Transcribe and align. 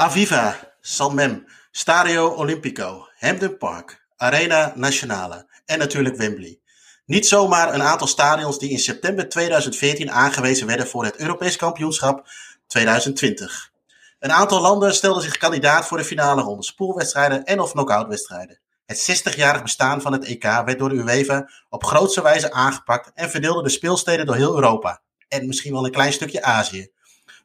Aviva, 0.00 0.56
San 0.80 1.46
Stadio 1.70 2.34
Olimpico, 2.34 3.08
Hampden 3.18 3.58
Park, 3.58 4.06
Arena 4.16 4.72
Nationale 4.76 5.46
en 5.66 5.78
natuurlijk 5.78 6.16
Wembley. 6.16 6.60
Niet 7.06 7.26
zomaar 7.26 7.74
een 7.74 7.82
aantal 7.82 8.06
stadions 8.06 8.58
die 8.58 8.70
in 8.70 8.78
september 8.78 9.28
2014 9.28 10.10
aangewezen 10.10 10.66
werden 10.66 10.86
voor 10.86 11.04
het 11.04 11.16
Europees 11.16 11.56
kampioenschap 11.56 12.28
2020. 12.66 13.70
Een 14.18 14.32
aantal 14.32 14.60
landen 14.60 14.94
stelden 14.94 15.22
zich 15.22 15.36
kandidaat 15.36 15.86
voor 15.86 15.98
de 15.98 16.04
finale 16.04 16.42
ronde, 16.42 16.64
spoelwedstrijden 16.64 17.44
en 17.44 17.60
of 17.60 17.72
knock-outwedstrijden. 17.72 18.58
Het 18.86 19.22
60-jarig 19.28 19.62
bestaan 19.62 20.00
van 20.00 20.12
het 20.12 20.24
EK 20.24 20.42
werd 20.42 20.78
door 20.78 20.88
de 20.88 20.94
UEFA 20.94 21.50
op 21.68 21.84
grootste 21.84 22.22
wijze 22.22 22.52
aangepakt 22.52 23.10
en 23.14 23.30
verdeelde 23.30 23.62
de 23.62 23.68
speelsteden 23.68 24.26
door 24.26 24.36
heel 24.36 24.54
Europa. 24.54 25.00
En 25.28 25.46
misschien 25.46 25.72
wel 25.72 25.84
een 25.84 25.92
klein 25.92 26.12
stukje 26.12 26.42
Azië. 26.42 26.90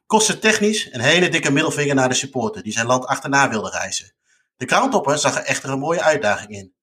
Kostte 0.06 0.38
technisch 0.38 0.92
een 0.92 1.00
hele 1.00 1.28
dikke 1.28 1.50
middelvinger 1.50 1.94
naar 1.94 2.08
de 2.08 2.14
supporter 2.14 2.62
die 2.62 2.72
zijn 2.72 2.86
land 2.86 3.06
achterna 3.06 3.48
wilde 3.48 3.70
reizen. 3.70 4.14
De 4.56 4.66
Groundhopper 4.66 5.18
zag 5.18 5.36
er 5.36 5.44
echter 5.44 5.70
een 5.70 5.78
mooie 5.78 6.02
uitdaging 6.02 6.50
in. 6.50 6.74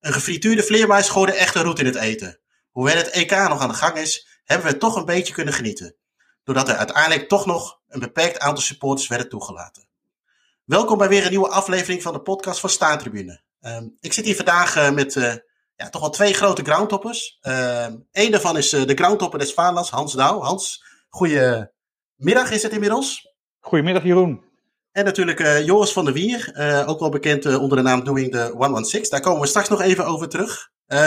Een 0.00 0.12
gefrituurde 0.12 0.62
vleermuis 0.62 1.08
gooide 1.08 1.32
echte 1.32 1.62
roet 1.62 1.78
in 1.78 1.86
het 1.86 1.94
eten. 1.94 2.40
Hoewel 2.70 2.96
het 2.96 3.10
EK 3.10 3.30
nog 3.30 3.60
aan 3.60 3.68
de 3.68 3.74
gang 3.74 3.96
is, 3.96 4.40
hebben 4.44 4.72
we 4.72 4.76
toch 4.76 4.96
een 4.96 5.04
beetje 5.04 5.32
kunnen 5.32 5.54
genieten. 5.54 5.96
Doordat 6.44 6.68
er 6.68 6.76
uiteindelijk 6.76 7.28
toch 7.28 7.46
nog 7.46 7.80
een 7.88 8.00
beperkt 8.00 8.38
aantal 8.38 8.62
supporters 8.62 9.08
werden 9.08 9.28
toegelaten. 9.28 9.88
Welkom 10.64 10.98
bij 10.98 11.08
weer 11.08 11.24
een 11.24 11.30
nieuwe 11.30 11.48
aflevering 11.48 12.02
van 12.02 12.12
de 12.12 12.20
podcast 12.20 12.60
van 12.60 12.70
Staantribune. 12.70 13.42
Um, 13.60 13.96
ik 14.00 14.12
zit 14.12 14.24
hier 14.24 14.36
vandaag 14.36 14.76
uh, 14.76 14.90
met 14.90 15.14
uh, 15.14 15.34
ja, 15.76 15.88
toch 15.90 16.00
wel 16.00 16.10
twee 16.10 16.32
grote 16.32 16.62
groundtoppers. 16.62 17.38
Um, 17.42 18.08
Eén 18.12 18.30
daarvan 18.30 18.56
is 18.56 18.72
uh, 18.72 18.86
de 18.86 18.94
groundtopper 18.94 19.38
des 19.38 19.52
Vaderlands, 19.52 19.90
Hans 19.90 20.12
Douw. 20.12 20.40
Hans, 20.40 20.84
goedemiddag 22.20 22.52
is 22.52 22.62
het 22.62 22.72
inmiddels. 22.72 23.34
Goedemiddag 23.60 24.02
Jeroen. 24.02 24.44
En 24.92 25.04
natuurlijk 25.04 25.40
uh, 25.40 25.66
Joris 25.66 25.92
van 25.92 26.04
der 26.04 26.14
Wier, 26.14 26.52
uh, 26.56 26.88
ook 26.88 27.00
wel 27.00 27.08
bekend 27.08 27.46
uh, 27.46 27.62
onder 27.62 27.76
de 27.76 27.82
naam 27.82 28.04
Doing 28.04 28.32
the 28.32 28.52
116. 28.56 29.10
Daar 29.10 29.20
komen 29.20 29.40
we 29.40 29.46
straks 29.46 29.68
nog 29.68 29.80
even 29.80 30.06
over 30.06 30.28
terug. 30.28 30.70
Um, 30.86 30.98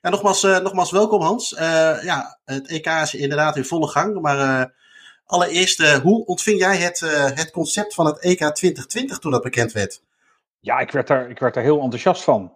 ja, 0.00 0.10
nogmaals, 0.10 0.42
nogmaals 0.42 0.90
welkom 0.90 1.22
Hans. 1.22 1.54
ja, 2.02 2.38
het 2.44 2.68
EK 2.68 2.86
is 2.86 3.14
inderdaad 3.14 3.56
in 3.56 3.64
volle 3.64 3.88
gang. 3.88 4.20
Maar 4.20 4.72
allereerst, 5.24 6.00
hoe 6.00 6.24
ontving 6.26 6.58
jij 6.58 6.76
het, 6.76 7.00
het 7.34 7.50
concept 7.50 7.94
van 7.94 8.06
het 8.06 8.18
EK 8.18 8.38
2020 8.38 9.18
toen 9.18 9.30
dat 9.30 9.42
bekend 9.42 9.72
werd? 9.72 10.02
Ja, 10.60 10.78
ik 10.78 10.90
werd 10.90 11.06
daar, 11.06 11.30
ik 11.30 11.38
werd 11.38 11.54
daar 11.54 11.64
heel 11.64 11.80
enthousiast 11.80 12.22
van. 12.22 12.52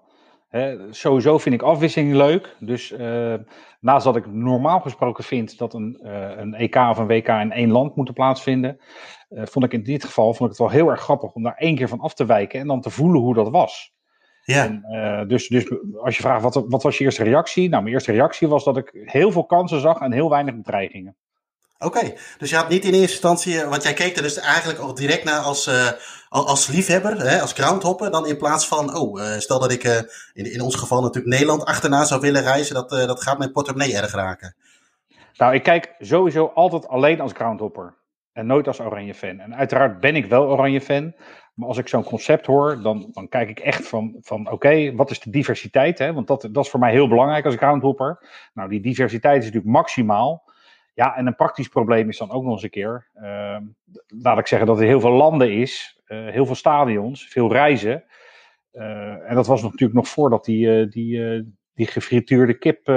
Sowieso 0.90 1.38
vind 1.38 1.54
ik 1.54 1.62
afwisseling 1.62 2.12
leuk. 2.12 2.56
Dus 2.58 2.94
naast 3.80 4.04
dat 4.04 4.16
ik 4.16 4.26
normaal 4.26 4.80
gesproken 4.80 5.24
vind 5.24 5.58
dat 5.58 5.74
een, 5.74 5.98
een 6.40 6.54
EK 6.54 6.76
of 6.76 6.98
een 6.98 7.06
WK 7.06 7.28
in 7.28 7.52
één 7.52 7.70
land 7.70 7.96
moeten 7.96 8.14
plaatsvinden, 8.14 8.78
uh, 9.28 9.42
vond 9.44 9.64
ik 9.64 9.72
in 9.72 9.82
dit 9.82 10.04
geval 10.04 10.34
vond 10.34 10.40
ik 10.40 10.48
het 10.48 10.58
wel 10.58 10.68
heel 10.80 10.90
erg 10.90 11.00
grappig 11.00 11.32
om 11.32 11.42
daar 11.42 11.56
één 11.56 11.76
keer 11.76 11.88
van 11.88 12.00
af 12.00 12.14
te 12.14 12.26
wijken 12.26 12.60
en 12.60 12.66
dan 12.66 12.80
te 12.80 12.90
voelen 12.90 13.20
hoe 13.20 13.34
dat 13.34 13.50
was. 13.50 13.96
Ja. 14.44 14.64
En, 14.64 15.28
dus, 15.28 15.48
dus 15.48 15.70
als 16.02 16.16
je 16.16 16.22
vraagt 16.22 16.42
wat, 16.42 16.64
wat 16.68 16.82
was 16.82 16.98
je 16.98 17.04
eerste 17.04 17.24
reactie? 17.24 17.68
Nou, 17.68 17.82
mijn 17.82 17.94
eerste 17.94 18.12
reactie 18.12 18.48
was 18.48 18.64
dat 18.64 18.76
ik 18.76 18.90
heel 18.92 19.32
veel 19.32 19.46
kansen 19.46 19.80
zag 19.80 20.00
en 20.00 20.12
heel 20.12 20.30
weinig 20.30 20.56
bedreigingen. 20.56 21.16
Oké, 21.78 22.12
dus 22.38 22.50
je 22.50 22.56
had 22.56 22.68
niet 22.68 22.84
in 22.84 22.92
eerste 22.92 23.10
instantie, 23.10 23.64
want 23.64 23.82
jij 23.82 23.92
keek 23.92 24.16
er 24.16 24.22
dus 24.22 24.38
eigenlijk 24.38 24.78
al 24.78 24.94
direct 24.94 25.24
naar 25.24 25.40
als, 25.40 25.68
uh, 25.68 25.90
als 26.28 26.66
liefhebber, 26.66 27.20
hè, 27.20 27.40
als 27.40 27.52
groundhopper, 27.52 28.10
dan 28.10 28.26
in 28.26 28.36
plaats 28.36 28.68
van, 28.68 28.96
oh, 28.96 29.20
uh, 29.20 29.26
stel 29.26 29.58
dat 29.58 29.72
ik 29.72 29.84
in, 30.32 30.52
in 30.52 30.60
ons 30.60 30.74
geval 30.74 31.00
natuurlijk 31.00 31.34
Nederland 31.34 31.64
achterna 31.64 32.04
zou 32.04 32.20
willen 32.20 32.42
reizen, 32.42 32.74
dat, 32.74 32.90
dat 32.90 33.22
gaat 33.22 33.38
mijn 33.38 33.52
portemonnee 33.52 33.96
erg 33.96 34.12
raken. 34.12 34.56
Nou, 35.36 35.54
ik 35.54 35.62
kijk 35.62 35.94
sowieso 35.98 36.50
altijd 36.54 36.88
alleen 36.88 37.20
als 37.20 37.32
groundhopper 37.32 37.94
en 38.32 38.46
nooit 38.46 38.66
als 38.66 38.80
Oranje 38.80 39.14
fan. 39.14 39.40
En 39.40 39.54
uiteraard 39.54 40.00
ben 40.00 40.16
ik 40.16 40.26
wel 40.26 40.44
Oranje 40.44 40.80
fan. 40.80 41.14
Maar 41.54 41.68
als 41.68 41.78
ik 41.78 41.88
zo'n 41.88 42.04
concept 42.04 42.46
hoor, 42.46 42.82
dan, 42.82 43.08
dan 43.12 43.28
kijk 43.28 43.48
ik 43.48 43.58
echt 43.58 43.88
van, 43.88 44.16
van 44.20 44.50
oké, 44.50 44.94
wat 44.94 45.10
is 45.10 45.20
de 45.20 45.30
diversiteit? 45.30 45.98
Hè? 45.98 46.12
Want 46.12 46.26
dat, 46.26 46.48
dat 46.50 46.64
is 46.64 46.70
voor 46.70 46.80
mij 46.80 46.92
heel 46.92 47.08
belangrijk 47.08 47.44
als 47.44 47.54
groundhopper. 47.54 48.18
Nou, 48.54 48.68
die 48.68 48.80
diversiteit 48.80 49.38
is 49.38 49.44
natuurlijk 49.44 49.72
maximaal. 49.72 50.44
Ja, 50.98 51.16
en 51.16 51.26
een 51.26 51.36
praktisch 51.36 51.68
probleem 51.68 52.08
is 52.08 52.18
dan 52.18 52.30
ook 52.30 52.42
nog 52.42 52.52
eens 52.52 52.62
een 52.62 52.70
keer, 52.70 53.08
uh, 53.14 53.56
laat 54.06 54.38
ik 54.38 54.46
zeggen 54.46 54.66
dat 54.68 54.78
er 54.78 54.86
heel 54.86 55.00
veel 55.00 55.12
landen 55.12 55.52
is, 55.52 56.00
uh, 56.06 56.30
heel 56.30 56.46
veel 56.46 56.54
stadions, 56.54 57.28
veel 57.28 57.52
reizen. 57.52 58.04
Uh, 58.72 59.30
en 59.30 59.34
dat 59.34 59.46
was 59.46 59.62
natuurlijk 59.62 59.92
nog 59.92 60.08
voordat 60.08 60.44
die, 60.44 60.66
uh, 60.66 60.90
die, 60.90 61.44
die 61.74 61.86
gefrituurde 61.86 62.58
kip 62.58 62.88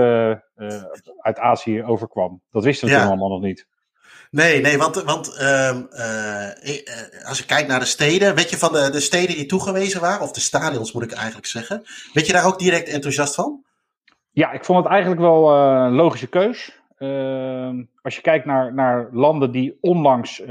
uit 1.18 1.40
Azië 1.40 1.84
overkwam. 1.84 2.42
Dat 2.52 2.64
wisten 2.64 2.88
we 2.88 2.94
ja. 2.94 3.00
toen 3.00 3.10
allemaal 3.10 3.30
nog 3.30 3.42
niet. 3.42 3.68
Nee, 4.30 4.62
nee, 4.62 4.78
want, 4.78 5.04
want 5.04 5.38
uh, 5.42 5.70
als 7.28 7.38
je 7.38 7.46
kijkt 7.46 7.68
naar 7.68 7.80
de 7.80 7.86
steden, 7.86 8.36
weet 8.36 8.50
je 8.50 8.58
van 8.58 8.74
de, 8.74 8.90
de 8.90 9.00
steden 9.00 9.36
die 9.36 9.46
toegewezen 9.46 10.02
waren, 10.02 10.22
of 10.22 10.32
de 10.32 10.40
stadions 10.40 10.92
moet 10.94 11.04
ik 11.04 11.12
eigenlijk 11.12 11.48
zeggen, 11.48 11.84
weet 12.14 12.28
je 12.28 12.34
daar 12.34 12.46
ook 12.46 12.60
direct 12.60 12.88
enthousiast 12.88 13.36
van? 13.36 13.66
Ja, 14.32 14.52
ik 14.52 14.66
vond 14.66 14.84
het 14.84 14.92
eigenlijk 14.92 15.22
wel 15.22 15.56
uh, 15.56 15.84
een 15.86 15.94
logische 15.94 16.28
keus. 16.28 16.81
Uh, 17.02 17.84
als 18.02 18.16
je 18.16 18.22
kijkt 18.22 18.46
naar, 18.46 18.74
naar 18.74 19.10
landen 19.12 19.52
die 19.52 19.78
onlangs 19.82 20.44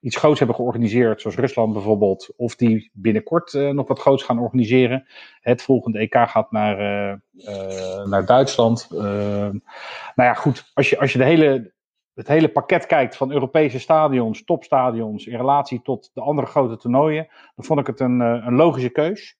iets 0.00 0.16
groots 0.16 0.38
hebben 0.38 0.56
georganiseerd, 0.56 1.20
zoals 1.20 1.36
Rusland 1.36 1.72
bijvoorbeeld, 1.72 2.32
of 2.36 2.56
die 2.56 2.90
binnenkort 2.92 3.52
nog 3.52 3.88
wat 3.88 4.00
groots 4.00 4.22
gaan 4.22 4.38
organiseren. 4.38 5.06
Het 5.40 5.62
volgende 5.62 5.98
EK 5.98 6.14
gaat 6.14 6.52
naar, 6.52 6.76
naar 8.08 8.26
Duitsland. 8.26 8.88
Ehm, 8.90 9.58
nou 10.14 10.28
ja, 10.28 10.34
goed, 10.34 10.70
als 10.74 10.90
je, 10.90 10.98
als 10.98 11.12
je 11.12 11.18
de 11.18 11.24
hele 11.24 11.72
het 12.14 12.28
hele 12.28 12.48
pakket 12.48 12.86
kijkt 12.86 13.16
van 13.16 13.32
Europese 13.32 13.78
stadions, 13.78 14.44
topstadions, 14.44 15.26
in 15.26 15.36
relatie 15.36 15.82
tot 15.82 16.10
de 16.14 16.20
andere 16.20 16.46
grote 16.46 16.76
toernooien, 16.76 17.28
dan 17.56 17.64
vond 17.64 17.80
ik 17.80 17.86
het 17.86 18.00
een, 18.00 18.20
eh, 18.20 18.46
een 18.46 18.54
logische 18.54 18.90
keus. 18.90 19.36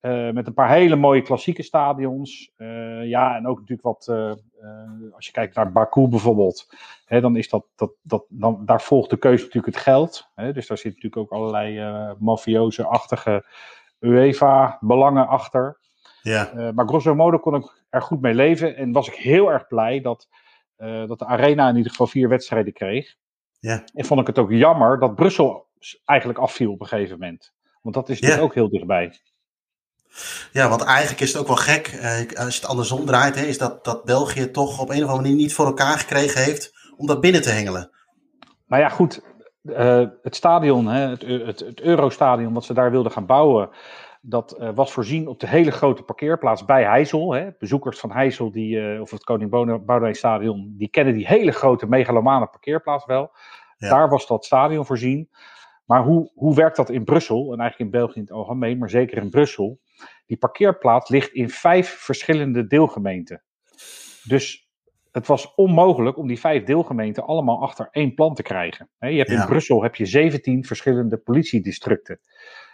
Uh, 0.00 0.30
met 0.30 0.46
een 0.46 0.54
paar 0.54 0.70
hele 0.70 0.96
mooie 0.96 1.22
klassieke 1.22 1.62
stadions. 1.62 2.52
Uh, 2.56 3.06
ja, 3.06 3.36
en 3.36 3.46
ook 3.46 3.56
natuurlijk 3.56 3.82
wat, 3.82 4.06
uh, 4.10 4.32
als 5.14 5.26
je 5.26 5.32
kijkt 5.32 5.54
naar 5.54 5.72
Baku 5.72 6.08
bijvoorbeeld, 6.08 6.66
hè, 7.04 7.20
dan 7.20 7.36
is 7.36 7.48
dat, 7.48 7.66
dat, 7.76 7.92
dat 8.02 8.24
dan, 8.28 8.62
daar 8.64 8.82
volgt 8.82 9.10
de 9.10 9.16
keuze 9.16 9.44
natuurlijk 9.44 9.74
het 9.74 9.84
geld. 9.84 10.30
Hè, 10.34 10.52
dus 10.52 10.66
daar 10.66 10.78
zitten 10.78 11.02
natuurlijk 11.02 11.32
ook 11.32 11.40
allerlei 11.40 12.14
mafioze-achtige 12.18 13.44
UEFA-belangen 14.00 15.28
achter. 15.28 15.78
Ja. 16.22 16.72
maar 16.74 16.88
grosso 16.88 17.14
modo 17.14 17.38
kon 17.38 17.54
ik 17.54 17.84
er 17.90 18.02
goed 18.02 18.20
mee 18.20 18.34
leven 18.34 18.76
en 18.76 18.92
was 18.92 19.08
ik 19.08 19.14
heel 19.14 19.52
erg 19.52 19.66
blij 19.66 20.00
dat 20.00 20.28
dat 21.06 21.18
de 21.18 21.26
Arena 21.26 21.68
in 21.68 21.76
ieder 21.76 21.90
geval 21.90 22.06
vier 22.06 22.28
wedstrijden 22.28 22.72
kreeg. 22.72 23.16
Ja. 23.60 23.84
En 23.94 24.04
vond 24.04 24.20
ik 24.20 24.26
het 24.26 24.38
ook 24.38 24.50
jammer 24.50 24.98
dat 24.98 25.14
Brussel 25.14 25.66
eigenlijk 26.04 26.38
afviel 26.38 26.72
op 26.72 26.80
een 26.80 26.86
gegeven 26.86 27.18
moment. 27.18 27.52
Want 27.82 27.94
dat 27.94 28.08
is 28.08 28.20
natuurlijk 28.20 28.48
ook 28.48 28.54
heel 28.54 28.68
dichtbij. 28.68 29.12
Ja, 30.52 30.68
want 30.68 30.82
eigenlijk 30.82 31.20
is 31.20 31.32
het 31.32 31.40
ook 31.40 31.46
wel 31.46 31.56
gek, 31.56 31.86
eh, 31.86 32.44
als 32.44 32.54
je 32.54 32.60
het 32.60 32.70
andersom 32.70 33.06
draait, 33.06 33.34
hè, 33.34 33.44
is 33.44 33.58
dat, 33.58 33.84
dat 33.84 34.04
België 34.04 34.50
toch 34.50 34.80
op 34.80 34.88
een 34.88 34.96
of 34.96 35.02
andere 35.02 35.22
manier 35.22 35.36
niet 35.36 35.54
voor 35.54 35.66
elkaar 35.66 35.98
gekregen 35.98 36.42
heeft 36.42 36.72
om 36.96 37.06
dat 37.06 37.20
binnen 37.20 37.42
te 37.42 37.50
hengelen. 37.50 37.90
Nou 38.66 38.82
ja, 38.82 38.88
goed. 38.88 39.22
Uh, 39.62 40.04
het 40.22 40.36
stadion, 40.36 40.86
hè, 40.86 41.08
het, 41.08 41.22
het, 41.22 41.60
het 41.60 41.80
Eurostadion 41.80 42.52
wat 42.52 42.64
ze 42.64 42.74
daar 42.74 42.90
wilden 42.90 43.12
gaan 43.12 43.26
bouwen, 43.26 43.70
dat 44.20 44.56
uh, 44.60 44.70
was 44.74 44.92
voorzien 44.92 45.28
op 45.28 45.40
de 45.40 45.46
hele 45.46 45.70
grote 45.70 46.02
parkeerplaats 46.02 46.64
bij 46.64 46.84
Heijzel. 46.84 47.32
Hè. 47.32 47.48
Bezoekers 47.58 47.98
van 47.98 48.12
Heijzel, 48.12 48.52
die, 48.52 48.76
uh, 48.76 49.00
of 49.00 49.10
het 49.10 49.24
Koning 49.24 49.50
Boudewijn 49.50 50.14
Stadion, 50.14 50.74
die 50.76 50.88
kennen 50.88 51.14
die 51.14 51.26
hele 51.26 51.52
grote 51.52 51.86
megalomane 51.86 52.46
parkeerplaats 52.46 53.06
wel. 53.06 53.30
Ja. 53.76 53.88
Daar 53.88 54.08
was 54.08 54.26
dat 54.26 54.44
stadion 54.44 54.86
voorzien. 54.86 55.28
Maar 55.84 56.02
hoe, 56.02 56.30
hoe 56.34 56.54
werkt 56.54 56.76
dat 56.76 56.90
in 56.90 57.04
Brussel, 57.04 57.52
en 57.52 57.60
eigenlijk 57.60 57.78
in 57.78 57.98
België 57.98 58.14
in 58.18 58.22
het 58.22 58.32
algemeen, 58.32 58.78
maar 58.78 58.90
zeker 58.90 59.18
in 59.22 59.30
Brussel? 59.30 59.78
Die 60.26 60.36
parkeerplaats 60.36 61.10
ligt 61.10 61.32
in 61.32 61.50
vijf 61.50 61.88
verschillende 61.88 62.66
deelgemeenten. 62.66 63.42
Dus 64.22 64.68
het 65.12 65.26
was 65.26 65.54
onmogelijk 65.54 66.16
om 66.16 66.26
die 66.26 66.40
vijf 66.40 66.64
deelgemeenten 66.64 67.26
allemaal 67.26 67.62
achter 67.62 67.88
één 67.90 68.14
plan 68.14 68.34
te 68.34 68.42
krijgen. 68.42 68.88
Je 68.98 69.06
hebt 69.06 69.30
ja. 69.30 69.40
in 69.40 69.46
Brussel 69.46 69.82
heb 69.82 69.94
je 69.94 70.06
17 70.06 70.64
verschillende 70.64 71.16
politiedistricten. 71.16 72.20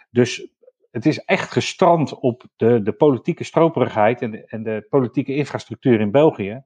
Dus 0.09 0.49
het 0.91 1.05
is 1.05 1.19
echt 1.19 1.51
gestrand 1.51 2.19
op 2.19 2.43
de, 2.55 2.81
de 2.81 2.93
politieke 2.93 3.43
stroperigheid 3.43 4.21
en 4.21 4.31
de, 4.31 4.45
en 4.45 4.63
de 4.63 4.85
politieke 4.89 5.35
infrastructuur 5.35 5.99
in 5.99 6.11
België. 6.11 6.63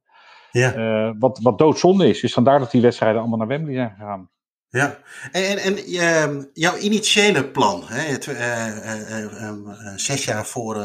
Ja. 0.52 0.76
Uh, 0.76 1.14
wat, 1.20 1.40
wat 1.42 1.58
doodzonde 1.58 2.08
is. 2.08 2.22
Dus 2.22 2.34
vandaar 2.34 2.60
dat 2.60 2.72
die 2.72 2.82
wedstrijden 2.82 3.20
allemaal 3.20 3.38
naar 3.38 3.48
Wembley 3.48 3.74
zijn 3.74 3.90
gegaan. 3.90 4.30
Ja, 4.70 4.98
en, 5.32 5.44
en, 5.44 5.58
en 5.58 5.92
uh, 5.92 6.44
jouw 6.54 6.78
initiële 6.78 7.52
plan, 7.52 7.84
hè, 7.86 8.02
het, 8.02 8.26
uh, 8.26 9.96
zes 9.96 10.26
jaar 10.26 10.46
voor, 10.46 10.76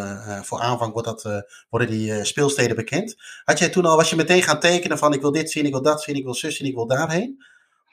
voor 0.43 0.61
aanvang 0.61 0.93
wordt 0.93 1.09
dat, 1.09 1.45
worden 1.69 1.89
die 1.89 2.25
speelsteden 2.25 2.77
bekend. 2.77 3.15
Had 3.45 3.59
jij 3.59 3.69
toen 3.69 3.85
al, 3.85 3.97
was 3.97 4.11
je 4.11 4.17
meteen 4.17 4.43
gaan 4.43 4.61
tekenen 4.61 4.99
van 4.99 5.13
ik 5.13 5.21
wil 5.21 5.33
dit 5.33 5.51
zien, 5.51 5.65
ik 5.65 5.73
wil 5.73 5.83
dat 5.83 6.03
zien, 6.03 6.17
ik 6.17 6.25
wil 6.25 6.35
zus 6.35 6.57
zien, 6.57 6.69
ik 6.69 6.75
wil 6.75 6.87
daarheen? 6.87 7.45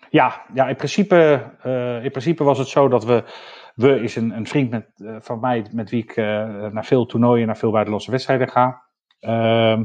Ja, 0.10 0.46
ja 0.54 0.68
in, 0.68 0.76
principe, 0.76 1.52
in 2.04 2.12
principe 2.12 2.44
was 2.44 2.58
het 2.58 2.68
zo 2.68 2.88
dat 2.88 3.06
we 3.06 3.24
we 3.76 4.02
is 4.02 4.16
een, 4.16 4.32
een 4.32 4.48
vriend 4.48 4.70
met, 4.70 4.86
uh, 4.98 5.16
van 5.20 5.40
mij 5.40 5.66
met 5.72 5.90
wie 5.90 6.04
ik 6.04 6.16
uh, 6.18 6.26
naar 6.68 6.86
veel 6.86 7.06
toernooien, 7.06 7.46
naar 7.46 7.58
veel 7.58 7.72
buitenlandse 7.72 8.12
wedstrijden 8.12 8.50
ga. 8.50 8.82
Uh, 9.22 9.80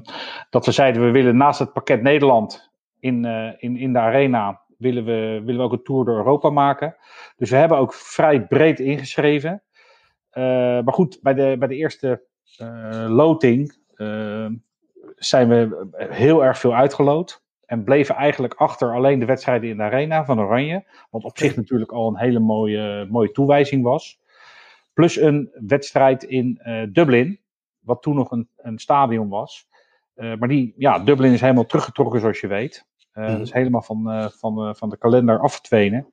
dat 0.50 0.66
we 0.66 0.72
zeiden, 0.72 1.04
we 1.04 1.10
willen 1.10 1.36
naast 1.36 1.58
het 1.58 1.72
pakket 1.72 2.02
Nederland 2.02 2.70
in, 3.00 3.24
uh, 3.24 3.52
in, 3.56 3.76
in 3.76 3.92
de 3.92 3.98
arena 3.98 4.60
willen 4.78 5.04
we, 5.04 5.42
willen 5.44 5.64
ook 5.64 5.72
een 5.72 5.82
tour 5.82 6.04
door 6.04 6.16
Europa 6.16 6.50
maken. 6.50 6.96
Dus 7.36 7.50
we 7.50 7.56
hebben 7.56 7.78
ook 7.78 7.94
vrij 7.94 8.46
breed 8.46 8.80
ingeschreven. 8.80 9.62
maar 10.84 10.92
goed, 10.92 11.18
bij 11.22 11.34
de, 11.34 11.56
bij 11.58 11.68
de 11.68 11.76
eerste 11.76 12.22
loting 13.08 13.74
zijn 15.16 15.48
we 15.48 15.86
heel 15.96 16.44
erg 16.44 16.58
veel 16.58 16.74
uitgeloot. 16.74 17.44
En 17.66 17.84
bleven 17.84 18.14
eigenlijk 18.14 18.54
achter 18.54 18.94
alleen 18.94 19.18
de 19.18 19.26
wedstrijden 19.26 19.70
in 19.70 19.76
de 19.76 19.82
arena 19.82 20.24
van 20.24 20.40
Oranje. 20.40 20.84
Wat 21.10 21.24
op 21.24 21.38
zich 21.38 21.56
natuurlijk 21.56 21.92
al 21.92 22.08
een 22.08 22.18
hele 22.18 22.38
mooie, 22.38 23.06
mooie 23.10 23.30
toewijzing 23.30 23.82
was. 23.82 24.20
Plus 24.92 25.16
een 25.16 25.50
wedstrijd 25.66 26.22
in 26.22 26.60
uh, 26.62 26.82
Dublin. 26.92 27.40
Wat 27.80 28.02
toen 28.02 28.14
nog 28.14 28.30
een, 28.30 28.48
een 28.56 28.78
stadion 28.78 29.28
was. 29.28 29.68
Uh, 30.16 30.36
maar 30.36 30.48
die, 30.48 30.74
ja, 30.76 30.98
Dublin 30.98 31.32
is 31.32 31.40
helemaal 31.40 31.66
teruggetrokken 31.66 32.20
zoals 32.20 32.40
je 32.40 32.46
weet. 32.46 32.86
Uh, 33.14 33.24
mm. 33.24 33.32
Dat 33.32 33.46
is 33.46 33.52
helemaal 33.52 33.82
van, 33.82 34.30
van, 34.38 34.76
van 34.76 34.90
de 34.90 34.98
kalender 34.98 35.38
afgedwenen. 35.38 36.12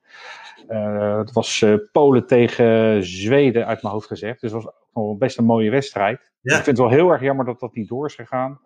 het 1.18 1.32
was 1.32 1.64
Polen 1.92 2.26
tegen 2.26 3.04
Zweden 3.04 3.66
uit 3.66 3.82
mijn 3.82 3.94
hoofd 3.94 4.06
gezegd. 4.06 4.40
Dus 4.40 4.52
dat 4.52 4.62
was 4.62 4.72
nog 4.92 5.18
best 5.18 5.38
een 5.38 5.44
mooie 5.44 5.70
wedstrijd. 5.70 6.20
Ik 6.42 6.52
vind 6.52 6.66
het 6.66 6.78
wel 6.78 6.88
heel 6.88 7.10
erg 7.10 7.20
jammer 7.20 7.44
dat 7.44 7.60
dat 7.60 7.74
niet 7.74 7.88
door 7.88 8.06
is 8.06 8.14
gegaan. 8.14 8.60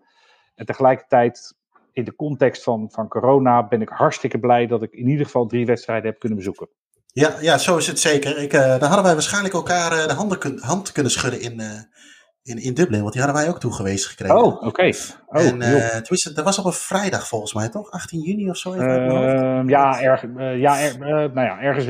En 0.54 0.66
tegelijkertijd 0.66 1.54
in 1.92 2.04
de 2.04 2.14
context 2.14 2.62
van, 2.62 2.88
van 2.90 3.08
corona 3.08 3.68
ben 3.68 3.82
ik 3.82 3.88
hartstikke 3.88 4.38
blij 4.38 4.66
dat 4.66 4.82
ik 4.82 4.92
in 4.92 5.08
ieder 5.08 5.24
geval 5.24 5.46
drie 5.46 5.66
wedstrijden 5.66 6.10
heb 6.10 6.18
kunnen 6.18 6.38
bezoeken. 6.38 6.68
Ja, 7.06 7.36
ja 7.40 7.58
zo 7.58 7.76
is 7.76 7.86
het 7.86 8.00
zeker. 8.00 8.38
Ik, 8.38 8.50
dan 8.50 8.82
hadden 8.82 9.02
wij 9.02 9.12
waarschijnlijk 9.12 9.54
elkaar 9.54 10.08
de 10.08 10.14
handen 10.14 10.38
kun, 10.38 10.58
hand 10.60 10.92
kunnen 10.92 11.12
schudden 11.12 11.40
in, 11.40 11.60
in, 12.48 12.58
in 12.58 12.74
Dublin, 12.74 13.00
want 13.00 13.12
die 13.12 13.22
hadden 13.22 13.40
wij 13.40 13.50
ook 13.50 13.60
toegewezen 13.60 14.10
gekregen. 14.10 14.36
Oh, 14.36 14.54
oké. 14.54 14.66
Okay. 14.66 14.94
Oh, 15.26 15.40
en 15.40 15.58
dat 16.34 16.44
was 16.44 16.58
op 16.58 16.64
een 16.64 16.72
vrijdag 16.72 17.28
volgens 17.28 17.54
mij, 17.54 17.68
toch? 17.68 17.90
18 17.90 18.20
juni 18.20 18.50
of 18.50 18.56
zo? 18.56 18.72
Ehm, 18.72 19.68
ja, 19.68 20.00
erg, 20.00 20.22
ja, 20.56 20.80
er, 20.80 20.98
nou 20.98 21.40
ja, 21.40 21.60
ergens 21.60 21.86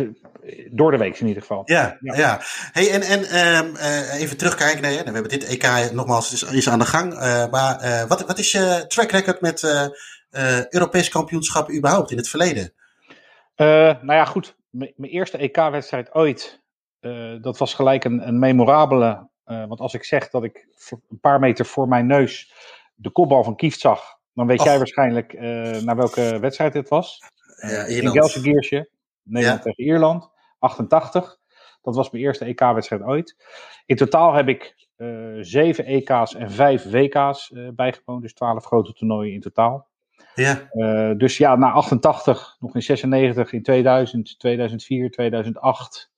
door 0.71 0.91
de 0.91 0.97
week 0.97 1.19
in 1.19 1.27
ieder 1.27 1.43
geval. 1.43 1.63
Ja, 1.65 1.97
ja. 2.01 2.17
ja. 2.17 2.41
Hey, 2.73 2.91
en, 2.91 3.03
en 3.03 3.21
um, 3.67 3.77
even 4.13 4.37
terugkijken. 4.37 4.83
Nee, 4.83 4.99
we 4.99 5.05
hebben 5.05 5.29
dit 5.29 5.45
EK 5.45 5.93
nogmaals 5.93 6.33
is, 6.33 6.43
is 6.43 6.69
aan 6.69 6.79
de 6.79 6.85
gang. 6.85 7.15
maar 7.51 8.07
wat, 8.09 8.27
wat 8.27 8.39
is 8.39 8.53
je 8.53 8.85
track 8.89 9.11
record 9.11 9.41
met 9.41 9.89
Europees 10.71 11.09
kampioenschappen 11.09 11.77
überhaupt 11.77 12.11
in 12.11 12.17
het 12.17 12.29
verleden? 12.29 12.73
nou 13.57 14.13
ja, 14.13 14.25
goed 14.25 14.57
mijn 14.71 15.11
eerste 15.11 15.39
EK-wedstrijd 15.39 16.15
ooit, 16.15 16.63
uh, 17.01 17.43
dat 17.43 17.59
was 17.59 17.75
gelijk 17.75 18.05
een, 18.05 18.29
een 18.29 18.39
memorabele. 18.39 19.29
Uh, 19.49 19.67
want 19.67 19.81
als 19.81 19.95
ik 19.95 20.05
zeg 20.05 20.31
dat 20.31 20.45
ik 20.45 20.69
een 20.91 21.21
paar 21.21 21.41
meter 21.41 21.67
voor 21.67 21.89
mijn 21.89 22.07
neus 22.07 22.53
de 22.95 23.11
kopbal 23.11 23.45
van 23.45 23.57
Kieft 23.57 23.81
zag, 23.81 24.19
dan 24.35 24.47
weet 24.47 24.63
jij 24.63 24.77
waarschijnlijk 24.77 25.33
uh, 25.33 25.41
naar 25.81 25.97
welke 25.97 26.39
wedstrijd 26.41 26.75
het 26.75 26.89
was. 26.89 27.19
Ja, 27.57 27.85
in 27.85 28.09
Gelsenkirchen, 28.09 28.89
Nederland 29.23 29.65
ja. 29.65 29.65
tegen 29.65 29.85
Ierland, 29.85 30.31
88. 30.59 31.39
Dat 31.83 31.95
was 31.95 32.11
mijn 32.11 32.25
eerste 32.25 32.45
EK-wedstrijd 32.45 33.03
ooit. 33.03 33.37
In 33.87 33.97
totaal 33.97 34.33
heb 34.33 34.49
ik 34.49 34.87
zeven 35.41 35.85
EK's 35.85 36.35
en 36.35 36.51
vijf 36.51 36.91
WK's 36.91 37.53
bijgewoond. 37.75 38.23
Dus 38.23 38.35
twaalf 38.35 38.65
grote 38.65 38.93
toernooien 38.93 39.35
in 39.35 39.41
totaal. 39.41 39.89
Ja. 40.39 40.69
Uh, 40.73 41.17
dus 41.17 41.37
ja, 41.37 41.57
na 41.57 41.71
88, 41.71 42.57
nog 42.61 42.75
in 42.75 42.83
96, 42.83 43.53
in 43.53 43.63
2000, 43.63 44.39
2004, 44.39 45.11
2008, 45.11 46.11
uh, 46.11 46.18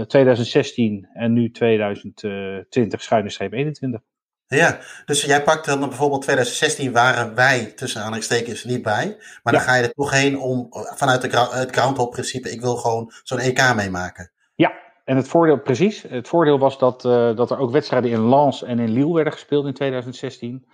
2016 0.00 1.08
en 1.12 1.32
nu 1.32 1.50
2020 1.50 3.02
schuine 3.02 3.30
streep 3.30 3.52
21. 3.52 4.00
Ja, 4.48 4.78
dus 5.04 5.24
jij 5.24 5.42
pakt 5.42 5.66
dan 5.66 5.80
bijvoorbeeld 5.80 6.22
2016 6.22 6.92
waren 6.92 7.34
wij 7.34 7.64
tussen 7.64 8.00
aanhalingstekens 8.00 8.64
niet 8.64 8.82
bij. 8.82 9.16
Maar 9.42 9.52
dan 9.52 9.62
ga 9.62 9.74
je 9.74 9.82
er 9.82 9.92
toch 9.92 10.10
heen 10.10 10.38
om 10.38 10.66
vanuit 10.70 11.22
de, 11.22 11.48
het 11.50 11.76
groundhop 11.76 12.10
principe, 12.10 12.50
ik 12.50 12.60
wil 12.60 12.76
gewoon 12.76 13.12
zo'n 13.22 13.38
EK 13.38 13.74
meemaken. 13.74 14.30
Ja, 14.54 14.72
en 15.04 15.16
het 15.16 15.28
voordeel, 15.28 15.60
precies. 15.60 16.02
Het 16.02 16.28
voordeel 16.28 16.58
was 16.58 16.78
dat, 16.78 17.04
uh, 17.04 17.36
dat 17.36 17.50
er 17.50 17.58
ook 17.58 17.70
wedstrijden 17.70 18.10
in 18.10 18.28
Lens 18.28 18.62
en 18.62 18.78
in 18.78 18.90
Lille 18.90 19.14
werden 19.14 19.32
gespeeld 19.32 19.66
in 19.66 19.74
2016. 19.74 20.66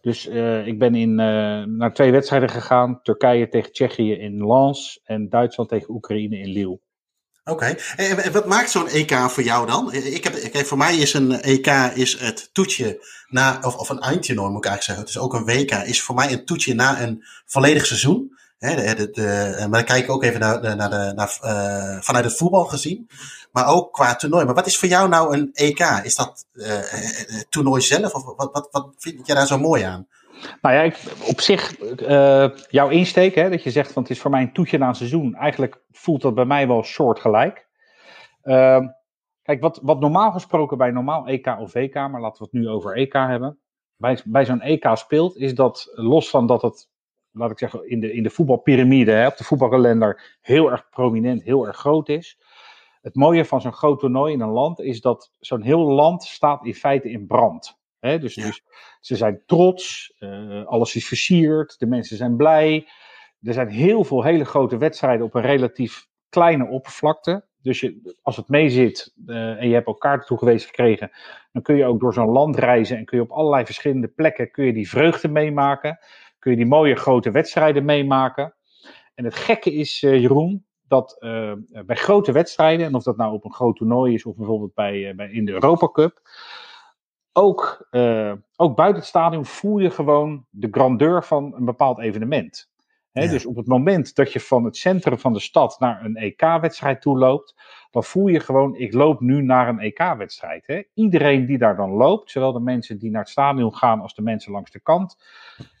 Dus 0.00 0.28
uh, 0.28 0.66
ik 0.66 0.78
ben 0.78 0.94
in, 0.94 1.10
uh, 1.10 1.16
naar 1.64 1.92
twee 1.92 2.12
wedstrijden 2.12 2.48
gegaan. 2.48 3.02
Turkije 3.02 3.48
tegen 3.48 3.72
Tsjechië 3.72 4.12
in 4.12 4.46
Lens 4.46 5.00
en 5.04 5.28
Duitsland 5.28 5.68
tegen 5.68 5.90
Oekraïne 5.90 6.38
in 6.38 6.48
Lille. 6.48 6.80
Oké, 7.48 7.76
en 7.96 8.32
wat 8.32 8.46
maakt 8.46 8.70
zo'n 8.70 8.88
EK 8.88 9.14
voor 9.30 9.42
jou 9.42 9.66
dan? 9.66 9.92
Ik 9.92 10.24
heb, 10.24 10.50
kijk, 10.50 10.66
voor 10.66 10.78
mij 10.78 10.96
is 10.96 11.14
een 11.14 11.40
EK 11.42 11.66
is 11.94 12.18
het 12.18 12.50
toetje 12.52 13.06
na, 13.28 13.58
of, 13.62 13.76
of 13.76 13.88
een 13.88 14.00
eindtoernooi 14.00 14.50
moet 14.50 14.64
ik 14.64 14.70
eigenlijk 14.70 14.82
zeggen. 14.82 15.04
Het 15.04 15.14
is 15.14 15.18
ook 15.18 15.34
een 15.34 15.44
WK, 15.44 15.88
is 15.88 16.02
voor 16.02 16.14
mij 16.14 16.32
een 16.32 16.44
toetje 16.44 16.74
na 16.74 17.00
een 17.00 17.24
volledig 17.46 17.86
seizoen. 17.86 18.36
He, 18.58 18.94
de, 18.94 19.56
maar 19.58 19.70
dan 19.70 19.84
kijk 19.84 20.04
ik 20.04 20.10
ook 20.10 20.22
even 20.22 20.40
naar, 20.40 20.76
naar 20.76 20.90
de, 20.90 21.12
naar, 21.14 21.38
uh, 21.44 22.02
vanuit 22.02 22.24
het 22.24 22.36
voetbal 22.36 22.64
gezien. 22.64 23.08
Maar 23.52 23.66
ook 23.66 23.92
qua 23.92 24.14
toernooi. 24.14 24.44
Maar 24.44 24.54
wat 24.54 24.66
is 24.66 24.78
voor 24.78 24.88
jou 24.88 25.08
nou 25.08 25.36
een 25.36 25.50
EK? 25.52 25.80
Is 26.02 26.14
dat 26.14 26.44
uh, 26.52 26.66
het 26.66 27.46
toernooi 27.50 27.82
zelf? 27.82 28.12
Of 28.12 28.24
wat, 28.24 28.52
wat, 28.52 28.68
wat 28.70 28.88
vind 28.98 29.26
je 29.26 29.34
daar 29.34 29.46
zo 29.46 29.58
mooi 29.58 29.82
aan? 29.82 30.06
Nou 30.62 30.74
ja, 30.74 30.82
ik, 30.82 31.02
op 31.28 31.40
zich, 31.40 31.80
uh, 31.80 32.48
jouw 32.68 32.88
insteek, 32.88 33.34
hè, 33.34 33.50
dat 33.50 33.62
je 33.62 33.70
zegt 33.70 33.92
van 33.92 34.02
het 34.02 34.10
is 34.10 34.20
voor 34.20 34.30
mij 34.30 34.42
een 34.42 34.52
toetje 34.52 34.78
na 34.78 34.88
een 34.88 34.94
seizoen. 34.94 35.34
Eigenlijk 35.34 35.82
voelt 35.90 36.22
dat 36.22 36.34
bij 36.34 36.44
mij 36.44 36.66
wel 36.66 36.82
soortgelijk. 36.82 37.68
Uh, 38.44 38.86
kijk, 39.42 39.60
wat, 39.60 39.80
wat 39.82 40.00
normaal 40.00 40.32
gesproken 40.32 40.78
bij 40.78 40.90
normaal 40.90 41.26
EK 41.26 41.56
of 41.60 41.72
WK, 41.72 41.94
maar 41.94 42.20
laten 42.20 42.38
we 42.38 42.48
het 42.50 42.62
nu 42.62 42.68
over 42.68 42.96
EK 42.96 43.12
hebben. 43.12 43.58
Bij, 43.96 44.20
bij 44.24 44.44
zo'n 44.44 44.60
EK 44.60 44.88
speelt, 44.94 45.36
is 45.36 45.54
dat 45.54 45.90
los 45.94 46.30
van 46.30 46.46
dat 46.46 46.62
het 46.62 46.88
laat 47.32 47.50
ik 47.50 47.58
zeggen, 47.58 47.88
in 47.90 48.00
de, 48.00 48.12
in 48.12 48.22
de 48.22 48.30
voetbalpyramide, 48.30 49.12
hè, 49.12 49.26
op 49.26 49.36
de 49.36 49.44
voetbalkalender, 49.44 50.38
heel 50.40 50.70
erg 50.70 50.88
prominent, 50.88 51.42
heel 51.42 51.66
erg 51.66 51.76
groot 51.76 52.08
is. 52.08 52.38
Het 53.00 53.14
mooie 53.14 53.44
van 53.44 53.60
zo'n 53.60 53.72
groot 53.72 54.00
toernooi 54.00 54.32
in 54.32 54.40
een 54.40 54.48
land 54.48 54.80
is 54.80 55.00
dat 55.00 55.30
zo'n 55.38 55.62
heel 55.62 55.80
land 55.80 56.22
staat 56.22 56.64
in 56.64 56.74
feite 56.74 57.10
in 57.10 57.26
brand. 57.26 57.78
Hè? 58.00 58.18
Dus, 58.18 58.34
dus 58.34 58.62
ze 59.00 59.16
zijn 59.16 59.42
trots, 59.46 60.14
uh, 60.20 60.64
alles 60.64 60.94
is 60.94 61.06
versierd, 61.06 61.78
de 61.78 61.86
mensen 61.86 62.16
zijn 62.16 62.36
blij. 62.36 62.88
Er 63.42 63.52
zijn 63.52 63.68
heel 63.68 64.04
veel 64.04 64.22
hele 64.22 64.44
grote 64.44 64.76
wedstrijden 64.76 65.26
op 65.26 65.34
een 65.34 65.42
relatief 65.42 66.06
kleine 66.28 66.66
oppervlakte. 66.66 67.46
Dus 67.62 67.80
je, 67.80 68.16
als 68.22 68.36
het 68.36 68.48
meezit 68.48 69.12
uh, 69.26 69.60
en 69.60 69.68
je 69.68 69.74
hebt 69.74 69.86
ook 69.86 70.00
kaarten 70.00 70.26
toegewezen 70.26 70.68
gekregen, 70.68 71.10
dan 71.52 71.62
kun 71.62 71.76
je 71.76 71.84
ook 71.84 72.00
door 72.00 72.12
zo'n 72.12 72.30
land 72.30 72.56
reizen 72.56 72.96
en 72.96 73.04
kun 73.04 73.18
je 73.18 73.24
op 73.24 73.30
allerlei 73.30 73.64
verschillende 73.64 74.08
plekken 74.08 74.50
kun 74.50 74.64
je 74.64 74.72
die 74.72 74.88
vreugde 74.88 75.28
meemaken 75.28 75.98
kun 76.38 76.50
je 76.50 76.56
die 76.56 76.66
mooie 76.66 76.94
grote 76.94 77.30
wedstrijden 77.30 77.84
meemaken. 77.84 78.54
En 79.14 79.24
het 79.24 79.34
gekke 79.34 79.72
is, 79.72 80.02
uh, 80.02 80.20
Jeroen, 80.20 80.66
dat 80.88 81.16
uh, 81.20 81.52
bij 81.86 81.96
grote 81.96 82.32
wedstrijden, 82.32 82.86
en 82.86 82.94
of 82.94 83.02
dat 83.02 83.16
nou 83.16 83.32
op 83.32 83.44
een 83.44 83.54
groot 83.54 83.76
toernooi 83.76 84.14
is 84.14 84.24
of 84.24 84.36
bijvoorbeeld 84.36 84.74
bij, 84.74 85.14
bij 85.16 85.30
in 85.30 85.44
de 85.44 85.52
Europa 85.52 85.88
Cup, 85.88 86.20
ook, 87.38 87.88
ook 88.56 88.76
buiten 88.76 89.00
het 89.00 89.06
stadion 89.06 89.46
voel 89.46 89.78
je 89.78 89.90
gewoon 89.90 90.46
de 90.50 90.68
grandeur 90.70 91.24
van 91.24 91.54
een 91.54 91.64
bepaald 91.64 91.98
evenement. 91.98 92.70
He, 93.12 93.22
ja. 93.22 93.30
Dus 93.30 93.46
op 93.46 93.56
het 93.56 93.66
moment 93.66 94.14
dat 94.14 94.32
je 94.32 94.40
van 94.40 94.64
het 94.64 94.76
centrum 94.76 95.18
van 95.18 95.32
de 95.32 95.40
stad 95.40 95.76
naar 95.80 96.04
een 96.04 96.16
EK-wedstrijd 96.16 97.00
toe 97.00 97.18
loopt, 97.18 97.54
dan 97.90 98.04
voel 98.04 98.26
je 98.26 98.40
gewoon, 98.40 98.76
ik 98.76 98.92
loop 98.92 99.20
nu 99.20 99.42
naar 99.42 99.68
een 99.68 99.80
EK-wedstrijd. 99.80 100.88
Iedereen 100.94 101.46
die 101.46 101.58
daar 101.58 101.76
dan 101.76 101.90
loopt, 101.90 102.30
zowel 102.30 102.52
de 102.52 102.60
mensen 102.60 102.98
die 102.98 103.10
naar 103.10 103.20
het 103.20 103.30
stadion 103.30 103.74
gaan 103.74 104.00
als 104.00 104.14
de 104.14 104.22
mensen 104.22 104.52
langs 104.52 104.70
de 104.70 104.80
kant, 104.80 105.16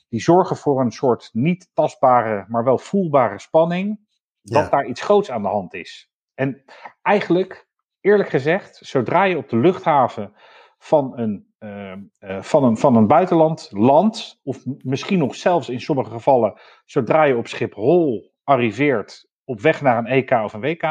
die 0.08 0.20
zorgen 0.20 0.56
voor 0.56 0.80
een 0.80 0.92
soort 0.92 1.30
niet 1.32 1.70
tastbare, 1.74 2.44
maar 2.48 2.64
wel 2.64 2.78
voelbare 2.78 3.40
spanning, 3.40 4.00
dat 4.42 4.62
ja. 4.62 4.68
daar 4.68 4.86
iets 4.86 5.00
groots 5.00 5.30
aan 5.30 5.42
de 5.42 5.48
hand 5.48 5.74
is. 5.74 6.10
En 6.34 6.64
eigenlijk, 7.02 7.68
eerlijk 8.00 8.28
gezegd, 8.28 8.78
zodra 8.82 9.24
je 9.24 9.36
op 9.36 9.48
de 9.48 9.56
luchthaven 9.56 10.32
van 10.78 11.18
een, 11.18 11.46
uh, 11.60 11.92
uh, 12.20 12.42
van 12.42 12.64
een, 12.64 12.76
van 12.76 12.96
een 12.96 13.06
buitenland 13.06 13.68
land, 13.70 14.40
of 14.42 14.62
misschien 14.82 15.18
nog 15.18 15.34
zelfs 15.34 15.68
in 15.68 15.80
sommige 15.80 16.10
gevallen, 16.10 16.60
zodra 16.84 17.22
je 17.22 17.36
op 17.36 17.46
Schiphol 17.46 18.32
arriveert 18.44 19.28
op 19.44 19.60
weg 19.60 19.82
naar 19.82 19.98
een 19.98 20.06
EK 20.06 20.30
of 20.30 20.52
een 20.52 20.60
WK, 20.60 20.82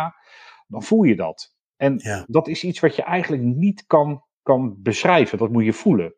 dan 0.67 0.83
voel 0.83 1.03
je 1.03 1.15
dat. 1.15 1.55
En 1.75 1.95
ja. 1.97 2.25
dat 2.27 2.47
is 2.47 2.63
iets 2.63 2.79
wat 2.79 2.95
je 2.95 3.01
eigenlijk 3.01 3.43
niet 3.43 3.85
kan, 3.85 4.23
kan 4.41 4.75
beschrijven, 4.81 5.37
dat 5.37 5.51
moet 5.51 5.65
je 5.65 5.73
voelen. 5.73 6.15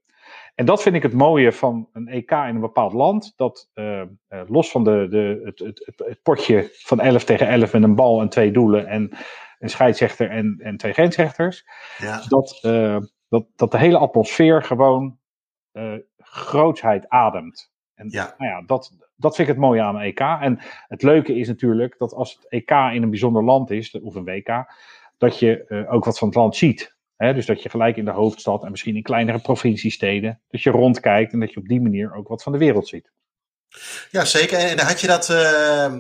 En 0.56 0.66
dat 0.66 0.82
vind 0.82 0.96
ik 0.96 1.04
het 1.04 1.14
mooie 1.14 1.52
van 1.52 1.90
een 1.94 2.08
EK 2.08 2.32
in 2.32 2.38
een 2.38 2.60
bepaald 2.60 2.94
land. 2.94 3.34
Dat 3.36 3.70
uh, 3.74 4.02
uh, 4.30 4.42
los 4.48 4.72
van 4.72 4.84
de, 4.84 5.08
de, 5.10 5.42
het, 5.44 5.60
het, 5.60 5.94
het, 6.06 6.22
potje 6.22 6.70
van 6.74 7.00
11 7.00 7.24
tegen 7.24 7.48
11 7.48 7.74
met 7.74 7.84
een 7.84 7.96
bal 7.96 8.22
en 8.22 8.30
twee 8.30 8.52
doelen 8.52 8.88
en 8.88 9.12
een 9.60 9.70
scheidsrechter 9.70 10.30
en, 10.30 10.60
en 10.64 10.78
twee 10.78 10.94
grensrechters. 10.94 11.66
Ja. 11.98 12.22
Dat, 12.28 12.60
uh, 12.66 12.98
dat, 13.30 13.46
dat 13.56 13.72
de 13.72 13.78
hele 13.78 13.98
atmosfeer 13.98 14.64
gewoon 14.64 15.18
grootsheid 16.18 17.10
ademt. 17.10 17.72
En 17.96 18.10
ja. 18.10 18.36
Nou 18.38 18.52
ja, 18.52 18.62
dat, 18.66 18.92
dat 19.16 19.36
vind 19.36 19.48
ik 19.48 19.54
het 19.54 19.64
mooie 19.64 19.82
aan 19.82 19.96
een 19.96 20.02
EK. 20.02 20.20
En 20.20 20.60
het 20.88 21.04
leuke 21.04 21.36
is 21.36 21.48
natuurlijk 21.48 21.98
dat 21.98 22.14
als 22.14 22.34
het 22.36 22.48
EK 22.50 22.70
in 22.70 23.04
een 23.04 23.10
bijzonder 23.10 23.44
land 23.44 23.70
is, 23.72 24.00
of 24.00 24.16
een 24.16 24.24
WK, 24.24 24.66
dat 25.18 25.40
je 25.40 25.86
ook 25.90 26.06
wat 26.06 26.18
van 26.18 26.28
het 26.28 26.38
land 26.38 26.56
ziet 26.56 26.98
dus 27.20 27.46
dat 27.46 27.64
je 27.64 27.70
gelijk 27.70 27.98
in 27.98 28.06
de 28.06 28.12
hoofdstad 28.12 28.64
en 28.64 28.72
misschien 28.72 28.96
in 28.96 29.04
kleinere 29.04 29.40
provinciesteden, 29.40 30.42
dat 30.50 30.62
je 30.62 30.70
rondkijkt 30.70 31.34
en 31.34 31.40
dat 31.40 31.54
je 31.54 31.60
op 31.60 31.68
die 31.68 31.82
manier 31.82 32.14
ook 32.14 32.28
wat 32.28 32.44
van 32.44 32.52
de 32.52 32.58
wereld 32.58 32.88
ziet. 32.88 33.12
Ja, 34.12 34.26
zeker. 34.26 34.58
En 34.58 34.80
had 34.80 35.02
je 35.02 35.08
dat, 35.08 35.28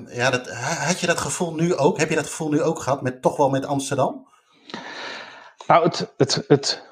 ja, 0.10 0.30
dat, 0.30 0.50
had 0.88 1.00
je 1.00 1.08
dat 1.08 1.20
gevoel 1.20 1.56
nu 1.56 1.76
ook? 1.76 1.98
Heb 1.98 2.10
je 2.10 2.16
dat 2.16 2.28
gevoel 2.28 2.50
nu 2.50 2.62
ook 2.62 2.80
gehad 2.80 3.02
met 3.02 3.22
toch 3.22 3.38
wel 3.38 3.50
met 3.50 3.66
Amsterdam? 3.66 4.28
Nou, 5.68 5.84
het, 5.84 6.14
het, 6.18 6.44
het 6.48 6.88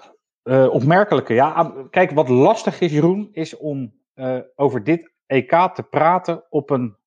opmerkelijke, 0.48 1.34
ja. 1.34 1.74
Kijk, 1.90 2.12
wat 2.12 2.30
lastig 2.30 2.80
is, 2.82 2.92
Jeroen, 2.92 3.30
is 3.32 3.58
om 3.58 3.94
over 4.56 4.84
dit 4.84 5.12
EK 5.26 5.52
te 5.74 5.84
praten 5.90 6.44
op 6.50 6.70
een 6.70 6.98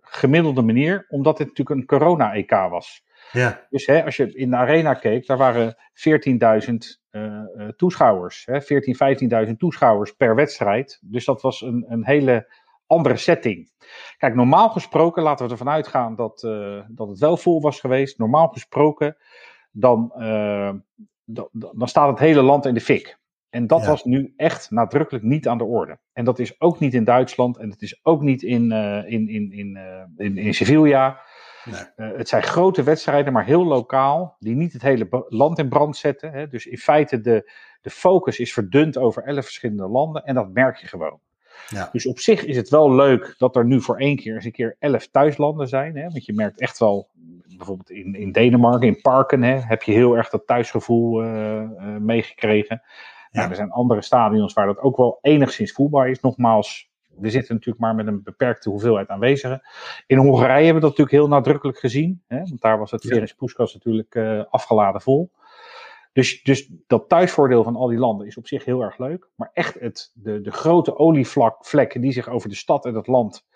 gemiddelde 0.00 0.62
manier, 0.62 1.06
omdat 1.08 1.36
dit 1.36 1.46
natuurlijk 1.46 1.80
een 1.80 1.86
corona-EK 1.86 2.50
was. 2.50 3.04
Ja. 3.32 3.66
Dus 3.70 3.86
hè, 3.86 4.04
als 4.04 4.16
je 4.16 4.34
in 4.34 4.50
de 4.50 4.56
arena 4.56 4.94
keek, 4.94 5.26
daar 5.26 5.36
waren 5.36 5.76
14.000 5.76 6.74
uh, 7.10 7.22
uh, 7.56 7.68
toeschouwers. 7.68 8.46
Hè, 8.46 8.62
14.000, 8.62 9.46
15.000 9.48 9.52
toeschouwers 9.56 10.12
per 10.12 10.34
wedstrijd. 10.34 10.98
Dus 11.02 11.24
dat 11.24 11.42
was 11.42 11.60
een, 11.60 11.84
een 11.88 12.06
hele 12.06 12.54
andere 12.86 13.16
setting. 13.16 13.70
Kijk, 14.16 14.34
normaal 14.34 14.68
gesproken, 14.68 15.22
laten 15.22 15.46
we 15.46 15.52
ervan 15.52 15.68
uitgaan 15.68 16.14
dat, 16.14 16.40
dat 16.88 17.08
het 17.08 17.18
wel 17.18 17.36
vol 17.36 17.60
was 17.60 17.80
geweest. 17.80 18.18
Normaal 18.18 18.48
gesproken, 18.48 19.16
dan, 19.70 20.12
uh, 20.16 20.72
dan, 21.26 21.48
dan 21.52 21.88
staat 21.88 22.08
het 22.08 22.18
hele 22.18 22.42
land 22.42 22.66
in 22.66 22.74
de 22.74 22.80
fik. 22.80 23.18
En 23.50 23.66
dat 23.66 23.86
was 23.86 24.04
nu 24.04 24.32
echt 24.36 24.70
nadrukkelijk 24.70 25.24
niet 25.24 25.48
aan 25.48 25.58
de 25.58 25.64
orde. 25.64 25.98
En 26.12 26.24
dat 26.24 26.38
is 26.38 26.60
ook 26.60 26.78
niet 26.78 26.94
in 26.94 27.04
Duitsland 27.04 27.56
en 27.56 27.70
het 27.70 27.82
is 27.82 28.00
ook 28.02 28.22
niet 28.22 28.42
in, 28.42 28.72
uh, 28.72 29.10
in, 29.10 29.28
in, 29.28 29.52
in, 29.52 29.76
uh, 29.76 30.26
in, 30.26 30.36
in 30.36 30.54
Sevilla. 30.54 31.20
Nee. 31.64 32.10
Uh, 32.10 32.16
het 32.16 32.28
zijn 32.28 32.42
grote 32.42 32.82
wedstrijden, 32.82 33.32
maar 33.32 33.44
heel 33.44 33.64
lokaal, 33.64 34.36
die 34.38 34.54
niet 34.54 34.72
het 34.72 34.82
hele 34.82 35.26
land 35.28 35.58
in 35.58 35.68
brand 35.68 35.96
zetten. 35.96 36.32
Hè. 36.32 36.48
Dus 36.48 36.66
in 36.66 36.78
feite 36.78 37.20
de, 37.20 37.52
de 37.80 37.90
focus 37.90 38.38
is 38.38 38.52
verdund 38.52 38.98
over 38.98 39.22
elf 39.22 39.44
verschillende 39.44 39.88
landen 39.88 40.24
en 40.24 40.34
dat 40.34 40.52
merk 40.52 40.76
je 40.76 40.86
gewoon. 40.86 41.20
Ja. 41.68 41.88
Dus 41.92 42.06
op 42.06 42.18
zich 42.18 42.44
is 42.44 42.56
het 42.56 42.68
wel 42.68 42.94
leuk 42.94 43.34
dat 43.38 43.56
er 43.56 43.64
nu 43.64 43.80
voor 43.80 43.98
één 43.98 44.16
keer 44.16 44.34
eens 44.34 44.44
een 44.44 44.52
keer 44.52 44.76
elf 44.78 45.08
thuislanden 45.08 45.68
zijn. 45.68 45.96
Hè? 45.96 46.02
Want 46.02 46.24
je 46.24 46.32
merkt 46.32 46.60
echt 46.60 46.78
wel, 46.78 47.08
bijvoorbeeld 47.56 47.90
in, 47.90 48.14
in 48.14 48.32
Denemarken, 48.32 48.88
in 48.88 49.00
Parken, 49.00 49.42
hè, 49.42 49.54
heb 49.54 49.82
je 49.82 49.92
heel 49.92 50.16
erg 50.16 50.28
dat 50.28 50.46
thuisgevoel 50.46 51.22
meegekregen. 51.98 52.82
Ja. 53.30 53.48
er 53.48 53.56
zijn 53.56 53.70
andere 53.70 54.02
stadions 54.02 54.52
waar 54.52 54.66
dat 54.66 54.78
ook 54.78 54.96
wel 54.96 55.18
enigszins 55.20 55.72
voelbaar 55.72 56.08
is. 56.08 56.20
Nogmaals, 56.20 56.90
we 57.16 57.30
zitten 57.30 57.54
natuurlijk 57.54 57.84
maar 57.84 57.94
met 57.94 58.06
een 58.06 58.22
beperkte 58.22 58.70
hoeveelheid 58.70 59.08
aanwezigen. 59.08 59.62
In 60.06 60.18
Hongarije 60.18 60.64
hebben 60.64 60.82
we 60.82 60.88
dat 60.88 60.98
natuurlijk 60.98 61.16
heel 61.16 61.28
nadrukkelijk 61.28 61.78
gezien. 61.78 62.22
Hè? 62.26 62.38
Want 62.38 62.60
daar 62.60 62.78
was 62.78 62.90
het. 62.90 63.06
Ferenc 63.06 63.36
Puskas 63.36 63.74
natuurlijk 63.74 64.14
uh, 64.14 64.44
afgeladen 64.50 65.00
vol. 65.00 65.30
Dus, 66.12 66.42
dus 66.42 66.70
dat 66.86 67.08
thuisvoordeel 67.08 67.64
van 67.64 67.76
al 67.76 67.86
die 67.86 67.98
landen 67.98 68.26
is 68.26 68.36
op 68.36 68.46
zich 68.46 68.64
heel 68.64 68.80
erg 68.80 68.98
leuk. 68.98 69.28
Maar 69.34 69.50
echt 69.52 69.80
het, 69.80 70.12
de, 70.14 70.40
de 70.40 70.50
grote 70.50 70.98
olievlekken 70.98 72.00
die 72.00 72.12
zich 72.12 72.28
over 72.28 72.48
de 72.48 72.54
stad 72.54 72.84
en 72.84 72.94
het 72.94 73.06
land 73.06 73.46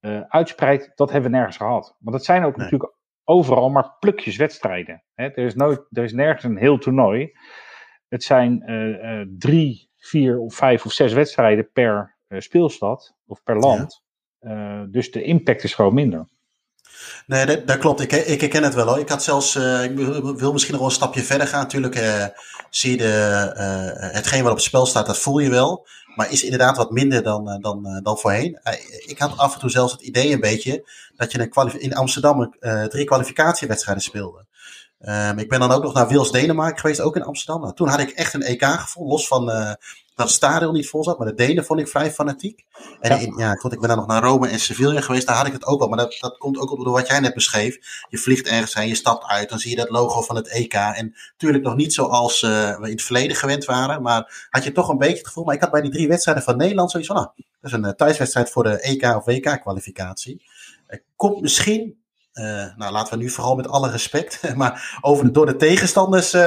uh, 0.00 0.20
uitspreidt, 0.28 0.92
dat 0.94 1.10
hebben 1.10 1.30
we 1.30 1.36
nergens 1.36 1.56
gehad. 1.56 1.96
Want 1.98 2.16
dat 2.16 2.24
zijn 2.24 2.44
ook 2.44 2.56
nee. 2.56 2.64
natuurlijk 2.64 2.92
overal 3.28 3.70
maar 3.70 3.96
plukjes 3.98 4.36
wedstrijden. 4.36 5.04
Hè? 5.14 5.24
Er, 5.24 5.44
is 5.44 5.54
nooit, 5.54 5.86
er 5.90 6.04
is 6.04 6.12
nergens 6.12 6.44
een 6.44 6.56
heel 6.56 6.78
toernooi. 6.78 7.32
Het 8.08 8.22
zijn 8.22 8.70
uh, 8.70 9.20
uh, 9.20 9.26
drie, 9.38 9.90
vier 9.96 10.38
of 10.38 10.54
vijf 10.54 10.84
of 10.84 10.92
zes 10.92 11.12
wedstrijden 11.12 11.70
per 11.72 12.16
uh, 12.28 12.40
speelstad 12.40 13.16
of 13.26 13.42
per 13.42 13.58
land. 13.58 14.04
Ja. 14.40 14.86
dus 14.90 15.10
de 15.10 15.22
impact 15.22 15.64
is 15.64 15.74
gewoon 15.74 15.94
minder. 15.94 16.28
Nee, 17.26 17.46
dat, 17.46 17.66
dat 17.66 17.78
klopt. 17.78 18.00
Ik, 18.00 18.12
ik 18.12 18.40
herken 18.40 18.62
het 18.62 18.74
wel 18.74 18.86
hoor. 18.86 18.98
Ik 18.98 19.08
had 19.08 19.22
zelfs, 19.22 19.56
ik 19.56 19.96
wil 20.36 20.52
misschien 20.52 20.72
nog 20.72 20.80
wel 20.80 20.90
een 20.90 20.96
stapje 20.96 21.22
verder 21.22 21.46
gaan. 21.46 21.60
Natuurlijk 21.60 21.94
zie 22.70 22.90
je 22.90 22.96
de, 22.96 23.52
hetgeen 24.12 24.42
wat 24.42 24.50
op 24.50 24.56
het 24.56 24.66
spel 24.66 24.86
staat, 24.86 25.06
dat 25.06 25.18
voel 25.18 25.38
je 25.38 25.50
wel. 25.50 25.86
Maar 26.14 26.32
is 26.32 26.42
inderdaad 26.42 26.76
wat 26.76 26.90
minder 26.90 27.22
dan, 27.22 27.58
dan, 27.60 28.00
dan 28.02 28.18
voorheen. 28.18 28.60
ik 29.06 29.18
had 29.18 29.36
af 29.36 29.54
en 29.54 29.60
toe 29.60 29.70
zelfs 29.70 29.92
het 29.92 30.02
idee 30.02 30.32
een 30.32 30.40
beetje 30.40 30.88
dat 31.16 31.32
je 31.32 31.78
in 31.78 31.94
Amsterdam 31.94 32.56
drie 32.88 33.04
kwalificatiewedstrijden 33.04 34.02
speelde. 34.02 34.46
Um, 35.00 35.38
ik 35.38 35.48
ben 35.48 35.60
dan 35.60 35.72
ook 35.72 35.82
nog 35.82 35.94
naar 35.94 36.08
Wils 36.08 36.32
Denemarken 36.32 36.80
geweest, 36.80 37.00
ook 37.00 37.16
in 37.16 37.22
Amsterdam. 37.22 37.62
Nou, 37.62 37.74
toen 37.74 37.88
had 37.88 38.00
ik 38.00 38.10
echt 38.10 38.34
een 38.34 38.42
EK 38.42 38.64
gevoeld, 38.64 39.10
los 39.10 39.28
van 39.28 39.50
uh, 39.50 39.72
dat 40.18 40.26
het 40.26 40.36
stadion 40.36 40.72
niet 40.72 40.88
vol 40.88 41.04
zat. 41.04 41.18
Maar 41.18 41.26
de 41.26 41.34
Denen 41.34 41.64
vond 41.64 41.80
ik 41.80 41.88
vrij 41.88 42.12
fanatiek. 42.12 42.64
En 43.00 43.20
ja. 43.20 43.32
Ja, 43.36 43.54
goed, 43.54 43.72
ik 43.72 43.80
ben 43.80 43.88
dan 43.88 43.98
nog 43.98 44.06
naar 44.06 44.22
Rome 44.22 44.48
en 44.48 44.60
Sevilla 44.60 45.00
geweest, 45.00 45.26
daar 45.26 45.36
had 45.36 45.46
ik 45.46 45.52
het 45.52 45.66
ook 45.66 45.80
al. 45.80 45.88
Maar 45.88 45.98
dat, 45.98 46.16
dat 46.20 46.38
komt 46.38 46.58
ook 46.58 46.84
door 46.84 46.92
wat 46.92 47.06
jij 47.06 47.20
net 47.20 47.34
beschreef. 47.34 47.78
Je 48.08 48.18
vliegt 48.18 48.46
ergens 48.46 48.74
heen, 48.74 48.88
je 48.88 48.94
stapt 48.94 49.24
uit, 49.24 49.48
dan 49.48 49.58
zie 49.58 49.70
je 49.70 49.76
dat 49.76 49.90
logo 49.90 50.22
van 50.22 50.36
het 50.36 50.48
EK. 50.48 50.74
En 50.74 51.14
natuurlijk 51.30 51.64
nog 51.64 51.76
niet 51.76 51.94
zoals 51.94 52.42
uh, 52.42 52.50
we 52.78 52.84
in 52.84 52.92
het 52.92 53.02
verleden 53.02 53.36
gewend 53.36 53.64
waren. 53.64 54.02
Maar 54.02 54.48
had 54.50 54.64
je 54.64 54.72
toch 54.72 54.88
een 54.88 54.98
beetje 54.98 55.16
het 55.16 55.26
gevoel. 55.26 55.44
Maar 55.44 55.54
ik 55.54 55.60
had 55.60 55.70
bij 55.70 55.80
die 55.80 55.90
drie 55.90 56.08
wedstrijden 56.08 56.42
van 56.42 56.56
Nederland 56.56 56.90
zoiets 56.90 57.08
van, 57.08 57.18
nou, 57.18 57.28
dat 57.36 57.70
is 57.70 57.72
een 57.72 57.84
uh, 57.84 57.90
thuiswedstrijd 57.90 58.50
voor 58.50 58.62
de 58.62 58.80
EK 58.80 59.02
of 59.02 59.24
WK 59.24 59.60
kwalificatie. 59.60 60.42
Komt 61.16 61.40
misschien 61.40 61.97
nou, 62.76 62.92
laten 62.92 63.12
we 63.12 63.22
nu 63.22 63.30
vooral 63.30 63.56
met 63.56 63.68
alle 63.68 63.90
respect, 63.90 64.40
maar 64.54 64.98
over, 65.00 65.32
door 65.32 65.46
de 65.46 65.56
tegenstanders 65.56 66.34
uh, 66.34 66.42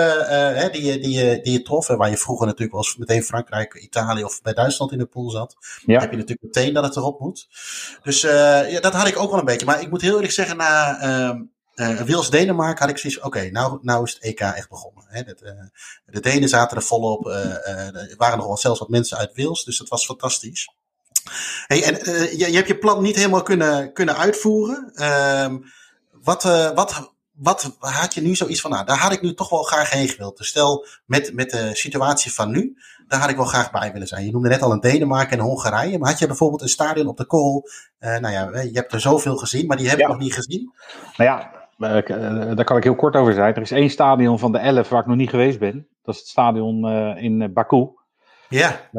uh, 0.56 0.72
die, 0.72 1.00
die, 1.00 1.42
die 1.42 1.52
je 1.52 1.62
trof, 1.62 1.88
waar 1.88 2.10
je 2.10 2.18
vroeger 2.18 2.46
natuurlijk 2.46 2.72
wel 2.72 2.84
eens 2.84 2.98
meteen 2.98 3.24
Frankrijk, 3.24 3.74
Italië 3.74 4.24
of 4.24 4.42
bij 4.42 4.54
Duitsland 4.54 4.92
in 4.92 4.98
de 4.98 5.06
pool 5.06 5.30
zat, 5.30 5.56
ja. 5.86 6.00
heb 6.00 6.12
je 6.12 6.18
natuurlijk 6.18 6.42
meteen 6.42 6.74
dat 6.74 6.84
het 6.84 6.96
erop 6.96 7.20
moet. 7.20 7.48
Dus 8.04 8.22
ja, 8.22 8.80
dat 8.80 8.94
had 8.94 9.08
ik 9.08 9.20
ook 9.20 9.30
wel 9.30 9.40
een 9.40 9.46
beetje. 9.46 9.66
Maar 9.66 9.82
ik 9.82 9.90
moet 9.90 10.02
heel 10.02 10.14
eerlijk 10.16 10.34
zeggen, 10.34 10.58
na 10.58 11.00
ehm, 11.00 12.06
Wils 12.06 12.30
Denemarken 12.30 12.82
had 12.82 12.90
ik 12.90 12.98
zoiets 12.98 13.20
oké, 13.20 13.28
okay, 13.28 13.50
nou, 13.50 13.80
nou 13.82 14.04
is 14.04 14.14
het 14.14 14.24
EK 14.24 14.40
echt 14.40 14.70
begonnen. 14.70 15.04
Hè? 15.08 15.24
Dat, 15.24 15.40
de 16.06 16.20
Denen 16.20 16.50
zaten 16.50 16.78
er 16.78 16.84
volop, 16.84 17.26
er 17.28 18.14
waren 18.18 18.38
nog 18.38 18.48
wel 18.48 18.58
zelfs 18.58 18.80
wat 18.80 18.90
mensen 18.90 19.18
uit 19.18 19.34
Wils, 19.34 19.64
dus 19.64 19.78
dat 19.78 19.90
was 19.90 20.06
fantastisch. 20.06 20.70
Hey, 21.68 21.84
en 21.84 21.94
je, 22.38 22.50
je 22.50 22.56
hebt 22.56 22.68
je 22.68 22.78
plan 22.78 23.02
niet 23.02 23.16
helemaal 23.16 23.42
kunnen, 23.42 23.94
kunnen 23.94 24.18
uitvoeren. 24.18 24.92
Ehm, 24.94 25.58
wat, 26.24 26.46
uh, 26.46 26.72
wat, 26.72 27.12
wat 27.34 27.76
had 27.80 28.14
je 28.14 28.22
nu 28.22 28.36
zoiets 28.36 28.62
van, 28.62 28.72
nou, 28.72 28.86
daar 28.86 28.98
had 28.98 29.12
ik 29.12 29.22
nu 29.22 29.34
toch 29.34 29.50
wel 29.50 29.64
graag 29.64 29.90
heen 29.90 30.08
gewild. 30.08 30.38
Dus 30.38 30.48
stel, 30.48 30.86
met, 31.06 31.34
met 31.34 31.50
de 31.50 31.70
situatie 31.74 32.34
van 32.34 32.52
nu, 32.52 32.78
daar 33.08 33.20
had 33.20 33.30
ik 33.30 33.36
wel 33.36 33.46
graag 33.46 33.72
bij 33.72 33.92
willen 33.92 34.08
zijn. 34.08 34.26
Je 34.26 34.32
noemde 34.32 34.50
net 34.50 34.62
al 34.62 34.72
een 34.72 34.80
Denemarken 34.80 35.38
en 35.38 35.44
Hongarije, 35.44 35.98
maar 35.98 36.10
had 36.10 36.20
je 36.20 36.28
bijvoorbeeld 36.28 36.62
een 36.62 36.68
stadion 36.68 37.08
op 37.08 37.18
de 37.18 37.26
kool? 37.26 37.68
Uh, 38.00 38.18
nou 38.18 38.34
ja, 38.34 38.62
je 38.62 38.72
hebt 38.74 38.94
er 38.94 39.00
zoveel 39.00 39.38
gezien, 39.38 39.68
maar 39.68 39.78
die 39.78 39.90
heb 39.90 40.00
ik 40.00 40.08
nog 40.08 40.20
niet 40.20 40.34
gezien. 40.34 40.74
Nou 41.18 41.30
ja, 41.30 41.52
daar 42.56 42.64
kan 42.64 42.78
ik 42.78 42.84
heel 42.84 42.96
kort 42.96 43.16
over 43.16 43.34
zijn. 43.34 43.56
Er 43.56 43.62
is 43.62 43.72
één 43.72 43.90
stadion 43.90 44.40
van 44.40 44.52
de 44.52 44.58
elf 44.58 44.90
waar 44.90 45.02
ik 45.02 45.08
nog 45.08 45.18
niet 45.18 45.30
geweest 45.30 45.60
ben. 45.60 45.88
Dat 46.04 46.14
is 46.14 46.20
het 46.20 46.30
stadion 46.30 46.90
in 47.18 47.54
Baku. 47.54 47.88
Ja. 48.50 48.90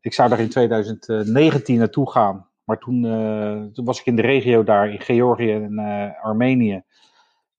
ik 0.00 0.14
zou 0.14 0.28
daar 0.28 0.40
in 0.40 0.48
2019 0.48 1.78
naartoe 1.78 2.10
gaan. 2.10 2.46
Maar 2.64 2.78
toen, 2.78 3.04
uh, 3.04 3.62
toen, 3.72 3.84
was 3.84 4.00
ik 4.00 4.06
in 4.06 4.16
de 4.16 4.22
regio 4.22 4.62
daar, 4.62 4.90
in 4.90 5.00
Georgië 5.00 5.52
en 5.52 5.72
uh, 5.72 6.24
Armenië. 6.24 6.82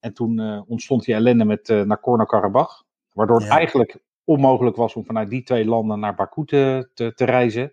En 0.00 0.14
toen 0.14 0.40
uh, 0.40 0.62
ontstond 0.66 1.04
die 1.04 1.14
ellende 1.14 1.44
met 1.44 1.68
uh, 1.68 1.82
Nagorno-Karabakh. 1.82 2.82
Waardoor 3.12 3.36
het 3.36 3.46
ja. 3.46 3.56
eigenlijk 3.56 3.98
onmogelijk 4.24 4.76
was 4.76 4.94
om 4.94 5.04
vanuit 5.04 5.30
die 5.30 5.42
twee 5.42 5.64
landen 5.64 6.00
naar 6.00 6.14
Baku 6.14 6.44
te, 6.44 6.90
te, 6.94 7.14
te, 7.14 7.24
reizen. 7.24 7.72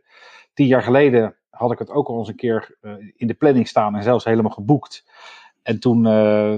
Tien 0.53 0.67
jaar 0.67 0.83
geleden 0.83 1.35
had 1.49 1.71
ik 1.71 1.79
het 1.79 1.89
ook 1.89 2.07
al 2.07 2.17
eens 2.17 2.27
een 2.27 2.35
keer 2.35 2.77
in 3.15 3.27
de 3.27 3.33
planning 3.33 3.67
staan 3.67 3.95
en 3.95 4.03
zelfs 4.03 4.25
helemaal 4.25 4.51
geboekt. 4.51 5.05
En 5.63 5.79
toen, 5.79 6.03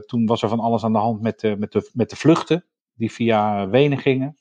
toen 0.05 0.25
was 0.25 0.43
er 0.43 0.49
van 0.49 0.59
alles 0.59 0.83
aan 0.83 0.93
de 0.93 0.99
hand 0.99 1.21
met, 1.21 1.57
met, 1.57 1.71
de, 1.71 1.89
met 1.93 2.09
de 2.09 2.15
vluchten 2.15 2.65
die 2.93 3.11
via 3.11 3.69
Wenen 3.69 3.97
gingen. 3.97 4.37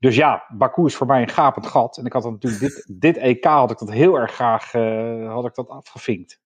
Dus 0.00 0.16
ja, 0.16 0.44
Baku 0.48 0.84
is 0.84 0.96
voor 0.96 1.06
mij 1.06 1.22
een 1.22 1.28
gapend 1.28 1.66
gat. 1.66 1.96
En 1.96 2.04
ik 2.04 2.12
had 2.12 2.24
natuurlijk 2.24 2.62
dit, 2.62 2.86
dit 3.00 3.16
EK 3.16 3.44
had 3.44 3.70
ik 3.70 3.78
dat 3.78 3.90
heel 3.90 4.14
erg 4.14 4.32
graag 4.32 4.74
uh, 4.74 5.32
had 5.32 5.44
ik 5.44 5.54
dat 5.54 5.68
afgevinkt. 5.68 6.40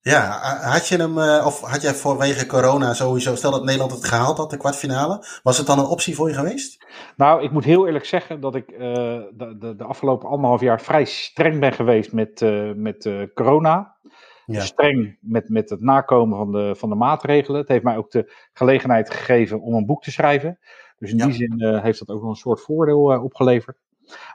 Ja, 0.00 0.38
had 0.60 0.88
je 0.88 0.96
hem, 0.96 1.18
uh, 1.18 1.42
of 1.46 1.60
had 1.60 1.82
jij 1.82 1.94
vanwege 1.94 2.46
corona 2.46 2.94
sowieso, 2.94 3.34
stel 3.34 3.50
dat 3.50 3.64
Nederland 3.64 3.92
het 3.92 4.04
gehaald 4.04 4.38
had, 4.38 4.50
de 4.50 4.56
kwartfinale, 4.56 5.24
was 5.42 5.58
het 5.58 5.66
dan 5.66 5.78
een 5.78 5.84
optie 5.84 6.14
voor 6.14 6.28
je 6.28 6.34
geweest? 6.34 6.86
Nou, 7.16 7.42
ik 7.42 7.50
moet 7.50 7.64
heel 7.64 7.86
eerlijk 7.86 8.04
zeggen 8.04 8.40
dat 8.40 8.54
ik 8.54 8.70
uh, 8.70 8.78
de, 8.78 9.56
de, 9.58 9.76
de, 9.76 9.84
afgelopen 9.84 10.28
anderhalf 10.28 10.60
jaar 10.60 10.80
vrij 10.80 11.04
streng 11.04 11.60
ben 11.60 11.72
geweest 11.72 12.12
met, 12.12 12.40
met 12.76 13.10
corona. 13.34 13.96
Ja. 14.44 14.60
Streng 14.60 15.18
met, 15.20 15.48
met 15.48 15.70
het 15.70 15.80
nakomen 15.80 16.38
van 16.38 16.52
de, 16.52 16.74
van 16.76 16.88
de 16.88 16.94
maatregelen. 16.94 17.60
Het 17.60 17.68
heeft 17.68 17.84
mij 17.84 17.96
ook 17.96 18.10
de 18.10 18.32
gelegenheid 18.52 19.10
gegeven 19.10 19.60
om 19.60 19.74
een 19.74 19.86
boek 19.86 20.02
te 20.02 20.10
schrijven. 20.10 20.58
Dus 20.98 21.10
in 21.10 21.16
ja. 21.16 21.24
die 21.24 21.34
zin 21.34 21.54
uh, 21.62 21.82
heeft 21.82 21.98
dat 21.98 22.08
ook 22.08 22.20
wel 22.20 22.30
een 22.30 22.36
soort 22.36 22.60
voordeel 22.60 23.14
uh, 23.14 23.24
opgeleverd. 23.24 23.78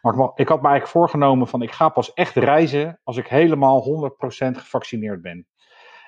Maar 0.01 0.13
ik, 0.35 0.47
had 0.47 0.61
me 0.61 0.67
eigenlijk 0.67 0.87
voorgenomen 0.87 1.47
van 1.47 1.61
ik 1.61 1.71
ga 1.71 1.89
pas 1.89 2.13
echt 2.13 2.35
reizen 2.35 2.99
als 3.03 3.17
ik 3.17 3.27
helemaal 3.27 4.11
100% 4.11 4.15
gevaccineerd 4.35 5.21
ben. 5.21 5.47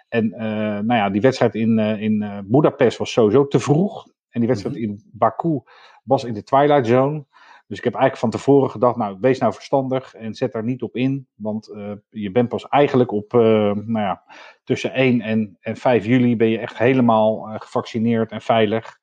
En 0.10 0.26
uh, 0.26 0.40
nou 0.40 0.94
ja, 0.94 1.10
die 1.10 1.22
wedstrijd 1.22 1.56
in, 1.56 1.80
in 1.80 2.46
Budapest 2.48 2.98
was 2.98 3.12
sowieso 3.12 3.48
te 3.48 3.60
vroeg. 3.60 4.08
En 4.30 4.40
die 4.40 4.50
wedstrijd 4.50 4.76
-hmm. 4.76 4.84
in 4.84 5.04
Baku 5.12 5.62
was 6.04 6.24
in 6.24 6.34
de 6.34 6.44
Twilight 6.44 6.88
Zone. 6.88 7.26
Dus 7.68 7.78
ik 7.78 7.84
heb 7.84 7.94
eigenlijk 7.94 8.22
van 8.22 8.30
tevoren 8.30 8.70
gedacht, 8.70 8.96
nou, 8.96 9.18
wees 9.22 9.40
nou 9.40 9.54
verstandig 9.54 10.14
en 10.14 10.34
zet 10.34 10.52
daar 10.52 10.64
niet 10.64 10.82
op 10.82 10.96
in. 10.96 11.28
Want 11.36 11.70
uh, 11.70 11.92
je 12.10 12.32
bent 12.32 12.50
pas 12.50 12.68
eigenlijk 12.68 13.12
op, 13.12 13.34
uh, 13.34 13.42
nou 13.72 14.00
ja, 14.00 14.24
tussen 14.64 14.94
1 14.94 15.22
en, 15.22 15.58
en 15.60 15.76
5 15.76 16.06
juli 16.06 16.36
ben 16.36 16.50
je 16.50 16.58
echt 16.58 16.78
helemaal 16.78 17.50
uh, 17.50 17.56
gevaccineerd 17.60 18.32
en 18.32 18.42
veilig. 18.42 19.00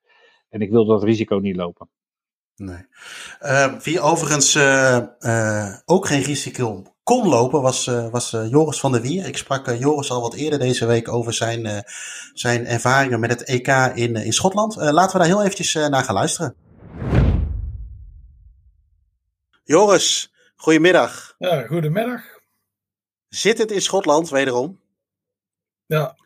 En 0.52 0.60
ik 0.60 0.70
wil 0.70 0.84
dat 0.84 1.02
risico 1.02 1.36
niet 1.36 1.56
lopen. 1.56 1.88
Nee. 2.56 2.86
Uh, 3.42 3.78
wie 3.78 4.00
overigens 4.00 4.54
uh, 4.54 4.98
uh, 5.20 5.76
ook 5.84 6.06
geen 6.06 6.22
risico 6.22 6.82
kon 7.02 7.28
lopen 7.28 7.62
was, 7.62 7.84
was 8.10 8.30
Joris 8.30 8.80
van 8.80 8.92
der 8.92 9.00
Wier. 9.00 9.26
Ik 9.26 9.36
sprak 9.36 9.70
Joris 9.78 10.10
al 10.10 10.20
wat 10.20 10.34
eerder 10.34 10.58
deze 10.58 10.86
week 10.86 11.08
over 11.08 11.32
zijn, 11.32 11.84
zijn 12.32 12.66
ervaringen 12.66 13.20
met 13.20 13.30
het 13.30 13.44
EK 13.44 13.68
in, 13.94 14.16
in 14.16 14.32
Schotland. 14.32 14.76
laten 14.76 15.12
we 15.12 15.18
daar 15.18 15.36
heel 15.36 15.42
eventjes 15.42 15.74
naar 15.74 16.04
gaan 16.04 16.14
luisteren. 16.14 16.54
Joris, 19.64 20.32
goedemiddag. 20.56 21.34
Ja, 21.38 21.66
goedemiddag. 21.66 22.22
Zit 23.28 23.58
het 23.58 23.70
in 23.70 23.82
Schotland, 23.82 24.30
wederom? 24.30 24.80
Ja. 25.86 26.16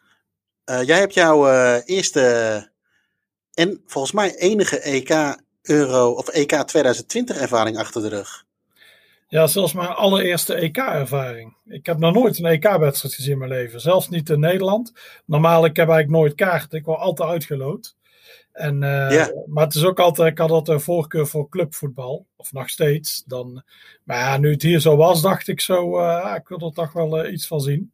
jij 0.65 0.99
hebt 0.99 1.15
jouw 1.15 1.47
eerste 1.85 2.75
en 3.57 3.83
volgens 3.87 4.13
mij 4.13 4.37
enige 4.37 4.79
EK 4.79 5.37
Euro 5.63 6.11
of 6.11 6.29
EK 6.29 6.53
2020 6.53 7.37
ervaring 7.37 7.79
achter 7.79 8.03
de 8.03 8.09
rug. 8.09 8.45
Ja, 9.29 9.47
zelfs 9.47 9.73
mijn 9.73 9.89
allereerste 9.89 10.55
EK-ervaring. 10.55 11.57
Ik 11.65 11.87
heb 11.87 11.99
nog 11.99 12.15
nooit 12.15 12.39
een 12.39 12.45
EK-wedstrijd 12.45 13.15
gezien 13.15 13.33
in 13.33 13.39
mijn 13.39 13.51
leven. 13.51 13.81
Zelfs 13.81 14.09
niet 14.09 14.31
in 14.31 14.41
Nederland. 14.41 14.93
Normaal, 15.25 15.65
ik 15.65 15.77
heb 15.77 15.89
eigenlijk 15.89 16.19
nooit 16.19 16.35
kaarten. 16.35 16.79
Ik 16.79 16.85
word 16.85 17.01
altijd 17.01 17.29
uitgeloot. 17.29 17.97
En, 18.53 18.75
uh, 18.75 19.27
Maar 19.47 19.65
het 19.65 19.75
is 19.75 19.85
ook 19.85 20.01
altijd, 20.01 20.31
ik 20.31 20.39
had 20.39 20.51
altijd 20.51 20.79
een 20.79 20.85
voorkeur 20.85 21.27
voor 21.27 21.49
clubvoetbal. 21.49 22.27
Of 22.37 22.53
nog 22.53 22.69
steeds. 22.69 23.25
Dan, 23.27 23.63
maar 24.05 24.19
ja, 24.19 24.39
nu 24.39 24.51
het 24.51 24.63
hier 24.63 24.81
zo 24.81 24.97
was, 24.97 25.23
dacht 25.23 25.49
ik 25.49 25.61
zo, 25.61 26.01
uh, 26.01 26.35
ik 26.37 26.49
wil 26.49 26.61
er 26.61 26.73
toch 26.73 26.93
wel 26.93 27.25
uh, 27.25 27.33
iets 27.33 27.47
van 27.47 27.61
zien. 27.61 27.93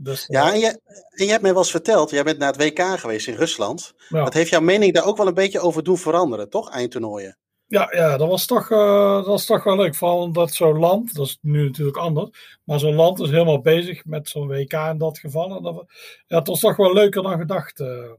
Dus, 0.00 0.24
ja, 0.26 0.52
en 0.52 0.58
je, 0.58 0.80
en 1.10 1.24
je 1.24 1.30
hebt 1.30 1.42
mij 1.42 1.52
wel 1.52 1.60
eens 1.60 1.70
verteld, 1.70 2.10
jij 2.10 2.22
bent 2.22 2.38
naar 2.38 2.52
het 2.52 2.62
WK 2.62 2.98
geweest 2.98 3.28
in 3.28 3.34
Rusland. 3.34 3.94
Dat 4.08 4.34
heeft 4.34 4.50
jouw 4.50 4.60
mening 4.60 4.92
daar 4.94 5.04
ook 5.04 5.16
wel 5.16 5.26
een 5.26 5.34
beetje 5.34 5.60
over 5.60 5.84
doen 5.84 5.98
veranderen, 5.98 6.50
toch? 6.50 6.70
Eindtoernooien. 6.70 7.38
Ja, 7.66 7.88
ja 7.90 8.16
dat, 8.16 8.28
was 8.28 8.46
toch, 8.46 8.70
uh, 8.70 9.14
dat 9.14 9.26
was 9.26 9.44
toch 9.44 9.64
wel 9.64 9.76
leuk. 9.76 9.94
Vooral 9.94 10.20
omdat 10.20 10.54
zo'n 10.54 10.78
land, 10.78 11.14
dat 11.14 11.26
is 11.26 11.38
nu 11.40 11.64
natuurlijk 11.64 11.96
anders, 11.96 12.58
maar 12.64 12.78
zo'n 12.78 12.94
land 12.94 13.20
is 13.20 13.30
helemaal 13.30 13.60
bezig 13.60 14.04
met 14.04 14.28
zo'n 14.28 14.48
WK 14.48 14.72
in 14.72 14.98
dat 14.98 15.18
geval. 15.18 15.56
En 15.56 15.62
dat, 15.62 15.84
ja, 16.26 16.38
het 16.38 16.46
was 16.46 16.60
toch 16.60 16.76
wel 16.76 16.92
leuker 16.92 17.22
dan 17.22 17.38
gedacht. 17.38 17.80
Uh. 17.80 18.12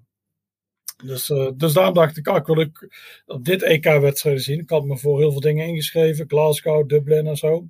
Dus, 1.03 1.29
uh, 1.29 1.49
dus 1.55 1.73
daarom 1.73 1.93
dacht 1.93 2.17
ik, 2.17 2.27
ah, 2.27 2.35
ik 2.35 2.45
wil 2.45 2.59
ik 2.59 2.87
op 3.25 3.45
dit 3.45 3.63
EK-wedstrijden 3.63 4.43
zien. 4.43 4.59
Ik 4.59 4.69
had 4.69 4.83
me 4.83 4.97
voor 4.97 5.19
heel 5.19 5.31
veel 5.31 5.41
dingen 5.41 5.67
ingeschreven, 5.67 6.29
Glasgow, 6.29 6.89
Dublin 6.89 7.27
en 7.27 7.37
zo. 7.37 7.67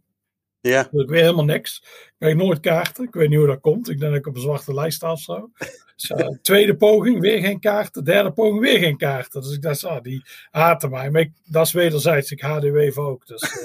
Ja. 0.61 0.87
Dus 0.91 1.03
ik 1.03 1.09
weet 1.09 1.21
helemaal 1.21 1.45
niks. 1.45 1.81
Ik 2.05 2.13
weet 2.17 2.35
nooit 2.35 2.59
kaarten. 2.59 3.03
Ik 3.03 3.13
weet 3.13 3.29
niet 3.29 3.37
hoe 3.37 3.47
dat 3.47 3.59
komt. 3.59 3.89
Ik 3.89 3.99
denk 3.99 4.11
dat 4.11 4.19
ik 4.19 4.27
op 4.27 4.35
een 4.35 4.41
zwarte 4.41 4.73
lijst 4.73 4.97
sta 4.97 5.11
of 5.11 5.19
zo. 5.19 5.51
Dus, 5.95 6.09
uh, 6.09 6.27
tweede 6.41 6.75
poging, 6.75 7.19
weer 7.19 7.39
geen 7.39 7.59
kaarten. 7.59 8.03
Derde 8.03 8.31
poging, 8.31 8.59
weer 8.59 8.79
geen 8.79 8.97
kaarten. 8.97 9.41
Dus 9.41 9.53
ik 9.53 9.61
dacht, 9.61 9.85
ah, 9.85 10.01
die 10.01 10.23
haten 10.51 10.89
mij. 10.89 11.09
Maar 11.09 11.21
ik, 11.21 11.31
dat 11.45 11.65
is 11.65 11.71
wederzijds. 11.71 12.31
Ik 12.31 12.41
haat 12.41 12.63
u 12.63 12.77
even 12.77 13.03
ook. 13.03 13.27
Dus 13.27 13.41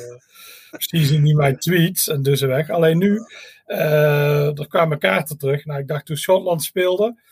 uh, 0.79 1.03
zien 1.05 1.25
die 1.25 1.37
mijn 1.37 1.59
tweets 1.59 2.09
en 2.09 2.23
dus 2.23 2.41
weg. 2.41 2.71
Alleen 2.71 2.99
nu, 2.99 3.21
uh, 3.67 4.59
er 4.59 4.69
kwamen 4.69 4.99
kaarten 4.99 5.39
terug. 5.39 5.65
Nou, 5.65 5.81
ik 5.81 5.89
dacht 5.89 6.07
toen 6.07 6.17
Schotland 6.17 6.63
speelde. 6.63 7.23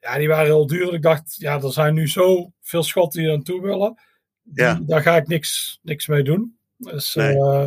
Ja, 0.00 0.18
die 0.18 0.28
waren 0.28 0.44
heel 0.44 0.66
duur. 0.66 0.94
Ik 0.94 1.02
dacht, 1.02 1.36
ja, 1.38 1.60
er 1.60 1.72
zijn 1.72 1.94
nu 1.94 2.08
zoveel 2.08 2.82
Schotten 2.82 3.20
die 3.20 3.28
er 3.28 3.36
naartoe 3.36 3.62
willen. 3.62 4.00
Ja. 4.54 4.80
Daar 4.82 5.02
ga 5.02 5.16
ik 5.16 5.26
niks, 5.26 5.78
niks 5.82 6.06
mee 6.06 6.22
doen. 6.22 6.57
Dus, 6.78 7.16
uh, 7.16 7.66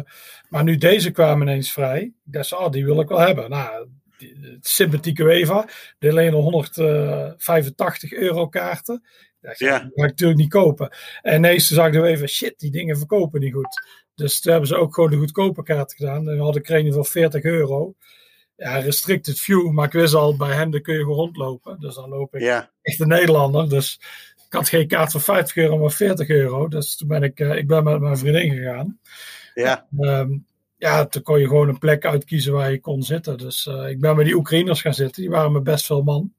maar 0.50 0.63
nu 0.63 0.77
deze 0.77 1.12
kwamen 1.12 1.48
ineens 1.48 1.72
vrij. 1.72 2.01
Ik 2.01 2.13
dacht, 2.24 2.53
oh, 2.53 2.72
die 2.72 2.86
wil 2.86 3.00
ik 3.00 3.08
wel 3.08 3.20
hebben. 3.20 3.50
Nou, 3.50 3.88
die, 4.18 4.58
sympathieke 4.62 5.24
Weva. 5.24 5.70
Die 6.00 6.10
alleen 6.10 6.34
185 6.34 8.13
euro 8.13 8.48
kaarten. 8.48 9.03
Dacht, 9.41 9.60
ja. 9.60 9.80
Die 9.80 9.91
ga 9.96 10.03
ik 10.03 10.10
natuurlijk 10.10 10.39
niet 10.39 10.50
kopen. 10.50 10.89
En 11.22 11.36
ineens 11.36 11.68
zag 11.68 11.88
ik 11.88 11.94
de 11.94 12.03
even, 12.03 12.30
shit, 12.30 12.60
die 12.60 12.72
dingen 12.72 12.98
verkopen 12.98 13.39
niet 13.39 13.53
goed. 13.53 13.84
Dus 14.15 14.39
toen 14.39 14.51
hebben 14.51 14.70
ze 14.70 14.75
ook 14.75 14.94
gewoon 14.94 15.10
de 15.10 15.18
goedkope 15.18 15.63
kaart 15.63 15.94
gedaan. 15.94 16.25
Dan 16.25 16.39
had 16.39 16.56
ik 16.56 16.70
er 16.70 16.94
voor 16.94 17.06
40 17.06 17.44
euro. 17.44 17.96
Ja, 18.56 18.77
restricted 18.77 19.39
view. 19.39 19.72
Maar 19.72 19.86
ik 19.86 19.91
wist 19.91 20.13
al, 20.13 20.38
bij 20.38 20.56
hen 20.56 20.82
kun 20.82 20.94
je 20.94 21.00
gewoon 21.00 21.15
rondlopen. 21.15 21.80
Dus 21.80 21.96
dan 21.96 22.10
loop 22.10 22.36
ik 22.36 22.41
ja. 22.41 22.72
echt 22.81 23.00
een 23.00 23.07
Nederlander. 23.07 23.70
Dus 23.70 24.00
ik 24.51 24.57
had 24.57 24.70
geen 24.70 24.87
kaart 24.87 25.11
van 25.11 25.22
50 25.22 25.55
euro, 25.55 25.77
maar 25.77 25.92
40 25.92 26.27
euro. 26.27 26.68
Dus 26.68 26.96
toen 26.96 27.07
ben 27.07 27.24
ik, 27.24 27.40
uh, 27.40 27.55
ik 27.55 27.68
ben 27.68 27.83
met 27.83 28.00
mijn 28.00 28.18
vriendin 28.18 28.51
gegaan. 28.51 29.00
Ja. 29.53 29.87
En, 29.98 30.07
um, 30.07 30.46
ja, 30.77 31.05
toen 31.05 31.22
kon 31.22 31.40
je 31.40 31.48
gewoon 31.48 31.68
een 31.70 31.77
plek 31.77 32.05
uitkiezen 32.05 32.53
waar 32.53 32.72
je 32.72 32.79
kon 32.79 33.03
zitten. 33.03 33.37
Dus 33.37 33.66
uh, 33.66 33.90
ik 33.90 34.00
ben 34.00 34.16
met 34.16 34.25
die 34.25 34.35
Oekraïners 34.35 34.81
gaan 34.81 34.94
zitten. 34.94 35.22
Die 35.22 35.31
waren 35.31 35.51
met 35.51 35.64
best 35.64 35.85
veel 35.85 36.03
man. 36.03 36.33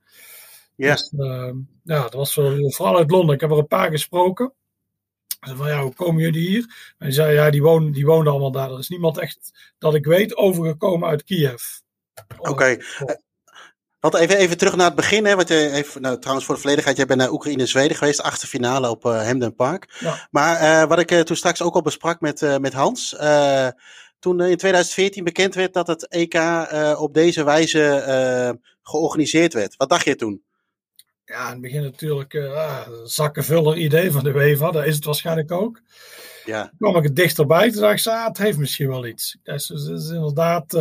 Ja. 0.76 0.92
Dus, 0.92 1.12
uh, 1.16 1.52
ja, 1.82 2.02
dat 2.02 2.12
was 2.12 2.34
wel, 2.34 2.70
vooral 2.70 2.96
uit 2.96 3.10
Londen. 3.10 3.34
Ik 3.34 3.40
heb 3.40 3.50
er 3.50 3.58
een 3.58 3.66
paar 3.66 3.90
gesproken. 3.90 4.52
Ze 5.40 5.56
van 5.56 5.68
ja, 5.68 5.82
hoe 5.82 5.94
komen 5.94 6.22
jullie 6.22 6.48
hier? 6.48 6.94
En 6.98 7.06
die 7.06 7.14
zei 7.14 7.34
ja, 7.34 7.50
die 7.50 7.62
wonen, 7.62 7.92
die 7.92 8.06
wonen 8.06 8.32
allemaal 8.32 8.52
daar. 8.52 8.70
Er 8.70 8.78
is 8.78 8.88
niemand 8.88 9.18
echt, 9.18 9.72
dat 9.78 9.94
ik 9.94 10.04
weet, 10.04 10.36
overgekomen 10.36 11.08
uit 11.08 11.24
Kiev. 11.24 11.62
Oké. 12.38 12.50
Okay. 12.50 12.82
Wat 14.02 14.14
even, 14.14 14.36
even 14.36 14.58
terug 14.58 14.76
naar 14.76 14.86
het 14.86 14.94
begin. 14.94 15.24
Hè, 15.24 15.36
want 15.36 15.48
je, 15.48 15.70
even, 15.70 16.02
nou, 16.02 16.18
trouwens, 16.18 16.46
voor 16.46 16.54
de 16.54 16.60
volledigheid, 16.60 16.96
jij 16.96 17.06
bent 17.06 17.18
naar 17.18 17.30
Oekraïne 17.30 17.62
en 17.62 17.68
Zweden 17.68 17.96
geweest, 17.96 18.22
achtste 18.22 18.46
finale 18.46 18.90
op 18.90 19.04
uh, 19.04 19.22
Hemden 19.22 19.54
Park. 19.54 19.96
Ja. 19.98 20.28
Maar 20.30 20.62
uh, 20.62 20.88
wat 20.88 20.98
ik 20.98 21.10
uh, 21.10 21.20
toen 21.20 21.36
straks 21.36 21.62
ook 21.62 21.74
al 21.74 21.82
besprak 21.82 22.20
met, 22.20 22.58
met 22.60 22.72
Hans. 22.72 23.16
toen 24.18 24.40
in 24.40 24.56
2014 24.56 25.24
bekend 25.24 25.54
werd 25.54 25.72
dat 25.72 25.86
het 25.86 26.08
EK 26.08 26.34
op 26.98 27.14
deze 27.14 27.44
wijze 27.44 28.58
georganiseerd 28.82 29.52
werd. 29.52 29.76
Wat 29.76 29.88
dacht 29.88 30.04
je 30.04 30.14
toen? 30.14 30.42
Ja, 31.24 31.46
in 31.46 31.52
het 31.52 31.60
begin 31.60 31.82
natuurlijk 31.82 32.34
uh, 32.34 32.88
zakkenvuller 33.04 33.76
idee 33.76 34.10
van 34.10 34.24
de 34.24 34.30
UEFA. 34.30 34.70
Dat 34.70 34.86
is 34.86 34.94
het 34.94 35.04
waarschijnlijk 35.04 35.52
ook. 35.52 35.80
Ja. 36.44 36.62
Toen 36.62 36.78
kwam 36.78 36.96
ik 36.96 37.02
het 37.02 37.16
dichterbij. 37.16 37.70
Toen 37.70 37.80
dacht 37.80 38.06
ik, 38.06 38.12
ah, 38.12 38.26
het 38.26 38.38
heeft 38.38 38.58
misschien 38.58 38.88
wel 38.88 39.06
iets. 39.06 39.38
Dus 39.42 39.68
het 39.68 39.88
is 39.88 40.08
inderdaad 40.08 40.74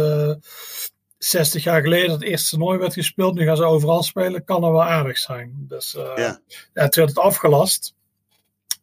60 1.23 1.63
jaar 1.63 1.81
geleden 1.81 2.11
het 2.11 2.23
eerste 2.23 2.49
toernooi 2.49 2.77
werd 2.77 2.93
gespeeld. 2.93 3.35
Nu 3.35 3.45
gaan 3.45 3.57
ze 3.57 3.63
overal 3.63 4.03
spelen. 4.03 4.43
Kan 4.43 4.63
er 4.63 4.71
wel 4.71 4.83
aardig 4.83 5.17
zijn. 5.17 5.65
Dus 5.67 5.95
uh, 5.95 6.11
ja. 6.15 6.41
ja, 6.73 6.87
toen 6.87 7.03
werd 7.03 7.15
het 7.15 7.19
afgelast. 7.19 7.95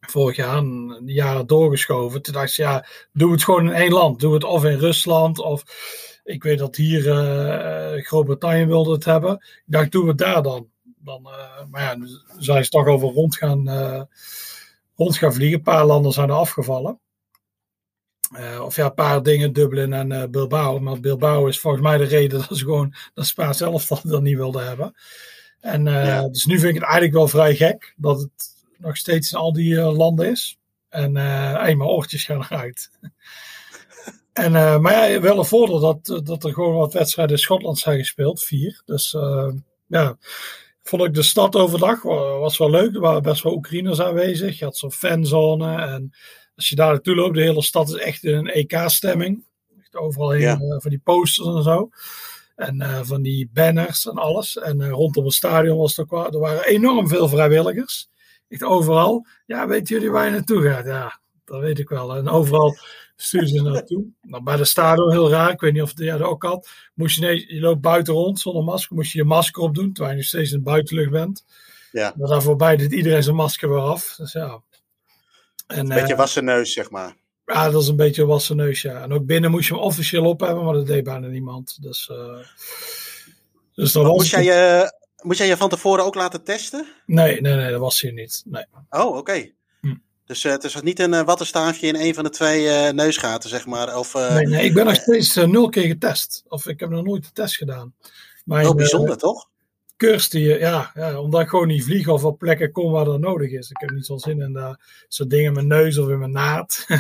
Vorig 0.01 0.37
jaar, 0.37 0.57
een 0.57 1.03
jaren 1.05 1.47
doorgeschoven. 1.47 2.23
Toen 2.23 2.33
dacht 2.35 2.51
ze, 2.51 2.63
ja, 2.63 2.87
doe 3.13 3.33
het 3.33 3.45
gewoon 3.45 3.67
in 3.67 3.73
één 3.73 3.93
land. 3.93 4.21
Doe 4.21 4.35
het 4.35 4.45
of 4.45 4.65
in 4.65 4.79
Rusland 4.79 5.39
of... 5.39 5.63
Ik 6.25 6.43
weet 6.43 6.59
dat 6.59 6.77
hier 6.77 7.07
uh, 7.07 8.05
Groot-Brittannië 8.05 8.67
wilde 8.67 8.93
het 8.93 9.05
hebben. 9.05 9.33
Ik 9.35 9.63
dacht, 9.67 9.93
doe 9.93 10.09
het 10.09 10.19
daar 10.19 10.43
dan. 10.43 10.69
dan 10.99 11.23
uh, 11.27 11.65
maar 11.71 11.83
ja, 11.83 11.97
zijn 12.39 12.65
ze 12.65 12.71
toch 12.71 12.87
over 12.87 13.09
rond 13.09 13.37
gaan, 13.37 13.69
rond 14.97 15.17
gaan 15.17 15.33
vliegen. 15.33 15.57
Een 15.59 15.65
paar 15.65 15.87
landen 15.87 16.13
zijn 16.13 16.29
er 16.29 16.35
afgevallen. 16.35 17.01
Uh, 18.37 18.63
of 18.65 18.77
ja, 18.77 18.85
een 18.85 18.95
paar 18.95 19.23
dingen, 19.23 19.53
Dublin 19.53 19.93
en 19.93 20.11
uh, 20.11 20.25
Bilbao. 20.31 20.79
Maar 20.79 21.01
Bilbao 21.01 21.47
is 21.47 21.61
volgens 21.61 21.83
mij 21.83 21.99
de 21.99 22.05
reden 22.05 22.39
dat 22.49 22.59
ze 22.59 22.65
gewoon 22.65 22.95
dat 23.15 23.27
Spa 23.27 23.53
zelf 23.53 23.87
dat, 23.87 24.01
dat 24.05 24.23
niet 24.23 24.37
wilden 24.37 24.67
hebben. 24.67 24.95
En 25.61 25.87
uh, 25.87 26.07
ja. 26.07 26.29
dus 26.29 26.45
nu 26.45 26.59
vind 26.59 26.69
ik 26.69 26.81
het 26.81 26.85
eigenlijk 26.85 27.15
wel 27.15 27.29
vrij 27.29 27.57
gek 27.57 27.95
dat 27.97 28.21
het 28.21 28.31
nog 28.79 28.97
steeds 28.97 29.33
in 29.33 29.39
al 29.39 29.53
die 29.53 29.81
landen 29.81 30.31
is. 30.31 30.59
En 30.89 31.17
hey, 31.17 31.75
mijn 31.75 31.91
oortjes 31.91 32.25
gaan 32.25 32.43
eruit. 32.43 32.91
en, 34.33 34.53
maar 34.83 35.11
ja, 35.11 35.21
wel 35.21 35.39
een 35.39 35.45
voordeel 35.45 35.81
dat, 35.81 36.27
dat 36.27 36.45
er 36.45 36.53
gewoon 36.53 36.75
wat 36.75 36.93
wedstrijden 36.93 37.37
in 37.37 37.43
Schotland 37.43 37.79
zijn 37.79 37.99
gespeeld, 37.99 38.45
vier. 38.45 38.83
Dus 38.85 39.17
ja, 39.87 40.17
vond 40.83 41.03
ik 41.03 41.15
de 41.15 41.23
stad 41.23 41.57
overdag 41.57 42.03
was 42.03 42.59
wel 42.59 42.71
leuk. 42.71 42.95
Er 42.95 43.01
waren 43.01 43.23
best 43.23 43.43
wel 43.43 43.55
Oekraïners 43.55 44.01
aanwezig. 44.01 44.59
Je 44.59 44.65
had 44.65 44.77
zo'n 44.77 44.93
fanzone 44.93 45.81
en 45.81 46.13
als 46.59 46.69
je 46.69 46.75
daar 46.75 46.91
naartoe 46.91 47.15
loopt, 47.15 47.35
de 47.35 47.43
hele 47.43 47.63
stad 47.63 47.89
is 47.89 47.95
echt 47.95 48.25
in 48.25 48.35
een 48.35 48.51
EK-stemming. 48.51 49.45
Overal 49.93 50.31
heen, 50.31 50.41
ja. 50.41 50.59
uh, 50.61 50.77
van 50.79 50.91
die 50.91 51.01
posters 51.05 51.57
en 51.57 51.63
zo. 51.63 51.89
En 52.57 52.83
uh, 52.83 53.01
van 53.03 53.23
die 53.23 53.51
banners 53.53 54.07
en 54.07 54.17
alles. 54.17 54.59
En 54.59 54.81
uh, 54.81 54.91
rondom 54.91 55.25
het 55.25 55.35
stadion 55.35 55.79
was 55.79 56.03
wel, 56.09 56.33
er 56.33 56.39
waren 56.39 56.65
enorm 56.65 57.09
veel 57.09 57.29
vrijwilligers. 57.29 58.09
Echt 58.49 58.63
overal. 58.63 59.27
Ja, 59.47 59.69
weten 59.69 59.95
jullie 59.95 60.11
waar 60.11 60.25
je 60.25 60.31
naartoe 60.31 60.63
gaat? 60.63 60.85
Ja, 60.85 61.21
dat 61.45 61.61
weet 61.61 61.79
ik 61.79 61.89
wel. 61.89 62.17
En 62.17 62.29
overal 62.29 62.77
sturen 63.17 63.49
ze 63.49 63.63
naartoe. 63.63 64.05
Nou, 64.23 64.43
bij 64.43 64.57
de 64.57 64.65
stadion 64.65 65.11
heel 65.11 65.31
raar. 65.31 65.51
Ik 65.51 65.61
weet 65.61 65.73
niet 65.73 65.83
of 65.83 65.89
het 65.89 65.99
jij 65.99 66.19
dat 66.19 66.27
ook 66.27 66.43
had. 66.43 66.69
Moest 66.95 67.17
je, 67.17 67.23
nee, 67.23 67.55
je 67.55 67.61
loopt 67.61 67.81
buiten 67.81 68.15
rond 68.15 68.41
zonder 68.41 68.65
masker. 68.65 68.97
Moest 68.97 69.13
je 69.13 69.19
je 69.19 69.25
masker 69.25 69.63
opdoen. 69.63 69.93
Terwijl 69.93 70.11
je 70.11 70.21
nog 70.21 70.29
steeds 70.29 70.53
in 70.53 70.59
de 70.59 70.65
buitenlucht 70.65 71.11
bent. 71.11 71.45
Ja. 71.93 72.15
Maar 72.17 72.29
daar 72.29 72.43
voorbij 72.43 72.77
deed 72.77 72.93
iedereen 72.93 73.23
zijn 73.23 73.37
masker 73.37 73.69
weer 73.69 73.79
af. 73.79 74.15
Dus 74.17 74.33
ja, 74.33 74.63
en, 75.69 75.79
een 75.79 76.01
beetje 76.01 76.17
wassen 76.17 76.45
neus, 76.45 76.73
zeg 76.73 76.91
maar. 76.91 77.17
Ja, 77.45 77.71
dat 77.71 77.83
is 77.83 77.89
een 77.89 77.97
beetje 77.97 78.23
een 78.23 78.29
wassen 78.29 78.57
neus, 78.57 78.83
ja. 78.83 79.03
En 79.03 79.13
ook 79.13 79.27
binnen 79.27 79.51
moest 79.51 79.69
je 79.69 79.75
hem 79.75 79.83
officieel 79.83 80.25
op 80.25 80.41
hebben, 80.41 80.65
maar 80.65 80.75
dat 80.75 80.87
deed 80.87 81.05
bijna 81.05 81.27
niemand. 81.27 81.83
Dus, 81.83 82.11
uh, 82.13 82.39
dus 83.75 83.93
dat 83.93 84.05
was 84.05 84.13
moest, 84.13 84.31
jij 84.31 84.45
je, 84.45 84.93
moest 85.23 85.39
jij 85.39 85.49
je 85.49 85.57
van 85.57 85.69
tevoren 85.69 86.05
ook 86.05 86.15
laten 86.15 86.45
testen? 86.45 86.87
Nee, 87.07 87.41
nee, 87.41 87.55
nee, 87.55 87.71
dat 87.71 87.81
was 87.81 88.01
hier 88.01 88.13
niet. 88.13 88.43
Nee. 88.47 88.65
Oh, 88.91 89.07
oké. 89.07 89.19
Okay. 89.19 89.55
Hm. 89.81 89.95
Dus 90.25 90.45
uh, 90.45 90.53
het 90.53 90.65
is 90.65 90.81
niet 90.81 90.99
een 90.99 91.13
uh, 91.13 91.23
wattenstaafje 91.23 91.87
in 91.87 91.97
een 91.97 92.15
van 92.15 92.25
de 92.25 92.31
twee 92.31 92.65
uh, 92.65 92.91
neusgaten, 92.91 93.51
zeg 93.51 93.67
maar? 93.67 93.99
Of, 93.99 94.15
nee, 94.15 94.47
nee, 94.47 94.65
ik 94.65 94.75
ben 94.75 94.85
nog 94.85 94.95
steeds 94.95 95.35
nul 95.35 95.69
keer 95.69 95.87
getest. 95.87 96.45
Of 96.49 96.67
ik 96.67 96.81
heb 96.81 96.91
nog 96.91 97.05
nooit 97.05 97.25
de 97.25 97.33
test 97.33 97.57
gedaan. 97.57 97.95
Maar, 98.45 98.61
Heel 98.61 98.75
bijzonder, 98.75 99.17
toch? 99.17 99.48
Cursus 99.99 100.59
ja, 100.59 100.91
ja, 100.95 101.21
omdat 101.21 101.41
ik 101.41 101.49
gewoon 101.49 101.67
niet 101.67 101.85
vlieg 101.85 102.09
of 102.09 102.25
op 102.25 102.39
plekken 102.39 102.73
kom 102.73 102.93
waar 102.93 103.05
dat 103.05 103.21
nodig 103.21 103.51
is. 103.51 103.71
Ik 103.71 103.81
heb 103.81 103.91
niet 103.91 104.07
zo'n 104.07 104.19
zin 104.19 104.41
in 104.41 104.53
uh, 104.53 104.75
zo'n 105.09 105.29
dingen 105.29 105.47
in 105.47 105.53
mijn 105.53 105.67
neus 105.67 105.99
of 105.99 106.09
in 106.09 106.19
mijn 106.19 106.31
naad. 106.31 106.87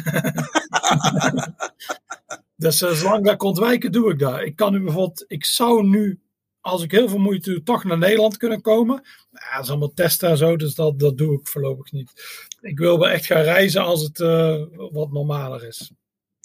dus 2.56 2.82
uh, 2.82 2.90
zolang 2.90 3.24
dat 3.24 3.34
ik 3.34 3.42
ontwijken, 3.42 3.92
doe 3.92 4.12
ik 4.12 4.18
dat. 4.18 4.40
Ik 4.40 4.56
kan 4.56 4.72
nu 4.72 4.80
bijvoorbeeld, 4.80 5.24
ik 5.26 5.44
zou 5.44 5.86
nu, 5.86 6.20
als 6.60 6.82
ik 6.82 6.90
heel 6.90 7.08
veel 7.08 7.18
moeite 7.18 7.50
doe, 7.50 7.62
toch 7.62 7.84
naar 7.84 7.98
Nederland 7.98 8.36
kunnen 8.36 8.60
komen. 8.60 9.02
Ja, 9.30 9.54
dat 9.54 9.64
is 9.64 9.70
allemaal 9.70 9.94
testen 9.94 10.28
en 10.28 10.36
zo, 10.36 10.56
dus 10.56 10.74
dat, 10.74 10.98
dat 10.98 11.18
doe 11.18 11.38
ik 11.38 11.48
voorlopig 11.48 11.92
niet. 11.92 12.12
Ik 12.60 12.78
wil 12.78 12.98
wel 12.98 13.08
echt 13.08 13.26
gaan 13.26 13.42
reizen 13.42 13.82
als 13.82 14.02
het 14.02 14.18
uh, 14.18 14.62
wat 14.90 15.12
normaler 15.12 15.66
is. 15.66 15.92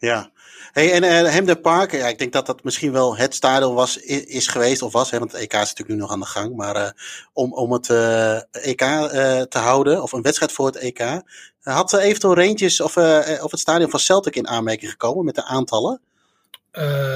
Ja, 0.03 0.31
hey, 0.71 0.91
en 0.91 1.03
uh, 1.03 1.31
Hemden 1.31 1.61
Park, 1.61 1.91
ja, 1.91 2.07
ik 2.07 2.17
denk 2.17 2.33
dat 2.33 2.45
dat 2.45 2.63
misschien 2.63 2.91
wel 2.91 3.17
het 3.17 3.35
stadion 3.35 3.73
was, 3.73 3.97
is, 3.97 4.47
geweest 4.47 4.81
of 4.81 4.91
was, 4.91 5.11
hè, 5.11 5.19
want 5.19 5.31
het 5.31 5.41
EK 5.41 5.53
is 5.53 5.59
natuurlijk 5.59 5.89
nu 5.89 5.95
nog 5.95 6.11
aan 6.11 6.19
de 6.19 6.25
gang, 6.25 6.55
maar 6.55 6.75
uh, 6.75 6.89
om, 7.33 7.53
om 7.53 7.71
het 7.71 7.89
uh, 7.89 8.35
EK 8.51 8.79
te 9.49 9.57
houden, 9.57 10.01
of 10.01 10.11
een 10.11 10.21
wedstrijd 10.21 10.51
voor 10.51 10.65
het 10.65 10.75
EK, 10.75 11.21
had 11.61 11.93
eventueel 11.93 12.35
Rangers 12.35 12.81
of, 12.81 12.97
of 13.41 13.51
het 13.51 13.59
stadion 13.59 13.89
van 13.89 13.99
Celtic 13.99 14.35
in 14.35 14.47
aanmerking 14.47 14.91
gekomen 14.91 15.25
met 15.25 15.35
de 15.35 15.43
aantallen? 15.43 16.01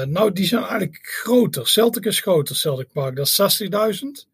nou, 0.06 0.32
die 0.32 0.46
zijn 0.46 0.62
eigenlijk 0.62 0.98
groter. 1.02 1.68
Celtic 1.68 2.04
is 2.04 2.20
groter, 2.20 2.56
Celtic 2.56 2.92
Park, 2.92 3.16
dat 3.16 3.26
is 3.26 3.62
60.000. 4.02 4.28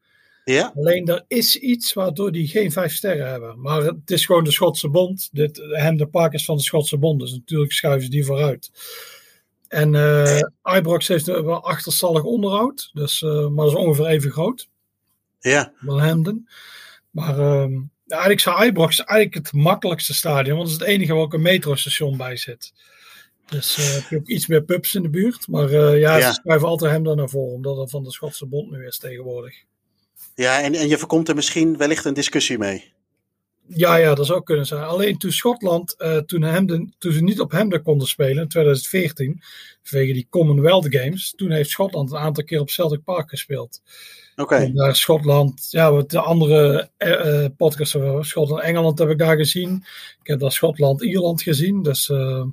Ja. 0.44 0.72
Alleen 0.76 1.06
er 1.06 1.24
is 1.28 1.58
iets 1.58 1.92
waardoor 1.92 2.32
die 2.32 2.48
geen 2.48 2.72
vijf 2.72 2.94
sterren 2.94 3.30
hebben. 3.30 3.60
Maar 3.60 3.82
het 3.82 4.10
is 4.10 4.26
gewoon 4.26 4.44
de 4.44 4.52
Schotse 4.52 4.88
Bond. 4.88 5.28
Dit, 5.32 5.54
de 5.54 6.08
Park 6.10 6.32
is 6.32 6.44
van 6.44 6.56
de 6.56 6.62
Schotse 6.62 6.98
Bond. 6.98 7.20
Dus 7.20 7.32
natuurlijk 7.32 7.72
schuiven 7.72 8.04
ze 8.04 8.10
die 8.10 8.24
vooruit. 8.24 8.70
En 9.68 9.94
uh, 9.94 10.40
Ibrox 10.62 11.08
heeft 11.08 11.26
wel 11.26 11.64
achterstallig 11.64 12.22
onderhoud. 12.22 12.90
Dus, 12.92 13.22
uh, 13.22 13.48
maar 13.48 13.64
dat 13.64 13.74
is 13.74 13.80
ongeveer 13.80 14.06
even 14.06 14.30
groot. 14.30 14.68
Ja. 15.40 15.72
Dan 15.80 16.00
Hemden. 16.00 16.48
Maar 17.10 17.38
uh, 17.38 17.80
eigenlijk 18.06 18.40
zou 18.40 18.66
Ibrox 18.66 19.04
eigenlijk 19.04 19.46
het 19.46 19.52
makkelijkste 19.52 20.14
stadion. 20.14 20.56
Want 20.56 20.70
het 20.70 20.80
is 20.80 20.86
het 20.86 20.94
enige 20.96 21.12
waar 21.12 21.22
ook 21.22 21.34
een 21.34 21.42
metrostation 21.42 22.16
bij 22.16 22.36
zit. 22.36 22.72
Dus 23.46 23.78
uh, 23.78 23.94
heb 23.94 24.10
je 24.10 24.16
ook 24.16 24.28
iets 24.28 24.46
meer 24.46 24.62
pubs 24.62 24.94
in 24.94 25.02
de 25.02 25.10
buurt. 25.10 25.48
Maar 25.48 25.70
ja, 25.70 26.18
ja, 26.18 26.20
ze 26.20 26.32
schuiven 26.32 26.68
altijd 26.68 26.92
Hemden 26.92 27.16
naar 27.16 27.28
voren. 27.28 27.54
Omdat 27.54 27.76
het 27.76 27.90
van 27.90 28.04
de 28.04 28.12
Schotse 28.12 28.46
Bond 28.46 28.70
nu 28.70 28.86
is 28.86 28.98
tegenwoordig. 28.98 29.64
Ja, 30.34 30.62
en, 30.62 30.74
en 30.74 30.88
je 30.88 30.98
voorkomt 30.98 31.28
er 31.28 31.34
misschien 31.34 31.76
wellicht 31.76 32.04
een 32.04 32.14
discussie 32.14 32.58
mee. 32.58 32.92
Ja, 33.66 33.96
ja, 33.96 34.14
dat 34.14 34.26
zou 34.26 34.42
kunnen 34.42 34.66
zijn. 34.66 34.82
Alleen 34.82 35.18
toen 35.18 35.32
Schotland, 35.32 35.94
uh, 35.98 36.16
toen, 36.16 36.42
Hemden, 36.42 36.94
toen 36.98 37.12
ze 37.12 37.22
niet 37.22 37.40
op 37.40 37.50
Hemden 37.50 37.82
konden 37.82 38.08
spelen 38.08 38.42
in 38.42 38.48
2014, 38.48 39.42
vanwege 39.82 40.12
die 40.12 40.26
Commonwealth 40.30 40.86
Games, 40.88 41.32
toen 41.36 41.50
heeft 41.50 41.70
Schotland 41.70 42.10
een 42.10 42.18
aantal 42.18 42.44
keer 42.44 42.60
op 42.60 42.70
Celtic 42.70 43.04
Park 43.04 43.28
gespeeld. 43.28 43.82
Oké. 44.36 44.42
Okay. 44.42 44.72
Daar 44.72 44.96
Schotland, 44.96 45.66
ja, 45.70 45.92
wat 45.92 46.10
de 46.10 46.20
andere 46.20 46.90
uh, 46.98 47.46
podcasts 47.56 47.96
over 47.96 48.24
Schotland-Engeland 48.24 48.98
heb 48.98 49.10
ik 49.10 49.18
daar 49.18 49.36
gezien. 49.36 49.84
Ik 50.20 50.26
heb 50.26 50.40
daar 50.40 50.52
Schotland-Ierland 50.52 51.42
gezien. 51.42 51.82
Dus 51.82 52.08
uh, 52.08 52.44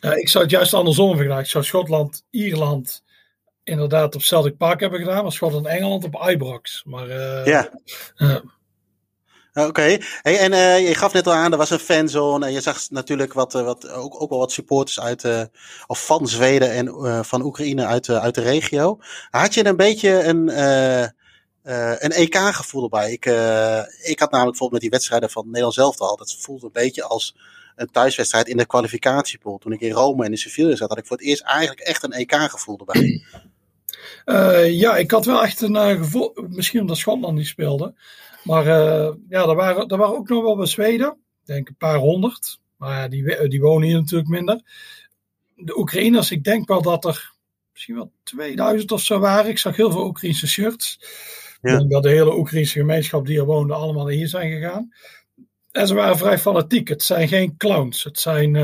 ik 0.00 0.28
zou 0.28 0.44
het 0.44 0.52
juist 0.52 0.74
andersom 0.74 1.08
vergelijken. 1.08 1.44
Ik 1.44 1.50
zou 1.50 1.64
Schotland-Ierland 1.64 3.04
inderdaad 3.66 4.14
op 4.14 4.22
Celtic 4.22 4.56
Park 4.56 4.80
hebben 4.80 4.98
gedaan, 4.98 5.22
maar 5.22 5.32
Schotland 5.32 5.66
Engeland 5.66 6.04
op 6.04 6.28
Ibrox. 6.28 6.82
Maar, 6.84 7.08
uh, 7.08 7.46
ja. 7.46 7.70
Oké, 9.54 9.66
okay. 9.66 10.02
hey, 10.22 10.38
en 10.38 10.52
uh, 10.52 10.88
je 10.88 10.94
gaf 10.94 11.12
net 11.12 11.26
al 11.26 11.32
aan, 11.32 11.52
er 11.52 11.58
was 11.58 11.70
een 11.70 11.78
fanzone 11.78 12.46
en 12.46 12.52
je 12.52 12.60
zag 12.60 12.90
natuurlijk 12.90 13.32
wat, 13.32 13.52
wat, 13.52 13.88
ook, 13.88 14.22
ook 14.22 14.30
wel 14.30 14.38
wat 14.38 14.52
supporters 14.52 15.00
uit, 15.00 15.50
of 15.86 16.06
van 16.06 16.28
Zweden 16.28 16.70
en 16.70 17.24
van 17.24 17.42
Oekraïne 17.42 17.86
uit, 17.86 18.08
uit 18.08 18.34
de 18.34 18.42
regio. 18.42 18.98
Had 19.30 19.54
je 19.54 19.66
een 19.66 19.76
beetje 19.76 20.22
een, 20.24 20.58
een 22.04 22.10
EK-gevoel 22.10 22.82
erbij? 22.82 23.12
Ik, 23.12 23.24
ik 24.02 24.18
had 24.18 24.30
namelijk 24.30 24.30
bijvoorbeeld 24.30 24.72
met 24.72 24.80
die 24.80 24.90
wedstrijden 24.90 25.30
van 25.30 25.46
Nederland 25.46 25.74
zelf 25.74 26.00
al, 26.00 26.16
dat 26.16 26.36
voelde 26.38 26.66
een 26.66 26.72
beetje 26.72 27.02
als 27.04 27.36
een 27.76 27.90
thuiswedstrijd 27.90 28.48
in 28.48 28.56
de 28.56 28.66
kwalificatiepool. 28.66 29.58
Toen 29.58 29.72
ik 29.72 29.80
in 29.80 29.90
Rome 29.90 30.24
en 30.24 30.30
in 30.30 30.38
Sevilla 30.38 30.76
zat, 30.76 30.88
had 30.88 30.98
ik 30.98 31.06
voor 31.06 31.16
het 31.16 31.26
eerst 31.26 31.42
eigenlijk 31.42 31.80
echt 31.80 32.02
een 32.02 32.12
EK-gevoel 32.12 32.78
erbij. 32.78 33.24
Uh, 34.26 34.70
ja, 34.78 34.96
ik 34.96 35.10
had 35.10 35.24
wel 35.24 35.42
echt 35.42 35.60
een 35.60 35.74
uh, 35.74 35.88
gevoel, 35.88 36.32
misschien 36.48 36.80
omdat 36.80 36.96
Schotland 36.96 37.36
niet 37.36 37.46
speelde. 37.46 37.94
Maar 38.42 38.66
uh, 38.66 39.14
ja, 39.28 39.48
er 39.48 39.54
waren, 39.54 39.88
er 39.88 39.96
waren 39.96 40.16
ook 40.16 40.28
nog 40.28 40.42
wel 40.42 40.56
bij 40.56 40.66
Zweden, 40.66 41.08
ik 41.10 41.46
denk 41.46 41.68
een 41.68 41.76
paar 41.76 41.96
honderd. 41.96 42.60
Maar 42.76 43.00
ja, 43.00 43.08
die, 43.08 43.48
die 43.48 43.60
wonen 43.60 43.88
hier 43.88 43.96
natuurlijk 43.96 44.30
minder. 44.30 44.60
De 45.54 45.78
Oekraïners, 45.78 46.30
ik 46.30 46.44
denk 46.44 46.68
wel 46.68 46.82
dat 46.82 47.04
er 47.04 47.32
misschien 47.72 47.94
wel 47.94 48.12
2000 48.22 48.92
of 48.92 49.02
zo 49.02 49.18
waren. 49.18 49.50
Ik 49.50 49.58
zag 49.58 49.76
heel 49.76 49.90
veel 49.90 50.06
Oekraïnse 50.06 50.46
shirts. 50.46 50.98
Ja. 51.62 51.72
Ik 51.72 51.78
denk 51.78 51.90
dat 51.90 52.02
de 52.02 52.08
hele 52.08 52.36
Oekraïnse 52.36 52.78
gemeenschap 52.78 53.26
die 53.26 53.38
er 53.38 53.44
woonde 53.44 53.74
allemaal 53.74 54.04
naar 54.04 54.14
hier 54.14 54.28
zijn 54.28 54.50
gegaan. 54.50 54.92
En 55.72 55.86
ze 55.86 55.94
waren 55.94 56.18
vrij 56.18 56.38
fanatiek. 56.38 56.88
Het 56.88 57.02
zijn 57.02 57.28
geen 57.28 57.56
clowns. 57.56 58.04
Het 58.04 58.18
zijn, 58.18 58.54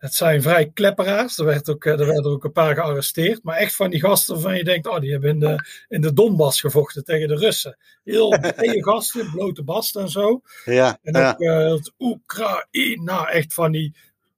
het 0.00 0.14
zijn 0.14 0.42
vrij 0.42 0.70
klepperaars. 0.74 1.38
Er, 1.38 1.44
werd 1.44 1.70
ook, 1.70 1.84
er 1.84 2.06
werden 2.06 2.24
ook 2.24 2.44
een 2.44 2.52
paar 2.52 2.74
gearresteerd. 2.74 3.42
Maar 3.42 3.56
echt 3.56 3.76
van 3.76 3.90
die 3.90 4.00
gasten 4.00 4.34
waarvan 4.34 4.56
je 4.56 4.64
denkt, 4.64 4.86
oh, 4.86 5.00
die 5.00 5.10
hebben 5.10 5.30
in 5.30 5.38
de, 5.38 5.64
in 5.88 6.00
de 6.00 6.12
Donbass 6.12 6.60
gevochten 6.60 7.04
tegen 7.04 7.28
de 7.28 7.36
Russen. 7.36 7.76
Heel 8.04 8.28
brede 8.56 8.84
gasten, 8.84 9.30
blote 9.30 9.62
bast 9.62 9.96
en 9.96 10.08
zo. 10.08 10.40
Ja, 10.64 10.98
en 11.02 11.16
ook 11.16 11.38
ja. 11.38 11.64
uh, 11.64 11.72
het 11.72 11.92
Oekraïna, 11.98 13.28
echt 13.28 13.54
van 13.54 13.72
die 13.72 13.94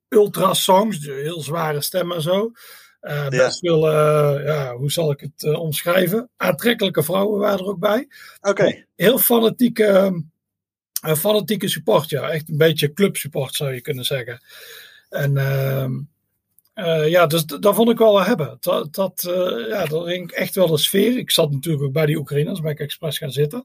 ultrasongs, 0.08 1.06
heel 1.06 1.40
zware 1.40 1.80
stemmen 1.80 2.16
en 2.16 2.22
zo. 2.22 2.52
Uh, 3.02 3.28
best 3.28 3.60
ja. 3.60 3.68
veel, 3.68 3.88
uh, 3.88 4.44
ja, 4.46 4.76
hoe 4.76 4.90
zal 4.90 5.10
ik 5.10 5.20
het 5.20 5.56
omschrijven? 5.56 6.30
Aantrekkelijke 6.36 7.02
vrouwen 7.02 7.40
waren 7.40 7.58
er 7.58 7.66
ook 7.66 7.78
bij. 7.78 8.08
Oké. 8.40 8.50
Okay. 8.50 8.86
Heel 8.96 9.18
fanatieke 9.18 10.22
fanatieke 11.16 11.68
support, 11.68 12.08
ja. 12.08 12.30
Echt 12.30 12.48
een 12.48 12.56
beetje 12.56 12.92
clubsupport 12.92 13.54
zou 13.54 13.74
je 13.74 13.80
kunnen 13.80 14.04
zeggen. 14.04 14.40
En 15.12 15.36
uh, 15.36 15.86
uh, 16.74 17.08
ja, 17.08 17.26
dus 17.26 17.44
dat 17.44 17.74
vond 17.74 17.90
ik 17.90 17.98
wel 17.98 18.12
wel 18.12 18.24
hebben. 18.24 18.56
Dat, 18.60 18.94
dat, 18.94 19.24
uh, 19.28 19.68
ja, 19.68 19.84
dat 19.84 20.06
ging 20.06 20.30
echt 20.30 20.54
wel 20.54 20.66
de 20.66 20.78
sfeer. 20.78 21.18
Ik 21.18 21.30
zat 21.30 21.50
natuurlijk 21.50 21.84
ook 21.84 21.92
bij 21.92 22.06
die 22.06 22.16
Oekraïners, 22.16 22.60
ben 22.60 22.70
ik 22.70 22.80
expres 22.80 23.18
gaan 23.18 23.32
zitten. 23.32 23.64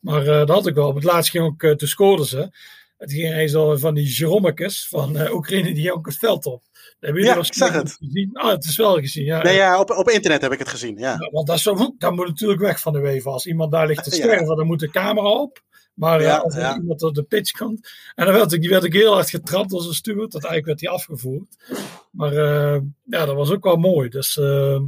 Maar 0.00 0.24
dat 0.24 0.48
had 0.48 0.66
ik 0.66 0.74
wel. 0.74 0.88
Op 0.88 0.94
het 0.94 1.04
laatst 1.04 1.30
ging 1.30 1.44
ook, 1.44 1.78
toen 1.78 1.88
scoorden 1.88 2.26
ze. 2.26 2.50
Het 2.98 3.12
ging 3.12 3.34
eens 3.34 3.54
al 3.54 3.78
van 3.78 3.94
die 3.94 4.06
Jeromekes 4.06 4.86
van 4.88 5.32
Oekraïne, 5.32 5.74
die 5.74 5.92
ook 5.92 6.06
het 6.06 6.16
veld 6.16 6.46
op. 6.46 6.62
Hebben 7.00 7.22
jullie 7.22 7.36
ja, 7.38 7.46
ik 7.46 7.54
zag 7.54 7.72
het. 7.72 7.96
Gezien? 8.00 8.30
Ah, 8.32 8.50
het 8.50 8.64
is 8.64 8.76
wel 8.76 8.94
gezien, 8.94 9.24
ja. 9.24 9.42
Nee, 9.42 9.54
ja, 9.54 9.80
op, 9.80 9.90
op 9.90 10.08
internet 10.08 10.42
heb 10.42 10.52
ik 10.52 10.58
het 10.58 10.68
gezien, 10.68 10.98
ja. 10.98 11.16
ja 11.18 11.30
want 11.30 11.46
dat, 11.46 11.56
is 11.56 11.62
zo, 11.62 11.94
dat 11.98 12.12
moet 12.12 12.26
natuurlijk 12.26 12.60
weg 12.60 12.80
van 12.80 12.92
de 12.92 12.98
weven. 12.98 13.32
Als 13.32 13.46
iemand 13.46 13.72
daar 13.72 13.86
ligt 13.86 14.04
te 14.04 14.10
sterven, 14.14 14.48
ja. 14.48 14.54
dan 14.54 14.66
moet 14.66 14.80
de 14.80 14.90
camera 14.90 15.28
op. 15.28 15.62
Maar 15.94 16.22
ja, 16.22 16.36
als 16.36 16.56
iemand 16.76 17.02
op 17.02 17.14
de 17.14 17.22
pitch 17.22 17.50
komt. 17.50 17.88
En 18.14 18.24
dan 18.24 18.34
werd 18.34 18.52
ik, 18.52 18.60
die 18.60 18.70
werd 18.70 18.84
ik 18.84 18.92
heel 18.92 19.12
hard 19.12 19.30
getrapt 19.30 19.72
als 19.72 19.86
een 19.86 19.94
steward. 19.94 20.32
Dat 20.32 20.44
eigenlijk 20.44 20.66
werd 20.66 20.80
hij 20.80 20.90
afgevoerd. 20.90 21.56
Maar 22.10 22.32
uh, 22.32 22.80
ja, 23.04 23.24
dat 23.24 23.34
was 23.34 23.50
ook 23.50 23.64
wel 23.64 23.76
mooi. 23.76 24.08
Dus 24.08 24.36
uh, 24.36 24.80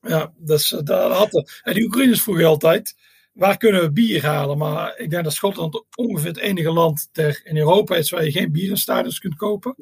ja, 0.00 0.32
dus, 0.36 0.68
daar 0.84 1.10
had 1.10 1.32
het. 1.32 1.60
En 1.62 1.74
die 1.74 1.84
Oekraïners 1.84 2.22
vroegen 2.22 2.44
altijd. 2.44 2.94
Waar 3.32 3.56
kunnen 3.56 3.80
we 3.80 3.92
bier 3.92 4.24
halen? 4.26 4.58
Maar 4.58 4.98
ik 4.98 5.10
denk 5.10 5.24
dat 5.24 5.32
Schotland 5.32 5.84
ongeveer 5.94 6.28
het 6.28 6.38
enige 6.38 6.70
land 6.70 7.08
ter, 7.12 7.40
in 7.44 7.56
Europa 7.56 7.96
is 7.96 8.10
waar 8.10 8.24
je 8.24 8.30
geen 8.32 8.52
bier 8.52 8.70
in 8.70 8.76
stadions 8.76 9.18
kunt 9.18 9.36
kopen. 9.36 9.74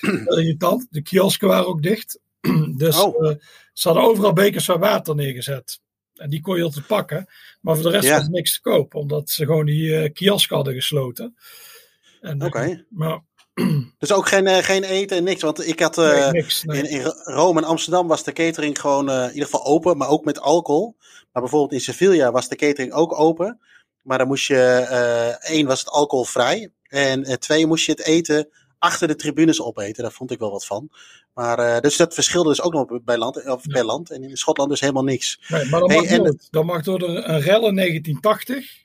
De 0.90 1.02
kiosken 1.02 1.48
waren 1.48 1.66
ook 1.66 1.82
dicht. 1.82 2.20
dus 2.76 3.02
oh. 3.02 3.24
uh, 3.24 3.36
ze 3.72 3.88
hadden 3.88 4.06
overal 4.06 4.32
bekers 4.32 4.64
van 4.64 4.80
water 4.80 5.14
neergezet. 5.14 5.80
En 6.16 6.30
die 6.30 6.40
kon 6.40 6.56
je 6.56 6.62
altijd 6.62 6.86
pakken. 6.86 7.26
Maar 7.60 7.74
voor 7.74 7.84
de 7.84 7.90
rest 7.90 8.10
was 8.10 8.28
niks 8.28 8.52
te 8.52 8.60
koop. 8.60 8.94
Omdat 8.94 9.30
ze 9.30 9.44
gewoon 9.44 9.66
die 9.66 10.02
uh, 10.02 10.12
kiosk 10.12 10.50
hadden 10.50 10.74
gesloten. 10.74 11.36
Oké. 12.20 12.44
Okay. 12.44 12.84
Maar, 12.88 13.20
dus 13.98 14.12
ook 14.12 14.28
geen, 14.28 14.46
uh, 14.46 14.56
geen 14.56 14.84
eten 14.84 15.16
en 15.16 15.24
niks. 15.24 15.42
Want 15.42 15.66
ik 15.66 15.80
had 15.80 15.98
uh, 15.98 16.22
nee, 16.22 16.30
niks, 16.30 16.64
nee. 16.64 16.82
in, 16.82 16.90
in, 16.90 17.12
Rome 17.24 17.60
en 17.60 17.66
Amsterdam 17.66 18.08
was 18.08 18.24
de 18.24 18.32
catering 18.32 18.80
gewoon 18.80 19.10
in 19.10 19.28
ieder 19.28 19.44
geval 19.44 19.64
open. 19.64 19.96
Maar 19.96 20.08
ook 20.08 20.24
met 20.24 20.40
alcohol. 20.40 20.96
Maar 21.32 21.42
bijvoorbeeld 21.42 21.72
in 21.72 21.80
Sevilla 21.80 22.30
was 22.30 22.48
de 22.48 22.56
catering 22.56 22.92
ook 22.92 23.18
open. 23.18 23.60
Maar 24.02 24.18
dan 24.18 24.26
moest 24.26 24.46
je, 24.46 24.58
één 25.40 25.66
was 25.66 25.78
het 25.78 25.88
alcoholvrij. 25.88 26.70
En 26.82 27.40
twee 27.40 27.66
moest 27.66 27.86
je 27.86 27.92
het 27.92 28.04
eten 28.04 28.48
achter 28.78 29.08
de 29.08 29.16
tribunes 29.16 29.62
opeten. 29.62 30.02
Daar 30.02 30.12
vond 30.12 30.30
ik 30.30 30.38
wel 30.38 30.50
wat 30.50 30.66
van. 30.66 30.90
Maar, 31.34 31.58
uh, 31.58 31.80
dus 31.80 31.96
dat 31.96 32.14
verschilde 32.14 32.48
dus 32.48 32.62
ook 32.62 32.72
nog 32.72 33.02
bij 33.04 33.18
land, 33.18 33.46
of 33.48 33.66
per 33.66 33.84
land. 33.84 34.10
En 34.10 34.22
in 34.22 34.36
Schotland 34.36 34.70
dus 34.70 34.80
helemaal 34.80 35.04
niks. 35.04 35.40
Nee, 35.48 35.68
maar 35.68 35.80
dat, 35.80 35.90
hey, 35.90 36.00
mag, 36.00 36.08
en 36.08 36.38
dat 36.50 36.64
mag 36.64 36.82
door 36.82 36.98
de, 36.98 37.06
een 37.06 37.40
rel 37.40 37.68
in 37.68 37.76
1980 37.76 38.84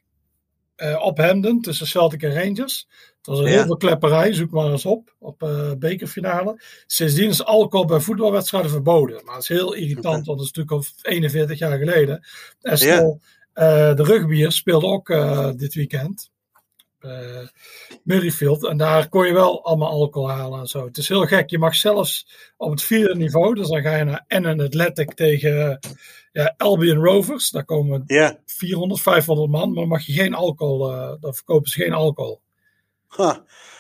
uh, 0.77 1.01
op 1.06 1.17
Hemden 1.17 1.62
tussen 1.62 1.88
Celtic 1.88 2.23
en 2.23 2.34
Rangers. 2.34 2.88
Dat 3.21 3.36
was 3.36 3.39
een 3.39 3.51
ja. 3.51 3.58
heel 3.58 3.65
veel 3.65 3.77
klepperij, 3.77 4.34
zoek 4.34 4.51
maar 4.51 4.71
eens 4.71 4.86
op, 4.86 5.15
op 5.19 5.43
uh, 5.43 5.71
bekerfinale. 5.80 6.62
Sindsdien 6.86 7.30
is 7.30 7.43
alcohol 7.43 7.86
bij 7.86 7.99
voetbalwedstrijden 7.99 8.71
verboden. 8.71 9.21
Maar 9.25 9.34
dat 9.34 9.43
is 9.43 9.47
heel 9.47 9.73
irritant, 9.73 10.06
okay. 10.06 10.23
want 10.23 10.38
dat 10.38 10.47
is 10.47 10.51
natuurlijk 10.54 10.71
al 10.71 11.12
41 11.12 11.58
jaar 11.58 11.77
geleden. 11.77 12.27
En 12.62 12.77
stel, 12.77 13.19
ja. 13.54 13.93
de 13.93 14.04
rugbier 14.04 14.51
speelde 14.51 14.86
ook 14.86 15.08
dit 15.58 15.73
weekend. 15.73 16.31
Uh, 17.06 17.48
Murrayfield. 18.04 18.66
En 18.66 18.78
daar 18.78 19.10
kon 19.10 19.28
je 19.28 19.34
wel 19.34 19.66
allemaal 19.66 19.90
alcohol 19.90 20.30
halen 20.30 20.60
en 20.60 20.68
zo. 20.68 20.86
Het 20.86 20.98
is 20.98 21.08
heel 21.08 21.26
gek. 21.26 21.50
Je 21.50 21.60
mag 21.60 21.76
zelfs 21.76 22.28
op 22.58 22.72
het 22.72 22.84
vierde 22.84 23.16
niveau, 23.16 23.56
dus 23.56 23.68
dan 23.68 23.82
ga 23.82 23.96
je 23.96 24.04
naar 24.04 24.24
Ennen 24.28 24.62
Athletic 24.62 25.14
tegen 25.14 25.80
ja, 26.32 26.54
Albion 26.58 27.04
Rovers. 27.04 27.50
Daar 27.50 27.66
komen 27.66 28.04
yeah. 28.08 28.36
400, 28.46 29.02
500 29.02 29.50
man, 29.52 29.68
maar 29.68 29.80
dan 29.80 29.88
mag 29.88 30.06
je 30.06 30.14
geen 30.14 30.34
alcohol, 30.34 30.92
uh, 30.92 31.14
dan 31.20 31.34
verkopen 31.34 31.70
ze 31.70 31.82
geen 31.82 31.94
alcohol. 31.94 32.42
Huh. 33.16 33.36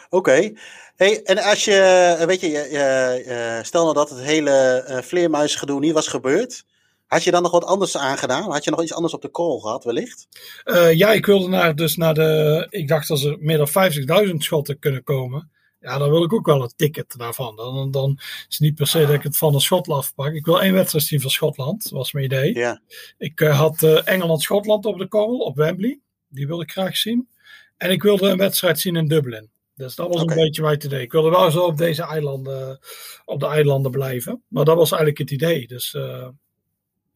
Oké. 0.09 0.51
Hey, 0.95 1.21
en 1.23 1.37
als 1.37 1.65
je, 1.65 2.23
weet 2.27 2.41
je, 2.41 3.61
stel 3.63 3.83
nou 3.83 3.95
dat 3.95 4.09
het 4.09 4.19
hele 4.19 4.83
vleermuisgedoe 5.03 5.79
niet 5.79 5.93
was 5.93 6.07
gebeurd. 6.07 6.65
Had 7.11 7.23
je 7.23 7.31
dan 7.31 7.41
nog 7.41 7.51
wat 7.51 7.65
anders 7.65 7.97
aangedaan? 7.97 8.51
Had 8.51 8.63
je 8.63 8.71
nog 8.71 8.81
iets 8.81 8.93
anders 8.93 9.13
op 9.13 9.21
de 9.21 9.31
call 9.31 9.59
gehad, 9.59 9.83
wellicht? 9.83 10.27
Uh, 10.65 10.93
ja, 10.93 11.11
ik 11.11 11.25
wilde 11.25 11.47
naar, 11.47 11.75
dus 11.75 11.95
naar 11.95 12.13
de. 12.13 12.67
Ik 12.69 12.87
dacht 12.87 13.07
dat 13.07 13.21
er 13.21 13.37
meer 13.39 13.57
dan 13.57 14.27
50.000 14.27 14.35
schotten 14.35 14.79
kunnen 14.79 15.03
komen. 15.03 15.49
Ja, 15.79 15.97
dan 15.97 16.09
wil 16.09 16.23
ik 16.23 16.33
ook 16.33 16.45
wel 16.45 16.61
een 16.61 16.73
ticket 16.75 17.17
daarvan. 17.17 17.55
Dan, 17.55 17.91
dan 17.91 18.15
is 18.19 18.45
het 18.49 18.59
niet 18.59 18.75
per 18.75 18.87
se 18.87 18.99
dat 18.99 19.09
ik 19.09 19.23
het 19.23 19.37
van 19.37 19.51
de 19.51 19.59
Schotland 19.59 20.01
afpak. 20.03 20.33
Ik 20.33 20.45
wil 20.45 20.61
één 20.61 20.73
wedstrijd 20.73 21.05
zien 21.05 21.21
van 21.21 21.29
Schotland, 21.29 21.89
was 21.89 22.11
mijn 22.11 22.25
idee. 22.25 22.55
Ja. 22.55 22.81
Ik 23.17 23.39
uh, 23.39 23.59
had 23.59 23.81
uh, 23.81 24.07
Engeland-Schotland 24.07 24.85
op 24.85 24.97
de 24.97 25.07
call, 25.07 25.37
op 25.39 25.55
Wembley. 25.55 25.99
Die 26.29 26.47
wilde 26.47 26.63
ik 26.63 26.71
graag 26.71 26.97
zien. 26.97 27.29
En 27.77 27.91
ik 27.91 28.03
wilde 28.03 28.29
een 28.29 28.37
wedstrijd 28.37 28.79
zien 28.79 28.95
in 28.95 29.07
Dublin. 29.07 29.49
Dus 29.75 29.95
dat 29.95 30.07
was 30.07 30.21
okay. 30.21 30.37
een 30.37 30.43
beetje 30.43 30.61
mijn 30.61 30.85
idee. 30.85 31.01
Ik 31.01 31.11
wilde 31.11 31.29
wel 31.29 31.51
zo 31.51 31.63
op 31.63 31.77
deze 31.77 32.03
eilanden, 32.03 32.79
op 33.25 33.39
de 33.39 33.47
eilanden 33.47 33.91
blijven. 33.91 34.43
Maar 34.47 34.65
dat 34.65 34.77
was 34.77 34.91
eigenlijk 34.91 35.19
het 35.19 35.31
idee. 35.31 35.67
Dus 35.67 35.95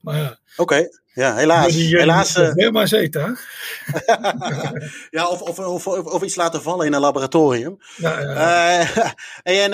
maar 0.06 0.18
ja. 0.18 0.40
Oké, 0.58 0.62
okay. 0.62 0.90
ja, 1.14 1.36
helaas. 1.36 1.74
Die, 1.74 1.98
helaas 1.98 2.38
uh, 2.38 2.54
weer 2.54 2.72
maar 2.72 2.90
hè? 2.90 3.32
ja, 5.10 5.28
of, 5.28 5.42
of, 5.42 5.60
of, 5.60 5.88
of, 5.88 6.24
iets 6.24 6.36
laten 6.36 6.62
vallen 6.62 6.86
in 6.86 6.94
een 6.94 7.00
laboratorium. 7.00 7.78
Ja, 7.96 8.20
ja. 8.20 8.82
Uh, 8.82 9.12
en 9.64 9.74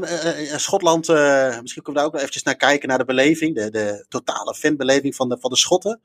uh, 0.00 0.56
Schotland, 0.56 1.08
misschien 1.08 1.82
kunnen 1.82 1.84
we 1.84 1.92
daar 1.92 2.04
ook 2.04 2.12
nog 2.12 2.20
eventjes 2.20 2.42
naar 2.42 2.56
kijken, 2.56 2.88
naar 2.88 2.98
de 2.98 3.04
beleving, 3.04 3.54
de, 3.54 3.70
de 3.70 4.04
totale 4.08 4.54
fanbeleving 4.54 5.14
van 5.14 5.28
de, 5.28 5.36
van 5.40 5.50
de 5.50 5.56
Schotten. 5.56 6.00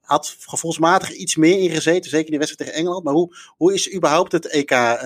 had 0.00 0.36
gevoelsmatig 0.40 1.10
iets 1.10 1.36
meer 1.36 1.58
ingezeten, 1.58 2.10
zeker 2.10 2.24
in 2.24 2.30
die 2.30 2.38
wedstrijd 2.38 2.70
tegen 2.70 2.84
Engeland. 2.84 3.04
Maar 3.04 3.14
hoe, 3.14 3.36
hoe 3.56 3.74
is 3.74 3.94
überhaupt 3.94 4.32
het 4.32 4.46
EK 4.46 5.00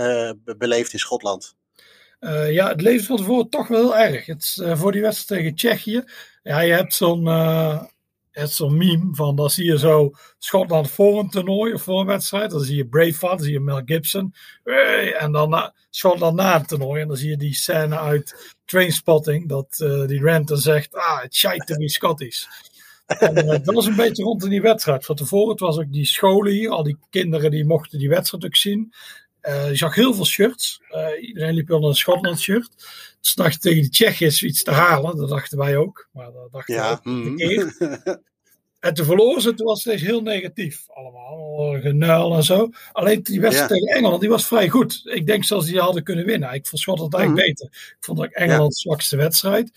beleefd 0.59 0.93
in 0.93 0.99
Schotland? 0.99 1.55
Ja, 2.49 2.69
het 2.69 2.81
leeft 2.81 3.07
van 3.07 3.17
tevoren 3.17 3.49
toch 3.49 3.69
wel 3.69 3.81
heel 3.81 3.97
erg. 3.97 4.27
Het, 4.27 4.63
voor 4.73 4.93
die 4.93 5.03
wedstrijd 5.03 5.41
tegen 5.41 5.57
Tsjechië. 5.57 6.05
Ja, 6.47 6.61
je 6.61 6.73
hebt 6.73 6.95
zo'n 6.95 7.27
uh, 7.27 7.83
meme 8.59 9.09
van. 9.15 9.37
Dan 9.37 9.51
zie 9.51 9.65
je 9.65 9.79
zo 9.79 10.11
Schotland 10.39 10.91
voor 10.91 11.19
een 11.19 11.31
toernooi 11.31 11.73
of 11.73 11.83
voor 11.83 12.01
een 12.01 12.07
wedstrijd. 12.07 12.51
Dan 12.51 12.61
zie 12.61 12.77
je 12.77 12.87
Braveheart, 12.87 13.37
dan 13.37 13.47
zie 13.47 13.53
je 13.53 13.61
Mel 13.61 13.83
Gibson. 13.85 14.35
en 15.19 15.33
dan 15.33 15.73
Schotland 15.91 16.37
na 16.37 16.59
het 16.59 16.69
toernooi. 16.69 17.01
En 17.03 17.09
dan 17.09 17.17
zie 17.17 17.31
je 17.31 17.37
die 17.37 17.55
scène 17.55 17.99
uit 17.99 18.55
Trainspotting. 18.65 19.49
Dat 19.49 19.77
die 20.07 20.23
Renton 20.23 20.57
zegt: 20.57 20.95
Ah, 20.95 21.23
het 21.23 21.35
shite 21.35 21.65
to 21.65 21.77
be 21.77 21.89
Scottish. 21.89 22.45
En, 23.07 23.35
dat 23.65 23.75
was 23.75 23.87
een 23.87 23.97
beetje 23.97 24.23
rond 24.23 24.45
in 24.45 24.51
die 24.51 24.63
wedstrijd. 24.63 25.05
Van 25.05 25.17
tevoren 25.17 25.51
het 25.51 25.61
was 25.61 25.79
ook 25.79 25.93
die 25.93 26.07
scholen 26.07 26.53
hier. 26.53 26.71
Al 26.71 26.83
die 26.83 26.99
kinderen 27.11 27.51
die 27.51 27.65
mochten 27.65 27.99
die 27.99 28.09
wedstrijd 28.09 28.45
ook 28.45 28.57
zien. 28.57 28.93
Uh, 29.43 29.69
je 29.69 29.77
zag 29.77 29.95
heel 29.95 30.15
veel 30.15 30.25
shirts. 30.25 30.81
Uh, 30.91 31.29
iedereen 31.29 31.55
liep 31.55 31.69
wel 31.69 31.89
een 31.89 31.95
Schotland 31.95 32.41
shirt. 32.41 32.69
Dacht 33.35 33.61
tegen 33.61 33.83
de 33.83 33.89
Tsjechiërs 33.89 34.43
iets 34.43 34.63
te 34.63 34.71
halen. 34.71 35.17
Dat 35.17 35.29
dachten 35.29 35.59
wij 35.59 35.77
ook. 35.77 36.09
Maar 36.13 36.33
dat 36.33 36.53
dachten 36.53 36.75
ja. 36.75 36.91
we 36.91 36.97
ook 36.97 37.05
mm. 37.05 37.37
keer. 37.37 37.77
en 38.81 38.95
toen 38.95 39.07
verloren 39.07 39.43
ze. 39.43 39.55
Toen 39.55 39.67
was 39.67 39.85
het 39.85 40.01
heel 40.01 40.23
negatief. 40.23 40.85
Allemaal 40.89 41.81
genuil 41.81 42.35
en 42.35 42.43
zo. 42.43 42.71
Alleen 42.93 43.23
die 43.23 43.41
wedstrijd 43.41 43.71
ja. 43.71 43.77
tegen 43.77 43.97
Engeland, 43.97 44.21
die 44.21 44.31
was 44.31 44.47
vrij 44.47 44.69
goed. 44.69 45.03
Ik 45.05 45.27
denk 45.27 45.45
zelfs 45.45 45.67
die 45.67 45.81
hadden 45.81 46.03
kunnen 46.03 46.25
winnen. 46.25 46.53
Ik 46.53 46.67
vond 46.67 46.83
Schotland 46.83 47.15
eigenlijk 47.15 47.47
mm. 47.47 47.53
beter. 47.53 47.67
Ik 47.91 48.05
vond 48.05 48.19
ook 48.19 48.31
Engeland 48.31 48.73
de 48.73 48.79
zwakste 48.79 49.17
wedstrijd. 49.17 49.71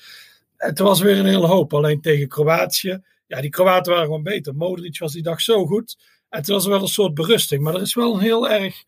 En 0.58 0.74
toen 0.74 0.88
was 0.88 1.02
weer 1.02 1.18
een 1.18 1.26
hele 1.26 1.48
hoop. 1.48 1.74
Alleen 1.74 2.02
tegen 2.02 2.28
Kroatië. 2.28 3.02
Ja, 3.28 3.42
die 3.42 3.50
Kroaten 3.50 3.92
waren 3.92 4.08
gewoon 4.08 4.24
beter. 4.24 4.56
Modric 4.56 5.00
was 5.00 5.14
die 5.14 5.24
dag 5.24 5.42
zo 5.42 5.66
goed. 5.66 5.98
En 6.30 6.42
toen 6.42 6.56
was 6.56 6.64
er 6.64 6.72
wel 6.72 6.82
een 6.82 6.88
soort 6.88 7.14
berusting. 7.14 7.62
Maar 7.62 7.76
er 7.76 7.82
is 7.82 7.94
wel 7.94 8.14
een 8.14 8.20
heel 8.20 8.50
erg 8.50 8.84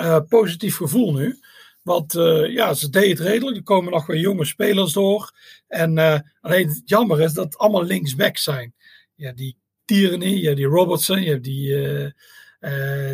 uh, 0.00 0.18
positief 0.28 0.76
gevoel 0.76 1.12
nu. 1.12 1.38
Want 1.82 2.14
uh, 2.14 2.52
ja, 2.52 2.74
ze 2.74 2.90
deden 2.90 3.08
het 3.08 3.18
redelijk. 3.18 3.56
Er 3.56 3.62
komen 3.62 3.92
nog 3.92 4.06
weer 4.06 4.20
jonge 4.20 4.44
spelers 4.44 4.92
door. 4.92 5.32
En 5.68 5.96
uh, 5.96 6.18
alleen 6.40 6.68
het 6.68 6.82
jammer 6.84 7.20
is 7.20 7.32
dat 7.32 7.44
het 7.44 7.58
allemaal 7.58 7.84
linksback 7.84 8.36
zijn. 8.36 8.74
Ja, 9.14 9.32
die 9.32 9.56
Tierney, 9.84 10.32
ja, 10.32 10.54
die 10.54 10.66
Robertson, 10.66 11.22
je 11.22 11.30
hebt 11.30 11.44
die, 11.44 11.66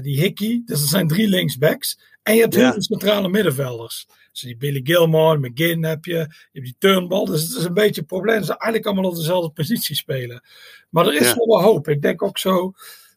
die 0.02 0.20
Hickey. 0.20 0.62
Dus 0.64 0.82
er 0.82 0.88
zijn 0.88 1.08
drie 1.08 1.28
linksbacks. 1.28 1.98
En 2.22 2.34
je 2.34 2.40
hebt 2.40 2.54
ja. 2.54 2.60
heel 2.60 2.72
veel 2.72 2.82
centrale 2.82 3.28
middenvelders. 3.28 4.06
Dus 4.32 4.40
die 4.40 4.56
Billy 4.56 4.80
Gilmore, 4.84 5.38
McGinn 5.38 5.84
heb 5.84 6.04
je. 6.04 6.14
Je 6.14 6.28
hebt 6.52 6.64
die 6.64 6.76
Turnbal. 6.78 7.24
Dus 7.24 7.42
het 7.42 7.56
is 7.56 7.64
een 7.64 7.74
beetje 7.74 8.00
een 8.00 8.06
probleem. 8.06 8.42
Ze 8.42 8.58
eigenlijk 8.58 8.86
allemaal 8.86 9.10
op 9.10 9.16
dezelfde 9.16 9.50
positie 9.50 9.96
spelen. 9.96 10.42
Maar 10.90 11.06
er 11.06 11.14
is 11.14 11.28
ja. 11.28 11.34
wel 11.34 11.46
wat 11.46 11.62
hoop. 11.62 11.88
Ik 11.88 12.02
denk 12.02 12.22
ook 12.22 12.38
zo 12.38 12.72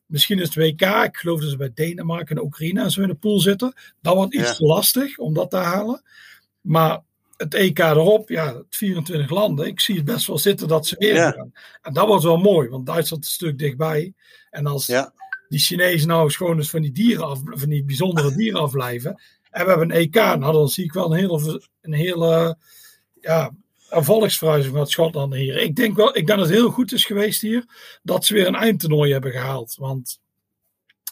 Misschien 0.10 0.39
is 0.39 0.56
het 0.56 0.56
WK. 0.56 0.82
Ik 1.06 1.17
geloof 1.17 1.39
dat 1.41 1.50
ze 1.50 1.58
bij 1.58 1.72
Denemarken 1.74 2.36
en 2.36 2.43
Oekraïne 2.43 2.82
en 2.82 2.91
zo 2.91 3.02
in 3.02 3.08
de 3.08 3.15
pool 3.15 3.39
zitten. 3.39 3.74
Dat 4.02 4.15
wordt 4.15 4.34
iets 4.34 4.58
Ja. 4.58 4.65
lastig 4.65 5.17
om 5.17 5.34
dat 5.34 5.50
te 5.50 5.58
halen. 5.58 6.02
Maar 6.62 7.02
het 7.38 7.54
EK 7.54 7.80
erop, 7.80 8.30
ja, 8.30 8.56
het 8.56 8.65
24 8.69 9.30
landen. 9.30 9.67
Ik 9.67 9.80
zie 9.80 9.95
het 9.95 10.06
best 10.06 10.28
wel 10.28 10.38
zitten 10.38 10.67
dat 10.67 10.88
ze 10.88 10.95
weer 11.00 11.15
Ja. 11.15 11.32
gaan. 11.32 11.52
En 11.82 11.93
dat 11.93 12.08
wordt 12.08 12.24
wel 12.24 12.38
mooi, 12.38 12.69
want 12.69 12.86
Duitsland 12.86 13.24
is 13.24 13.30
een 13.30 13.36
stuk 13.36 13.58
dichtbij. 13.58 14.13
En 14.50 14.65
als 14.65 14.86
Ja. 14.86 15.13
die 15.50 15.60
Chinezen 15.60 16.08
nou 16.08 16.32
gewoon 16.32 16.58
eens 16.58 16.69
van 16.69 16.82
die 16.82 16.91
dieren 16.91 17.26
af, 17.26 17.39
van 17.43 17.69
die 17.69 17.84
bijzondere 17.84 18.36
dieren 18.36 18.62
afblijven. 18.62 19.22
En 19.50 19.63
we 19.63 19.69
hebben 19.69 19.89
een 19.91 19.98
EK, 19.98 20.15
nou 20.15 20.52
dan 20.54 20.67
zie 20.69 20.84
ik 20.84 20.93
wel 20.93 21.12
een 21.13 21.19
hele, 21.19 21.62
een 21.82 21.93
hele 21.93 22.58
ja, 23.22 23.52
een 23.89 24.04
volksverhuizing 24.04 24.75
van 24.75 24.88
Schotland 24.88 25.34
hier. 25.34 25.58
Ik 25.58 25.75
denk 25.75 25.95
wel, 25.95 26.08
ik 26.08 26.13
denk 26.13 26.28
dat 26.28 26.39
het 26.39 26.49
heel 26.49 26.69
goed 26.69 26.91
is 26.91 27.06
geweest 27.06 27.41
hier 27.41 27.65
dat 28.04 28.25
ze 28.25 28.34
weer 28.34 28.47
een 28.47 28.56
eindtoernooi 28.56 29.12
hebben 29.12 29.32
gehaald. 29.32 29.75
Want, 29.75 30.19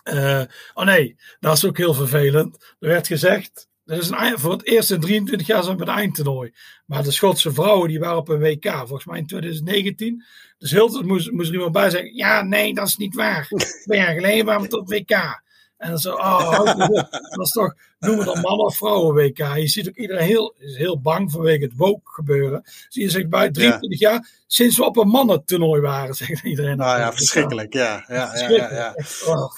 eh, 0.04 0.42
oh 0.74 0.86
nee, 0.86 1.16
dat 1.40 1.58
is 1.58 1.66
ook 1.66 1.78
heel 1.78 1.94
vervelend. 1.94 2.76
Er 2.80 2.88
werd 2.88 3.08
gezegd, 3.08 3.68
er 3.86 3.98
is 3.98 4.10
een, 4.10 4.40
voor 4.40 4.52
het 4.52 4.66
eerst 4.66 4.92
in 4.92 5.00
23 5.00 5.48
jaar 5.48 5.64
zijn 5.64 5.78
we 5.78 5.82
een 5.82 5.90
eindtoernooi. 5.90 6.54
Maar 6.86 7.04
de 7.04 7.12
Schotse 7.12 7.54
vrouwen 7.54 7.90
die 7.90 8.00
waren 8.00 8.18
op 8.18 8.30
een 8.30 8.40
WK, 8.40 8.72
volgens 8.72 9.06
mij 9.06 9.20
in 9.20 9.28
2019. 9.28 10.24
Dus 10.58 10.72
heel 10.72 11.04
moest, 11.04 11.32
moest 11.32 11.48
er 11.48 11.54
iemand 11.54 11.72
bij 11.72 11.90
zeggen, 11.90 12.16
ja 12.16 12.42
nee, 12.42 12.74
dat 12.74 12.88
is 12.88 12.98
niet 12.98 13.16
waar. 13.16 13.48
Twee 13.84 14.00
jaar 14.00 14.14
geleden 14.14 14.46
waren 14.46 14.62
we 14.62 14.68
tot 14.68 14.90
WK. 14.90 15.46
En 15.78 15.90
dan 15.90 16.00
zo, 16.00 16.14
oh, 16.14 16.66
dat 17.30 17.40
is 17.40 17.52
toch, 17.52 17.76
noem 18.00 18.18
het 18.18 18.26
dan 18.26 18.42
man 18.42 18.60
of 18.60 18.78
vrouwen 18.78 19.16
WK. 19.16 19.38
Je 19.38 19.68
ziet 19.68 19.88
ook 19.88 19.96
iedereen 19.96 20.26
heel, 20.26 20.56
is 20.58 20.78
heel 20.78 21.02
bang 21.02 21.32
vanwege 21.32 21.64
het 21.64 21.76
woke 21.76 22.12
gebeuren. 22.12 22.62
Zie 22.90 23.04
je 23.04 23.10
zegt 23.10 23.30
bij 23.30 23.52
23 23.52 24.00
jaar, 24.00 24.30
sinds 24.48 24.78
we 24.78 24.86
op 24.86 24.98
een 24.98 25.08
mannentoernooi 25.08 25.82
waren, 25.82 26.16
zegt 26.26 26.44
iedereen. 26.44 26.78
Nou 26.78 27.00
ja, 27.00 27.14
verschrikkelijk. 27.14 27.74
Ja, 27.74 28.06
ja, 28.08 28.36
ja, 28.36 28.50
ja, 28.50 28.74
ja. 28.74 28.94
Echt, 28.94 29.26
oh. 29.28 29.54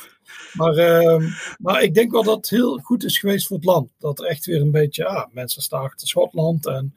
Maar, 0.53 0.75
ehm, 0.75 1.29
maar 1.57 1.83
ik 1.83 1.93
denk 1.93 2.11
wel 2.11 2.23
dat 2.23 2.35
het 2.35 2.49
heel 2.49 2.77
goed 2.77 3.03
is 3.03 3.19
geweest 3.19 3.47
voor 3.47 3.55
het 3.55 3.65
land. 3.65 3.89
Dat 3.97 4.19
er 4.19 4.25
echt 4.25 4.45
weer 4.45 4.61
een 4.61 4.71
beetje, 4.71 5.05
ah, 5.05 5.27
mensen 5.31 5.61
staan 5.61 5.83
achter 5.83 6.07
Schotland. 6.07 6.67
En 6.67 6.95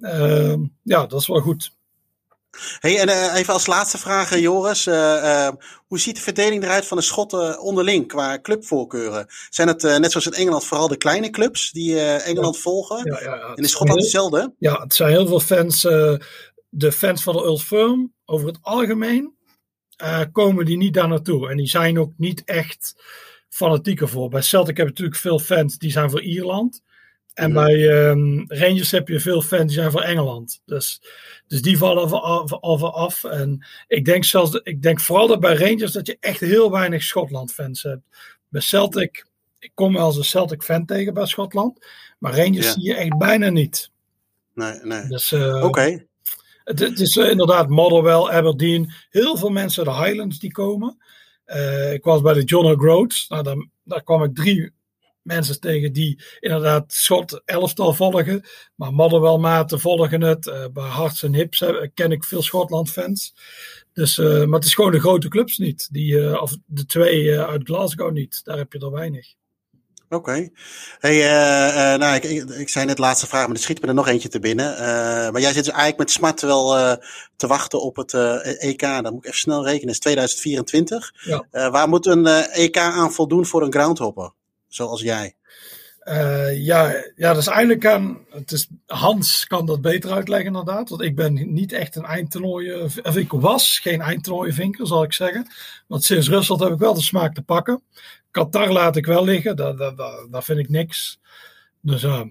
ehm, 0.00 0.60
ja, 0.82 1.06
dat 1.06 1.20
is 1.20 1.26
wel 1.26 1.40
goed. 1.40 1.72
Hey, 2.78 2.98
en 2.98 3.08
eh, 3.08 3.34
even 3.34 3.52
als 3.52 3.66
laatste 3.66 3.98
vraag, 3.98 4.32
eh, 4.32 4.40
Joris. 4.40 4.86
Eh, 4.86 5.48
hoe 5.86 6.00
ziet 6.00 6.16
de 6.16 6.22
verdeling 6.22 6.62
eruit 6.62 6.86
van 6.86 6.96
de 6.96 7.02
Schotten 7.02 7.60
onderling 7.60 8.08
qua 8.08 8.40
clubvoorkeuren? 8.40 9.26
Zijn 9.50 9.68
het 9.68 9.82
net 9.82 10.10
zoals 10.10 10.26
in 10.26 10.32
Engeland 10.32 10.64
vooral 10.64 10.88
de 10.88 10.96
kleine 10.96 11.30
clubs 11.30 11.70
die 11.70 12.00
Engeland 12.00 12.58
volgen? 12.58 13.12
Ja, 13.12 13.20
ja, 13.20 13.34
ja. 13.36 13.48
En 13.48 13.62
in 13.62 13.68
Schotland 13.68 14.00
hetzelfde? 14.00 14.54
Ja, 14.58 14.80
het 14.82 14.94
zijn 14.94 15.10
heel 15.10 15.26
veel 15.26 15.40
fans. 15.40 15.82
de 16.68 16.92
fans 16.92 17.22
van 17.22 17.34
de 17.34 17.42
Old 17.42 17.62
Firm, 17.62 18.12
over 18.24 18.46
het 18.46 18.58
algemeen, 18.60 19.34
komen 20.32 20.64
die 20.64 20.76
niet 20.76 20.94
daar 20.94 21.08
naartoe. 21.08 21.50
En 21.50 21.56
die 21.56 21.68
zijn 21.68 21.98
ook 21.98 22.12
niet 22.16 22.44
echt 22.44 22.94
fanatiek 23.48 24.00
ervoor. 24.00 24.28
Bij 24.28 24.42
Celtic 24.42 24.76
heb 24.76 24.86
je 24.86 24.92
natuurlijk 24.92 25.20
veel 25.20 25.38
fans 25.38 25.78
die 25.78 25.90
zijn 25.90 26.10
voor 26.10 26.22
Ierland. 26.22 26.82
En 27.34 27.52
Mhm. 27.52 27.64
bij 27.64 27.88
ehm, 27.88 28.44
Rangers 28.46 28.90
heb 28.90 29.08
je 29.08 29.20
veel 29.20 29.42
fans 29.42 29.62
die 29.64 29.72
zijn 29.80 29.90
voor 29.90 30.00
Engeland. 30.00 30.62
Dus, 30.64 31.00
dus 31.46 31.62
die 31.62 31.78
vallen 31.78 32.08
van 32.08 32.92
af. 32.92 33.24
En 33.24 33.66
ik 33.86 34.04
denk, 34.04 34.24
zelfs, 34.24 34.60
ik 34.62 34.82
denk 34.82 35.00
vooral 35.00 35.26
dat 35.26 35.40
bij 35.40 35.54
Rangers 35.54 35.92
dat 35.92 36.06
je 36.06 36.16
echt 36.20 36.40
heel 36.40 36.70
weinig 36.70 37.02
Schotland-fans 37.02 37.82
hebt. 37.82 38.02
Bij 38.48 38.60
Celtic, 38.60 39.26
ik 39.58 39.70
kom 39.74 39.92
wel 39.92 40.02
als 40.04 40.16
een 40.16 40.24
Celtic-fan 40.24 40.84
tegen 40.86 41.14
bij 41.14 41.26
Schotland. 41.26 41.86
Maar 42.18 42.36
Rangers 42.36 42.66
Ja. 42.66 42.72
zie 42.72 42.82
je 42.84 42.94
echt 42.94 43.18
bijna 43.18 43.48
niet. 43.48 43.90
Nee, 44.54 44.78
nee. 44.82 45.06
Dus, 45.08 45.32
eh, 45.32 45.64
Oké. 45.64 46.06
het, 46.64 46.78
het 46.78 47.00
is 47.00 47.16
eh, 47.16 47.30
inderdaad 47.30 47.68
Motherwell, 47.68 48.30
Aberdeen. 48.36 48.92
Heel 49.10 49.36
veel 49.36 49.50
mensen 49.50 49.86
uit 49.86 49.96
de 49.96 50.02
Highlands 50.04 50.38
die 50.38 50.52
komen. 50.52 50.96
Eh, 51.44 51.92
ik 51.92 52.04
was 52.04 52.20
bij 52.20 52.34
de 52.34 52.44
John 52.44 52.66
O'Groats. 52.66 53.28
Nou, 53.28 53.42
daar, 53.42 53.66
daar 53.84 54.02
kwam 54.02 54.22
ik 54.22 54.34
drie 54.34 54.72
mensen 55.24 55.60
tegen 55.60 55.92
die 55.92 56.22
inderdaad 56.40 56.92
schot 56.92 57.42
elftal 57.44 57.94
volgen. 57.94 58.44
Maar 58.74 58.92
Motherwell 58.92 59.64
volgen 59.66 60.20
het. 60.20 60.46
Uh, 60.46 60.64
bij 60.72 60.88
Hearts 60.88 61.22
en 61.22 61.34
Hips 61.34 61.64
ken 61.94 62.12
ik 62.12 62.24
veel 62.24 62.42
Schotland-fans. 62.42 63.34
Dus, 63.92 64.18
uh, 64.18 64.44
maar 64.44 64.58
het 64.58 64.64
is 64.64 64.74
gewoon 64.74 64.90
de 64.90 65.00
grote 65.00 65.28
clubs 65.28 65.58
niet. 65.58 65.88
Die, 65.92 66.40
of 66.40 66.56
de 66.66 66.86
twee 66.86 67.40
uit 67.40 67.62
Glasgow 67.64 68.12
niet. 68.12 68.40
Daar 68.44 68.56
heb 68.56 68.72
je 68.72 68.78
er 68.78 68.90
weinig. 68.90 69.34
Oké. 70.08 70.48
Hey, 70.98 71.16
nou, 71.96 72.14
ik, 72.14 72.24
ik, 72.50 72.68
zei 72.68 72.86
net 72.86 72.98
laatste 72.98 73.26
vraag, 73.26 73.46
maar 73.46 73.56
er 73.56 73.62
schiet 73.62 73.80
me 73.80 73.88
er 73.88 73.94
nog 73.94 74.08
eentje 74.08 74.28
te 74.28 74.38
binnen. 74.38 74.76
Maar 75.32 75.40
jij 75.40 75.52
zit 75.52 75.64
dus 75.64 75.72
eigenlijk 75.72 75.98
met 75.98 76.10
smart 76.10 76.40
wel 76.40 76.98
te 77.36 77.46
wachten 77.46 77.82
op 77.82 77.96
het 77.96 78.14
EK. 78.58 78.80
Dan 78.80 79.12
moet 79.12 79.24
ik 79.24 79.24
even 79.24 79.38
snel 79.38 79.64
rekenen. 79.64 79.86
Het 79.86 79.94
is 79.94 79.98
2024. 79.98 81.12
Ja. 81.24 81.70
waar 81.70 81.88
moet 81.88 82.06
een 82.06 82.26
EK 82.26 82.76
aan 82.76 83.12
voldoen 83.12 83.46
voor 83.46 83.62
een 83.62 83.72
groundhopper? 83.72 84.32
Zoals 84.74 85.02
jij. 85.02 85.36
ja, 86.54 87.04
ja, 87.16 87.32
dat 87.32 87.36
is 87.36 87.46
eigenlijk 87.46 87.86
aan. 87.86 88.18
Het 88.30 88.52
is, 88.52 88.68
Hans 88.86 89.46
kan 89.46 89.66
dat 89.66 89.80
beter 89.80 90.12
uitleggen, 90.12 90.46
inderdaad. 90.46 90.88
Want 90.88 91.02
ik 91.02 91.16
ben 91.16 91.52
niet 91.54 91.72
echt 91.72 91.96
een 91.96 92.04
eindtoernooi. 92.04 92.74
Of 93.02 93.16
ik 93.16 93.30
was 93.30 93.78
geen 93.78 94.00
eindtoernooivinker, 94.00 94.86
zal 94.86 95.02
ik 95.02 95.12
zeggen. 95.12 95.46
Want 95.86 96.04
sinds 96.04 96.28
Rusland 96.28 96.60
heb 96.60 96.72
ik 96.72 96.78
wel 96.78 96.94
de 96.94 97.02
smaak 97.02 97.34
te 97.34 97.42
pakken. 97.42 97.82
Qatar 98.34 98.72
laat 98.72 98.96
ik 98.96 99.06
wel 99.06 99.24
liggen, 99.24 99.56
dat, 99.56 100.44
vind 100.44 100.58
ik 100.58 100.68
niks. 100.68 101.20
Dus, 101.80 102.02
uh, 102.02 102.22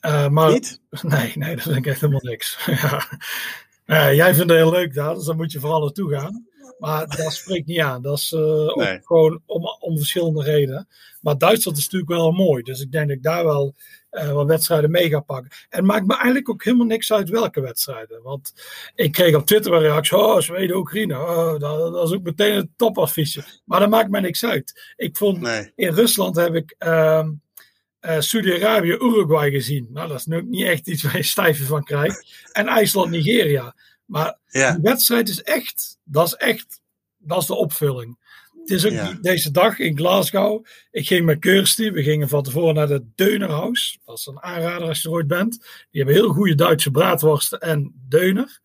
uh, 0.00 0.28
maar, 0.28 0.52
Niet? 0.52 0.80
Nee, 1.02 1.32
nee, 1.34 1.54
dat 1.54 1.64
vind 1.64 1.76
ik 1.76 1.86
echt 1.86 2.00
helemaal 2.00 2.22
niks. 2.22 2.64
ja. 2.82 3.08
Uh, 3.86 4.14
jij 4.14 4.34
vindt 4.34 4.50
het 4.50 4.58
heel 4.58 4.70
leuk 4.70 4.94
daar, 4.94 5.14
dus 5.14 5.24
dan 5.24 5.36
moet 5.36 5.52
je 5.52 5.60
vooral 5.60 5.80
naartoe 5.80 6.14
gaan. 6.14 6.46
Maar 6.78 7.16
dat 7.16 7.32
spreekt 7.32 7.66
niet 7.66 7.80
aan. 7.80 8.02
Dat 8.02 8.18
is 8.18 8.30
nee. 8.30 9.00
gewoon 9.02 9.42
om, 9.46 9.64
om 9.90 9.98
verschillende 9.98 10.42
redenen. 10.42 10.88
Maar 11.20 11.38
Duitsland 11.38 11.78
is 11.78 11.84
natuurlijk 11.84 12.10
wel 12.10 12.30
mooi. 12.30 12.62
Dus 12.62 12.80
ik 12.80 12.92
denk 12.92 13.08
dat 13.08 13.16
ik 13.16 13.22
daar 13.22 13.44
wel 13.44 13.74
uh, 14.12 14.32
wat 14.32 14.46
wedstrijden 14.46 14.90
mee 14.90 15.08
ga 15.08 15.20
pakken. 15.20 15.50
En 15.68 15.78
het 15.78 15.86
maakt 15.86 16.06
me 16.06 16.14
eigenlijk 16.14 16.48
ook 16.48 16.64
helemaal 16.64 16.86
niks 16.86 17.12
uit 17.12 17.28
welke 17.28 17.60
wedstrijden. 17.60 18.22
Want 18.22 18.52
ik 18.94 19.12
kreeg 19.12 19.34
op 19.34 19.46
Twitter 19.46 19.72
een 19.72 19.80
reactie: 19.80 20.16
Oh, 20.16 20.40
Zweden, 20.40 20.76
Oekraïne. 20.76 21.18
Oh, 21.18 21.58
dat, 21.58 21.92
dat, 21.92 22.08
is 22.08 22.14
ook 22.14 22.22
meteen 22.22 22.56
een 22.56 22.72
topaffiche. 22.76 23.44
Maar 23.64 23.80
dat 23.80 23.90
maakt 23.90 24.10
me 24.10 24.20
niks 24.20 24.44
uit. 24.44 24.94
Ik 24.96 25.16
vond 25.16 25.46
in 25.74 25.94
Rusland 25.94 26.36
heb 26.36 26.54
ik. 26.54 26.74
Uh, 26.78 27.28
uh, 28.00 28.20
Saudi-Arabië, 28.20 28.88
Uruguay 28.88 29.50
gezien. 29.50 29.88
Nou, 29.90 30.08
dat 30.08 30.18
is 30.18 30.26
nu 30.26 30.42
niet 30.42 30.66
echt 30.66 30.88
iets 30.88 31.02
waar 31.02 31.16
je 31.16 31.22
stijven 31.22 31.66
van 31.66 31.84
krijgt. 31.84 32.48
En 32.52 32.66
IJsland, 32.66 33.10
Nigeria. 33.10 33.74
Maar 34.04 34.38
ja. 34.46 34.72
die 34.72 34.82
wedstrijd 34.82 35.28
is 35.28 35.42
echt, 35.42 35.98
dat 36.04 36.26
is 36.26 36.34
echt, 36.34 36.80
dat 37.18 37.40
is 37.40 37.46
de 37.46 37.54
opvulling. 37.54 38.18
Het 38.60 38.70
is 38.70 38.86
ook 38.86 39.22
deze 39.22 39.50
dag 39.50 39.78
in 39.78 39.96
Glasgow. 39.96 40.64
Ik 40.90 41.06
ging 41.06 41.24
met 41.24 41.38
Kirsty, 41.38 41.90
we 41.90 42.02
gingen 42.02 42.28
van 42.28 42.42
tevoren 42.42 42.74
naar 42.74 42.86
de 42.86 43.04
Deunerhaus. 43.14 43.98
Dat 44.04 44.18
is 44.18 44.26
een 44.26 44.42
aanrader 44.42 44.88
als 44.88 45.02
je 45.02 45.08
er 45.08 45.14
ooit 45.14 45.26
bent. 45.26 45.58
Die 45.90 46.02
hebben 46.02 46.14
heel 46.14 46.32
goede 46.32 46.54
Duitse 46.54 46.90
braadworsten 46.90 47.60
en 47.60 47.92
deuner. 48.08 48.60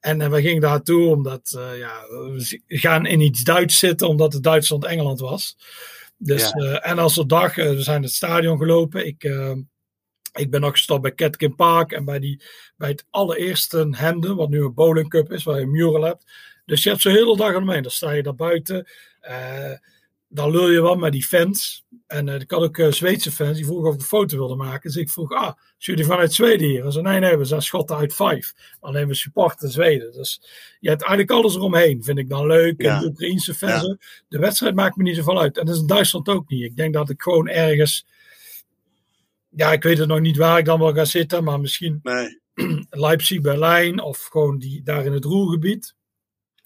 En, 0.00 0.20
en 0.20 0.30
we 0.30 0.40
gingen 0.40 0.60
daartoe 0.60 1.14
omdat 1.14 1.54
uh, 1.56 1.78
ja, 1.78 2.00
we 2.08 2.60
gaan 2.66 3.06
in 3.06 3.20
iets 3.20 3.42
Duits 3.42 3.78
zitten, 3.78 4.08
omdat 4.08 4.32
het 4.32 4.42
Duitsland-Engeland 4.42 5.20
was. 5.20 5.56
Dus, 6.16 6.52
uh, 6.52 6.88
en 6.88 6.98
als 6.98 7.14
de 7.14 7.26
dag, 7.26 7.56
uh, 7.56 7.68
we 7.68 7.82
zijn 7.82 8.02
het 8.02 8.12
stadion 8.12 8.58
gelopen. 8.58 9.06
Ik, 9.06 9.24
ik 10.32 10.50
ben 10.50 10.60
nog 10.60 10.70
gestopt 10.70 11.02
bij 11.02 11.14
Catkin 11.14 11.54
Park 11.54 11.92
en 11.92 12.04
bij, 12.04 12.18
die, 12.18 12.42
bij 12.76 12.88
het 12.88 13.06
allereerste 13.10 13.88
Hemden, 13.90 14.36
wat 14.36 14.48
nu 14.48 14.64
een 14.64 14.74
bowling 14.74 15.08
cup 15.08 15.32
is, 15.32 15.44
waar 15.44 15.56
je 15.56 15.62
een 15.62 15.70
mural 15.70 16.02
hebt. 16.02 16.24
Dus 16.70 16.82
je 16.82 16.88
hebt 16.88 17.02
zo'n 17.02 17.12
hele 17.12 17.36
dag 17.36 17.56
omheen. 17.56 17.82
Dan 17.82 17.90
sta 17.90 18.10
je 18.10 18.22
daar 18.22 18.34
buiten. 18.34 18.86
Uh, 19.28 19.72
dan 20.28 20.50
lul 20.50 20.70
je 20.70 20.82
wel 20.82 20.96
met 20.96 21.12
die 21.12 21.24
fans. 21.24 21.84
En 22.06 22.26
uh, 22.26 22.34
ik 22.34 22.50
had 22.50 22.62
ook 22.62 22.78
uh, 22.78 22.92
Zweedse 22.92 23.32
fans 23.32 23.56
die 23.56 23.64
vroegen 23.64 23.88
of 23.88 23.94
ik 23.94 24.00
een 24.00 24.06
foto 24.06 24.36
wilde 24.36 24.54
maken. 24.54 24.90
Dus 24.90 24.96
ik 25.00 25.10
vroeg, 25.10 25.32
ah, 25.32 25.52
jullie 25.78 26.04
vanuit 26.04 26.32
Zweden 26.32 26.68
hier? 26.68 26.84
En 26.84 26.92
ze 26.92 27.00
nee, 27.00 27.20
nee, 27.20 27.36
we 27.36 27.44
zijn 27.44 27.62
Schotten 27.62 27.96
uit 27.96 28.14
vijf. 28.14 28.54
Alleen 28.80 29.06
we 29.06 29.14
supporten 29.14 29.70
Zweden. 29.70 30.12
Dus 30.12 30.40
je 30.80 30.88
hebt 30.88 31.02
eigenlijk 31.02 31.30
alles 31.30 31.54
eromheen. 31.54 32.04
Vind 32.04 32.18
ik 32.18 32.28
dan 32.28 32.46
leuk. 32.46 32.80
En 32.80 33.00
de 33.00 33.06
Oekraïnse 33.06 33.54
fans. 33.54 33.82
Ja. 33.82 33.96
De 34.28 34.38
wedstrijd 34.38 34.74
maakt 34.74 34.96
me 34.96 35.02
niet 35.02 35.16
zoveel 35.16 35.40
uit. 35.40 35.58
En 35.58 35.66
dat 35.66 35.74
is 35.74 35.80
in 35.80 35.86
Duitsland 35.86 36.28
ook 36.28 36.48
niet. 36.48 36.62
Ik 36.62 36.76
denk 36.76 36.94
dat 36.94 37.10
ik 37.10 37.22
gewoon 37.22 37.48
ergens... 37.48 38.06
Ja, 39.48 39.72
ik 39.72 39.82
weet 39.82 39.98
het 39.98 40.08
nog 40.08 40.20
niet 40.20 40.36
waar 40.36 40.58
ik 40.58 40.64
dan 40.64 40.78
wel 40.78 40.94
ga 40.94 41.04
zitten. 41.04 41.44
Maar 41.44 41.60
misschien 41.60 42.00
nee. 42.02 42.40
Leipzig, 42.90 43.40
Berlijn. 43.40 44.00
Of 44.00 44.28
gewoon 44.30 44.58
die, 44.58 44.82
daar 44.82 45.04
in 45.04 45.12
het 45.12 45.24
Roergebied. 45.24 45.94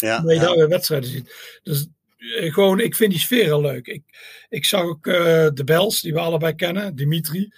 Ja, 0.05 0.23
je 0.27 0.39
daar 0.39 0.57
weer 0.57 0.69
wedstrijden 0.69 1.11
ziet. 1.11 1.61
Dus 1.63 1.87
uh, 2.19 2.53
gewoon, 2.53 2.81
ik 2.81 2.97
vind 2.97 3.11
die 3.11 3.21
sfeer 3.21 3.45
heel 3.45 3.61
leuk. 3.61 3.87
Ik, 3.87 4.03
ik 4.49 4.65
zag 4.65 4.83
ook 4.83 5.07
uh, 5.07 5.15
de 5.55 5.65
Bels, 5.65 6.01
die 6.01 6.13
we 6.13 6.21
allebei 6.21 6.55
kennen, 6.55 6.97
Dimitri. 6.97 7.53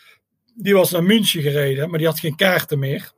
Die 0.54 0.74
was 0.74 0.90
naar 0.90 1.04
München 1.04 1.42
gereden, 1.42 1.90
maar 1.90 1.98
die 1.98 2.09
had 2.09 2.20
geen 2.20 2.37
kaarten 2.37 2.78
meer. 2.78 3.14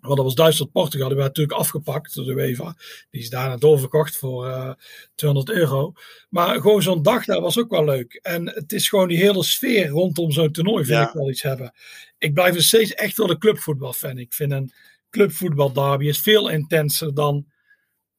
Want 0.00 0.16
dat 0.16 0.24
was 0.24 0.34
Duitsland-Portugal. 0.34 1.08
Die 1.08 1.16
werd 1.16 1.28
natuurlijk 1.28 1.58
afgepakt 1.58 2.14
door 2.14 2.24
de 2.24 2.32
UEFA. 2.32 2.76
Die 3.10 3.20
is 3.20 3.30
daarna 3.30 3.56
doorverkocht 3.56 4.16
voor 4.16 4.46
uh, 4.46 4.72
200 5.14 5.56
euro. 5.56 5.92
Maar 6.28 6.60
gewoon 6.60 6.82
zo'n 6.82 7.02
dag 7.02 7.24
daar 7.24 7.40
was 7.40 7.58
ook 7.58 7.70
wel 7.70 7.84
leuk. 7.84 8.18
En 8.22 8.48
het 8.48 8.72
is 8.72 8.88
gewoon 8.88 9.08
die 9.08 9.18
hele 9.18 9.44
sfeer 9.44 9.88
rondom 9.88 10.32
zo'n 10.32 10.52
toernooi 10.52 10.84
vind 10.84 10.98
ja. 10.98 11.08
ik 11.08 11.14
wel 11.14 11.30
iets 11.30 11.42
hebben. 11.42 11.72
Ik 12.18 12.34
blijf 12.34 12.54
nog 12.54 12.62
steeds 12.62 12.94
echt 12.94 13.16
wel 13.16 13.30
een 13.30 13.38
clubvoetbalfan. 13.38 14.18
Ik 14.18 14.32
vind 14.32 14.52
een 14.52 14.72
clubvoetbal 15.10 15.72
derby 15.72 16.06
is 16.06 16.20
veel 16.20 16.48
intenser 16.48 17.14
dan 17.14 17.46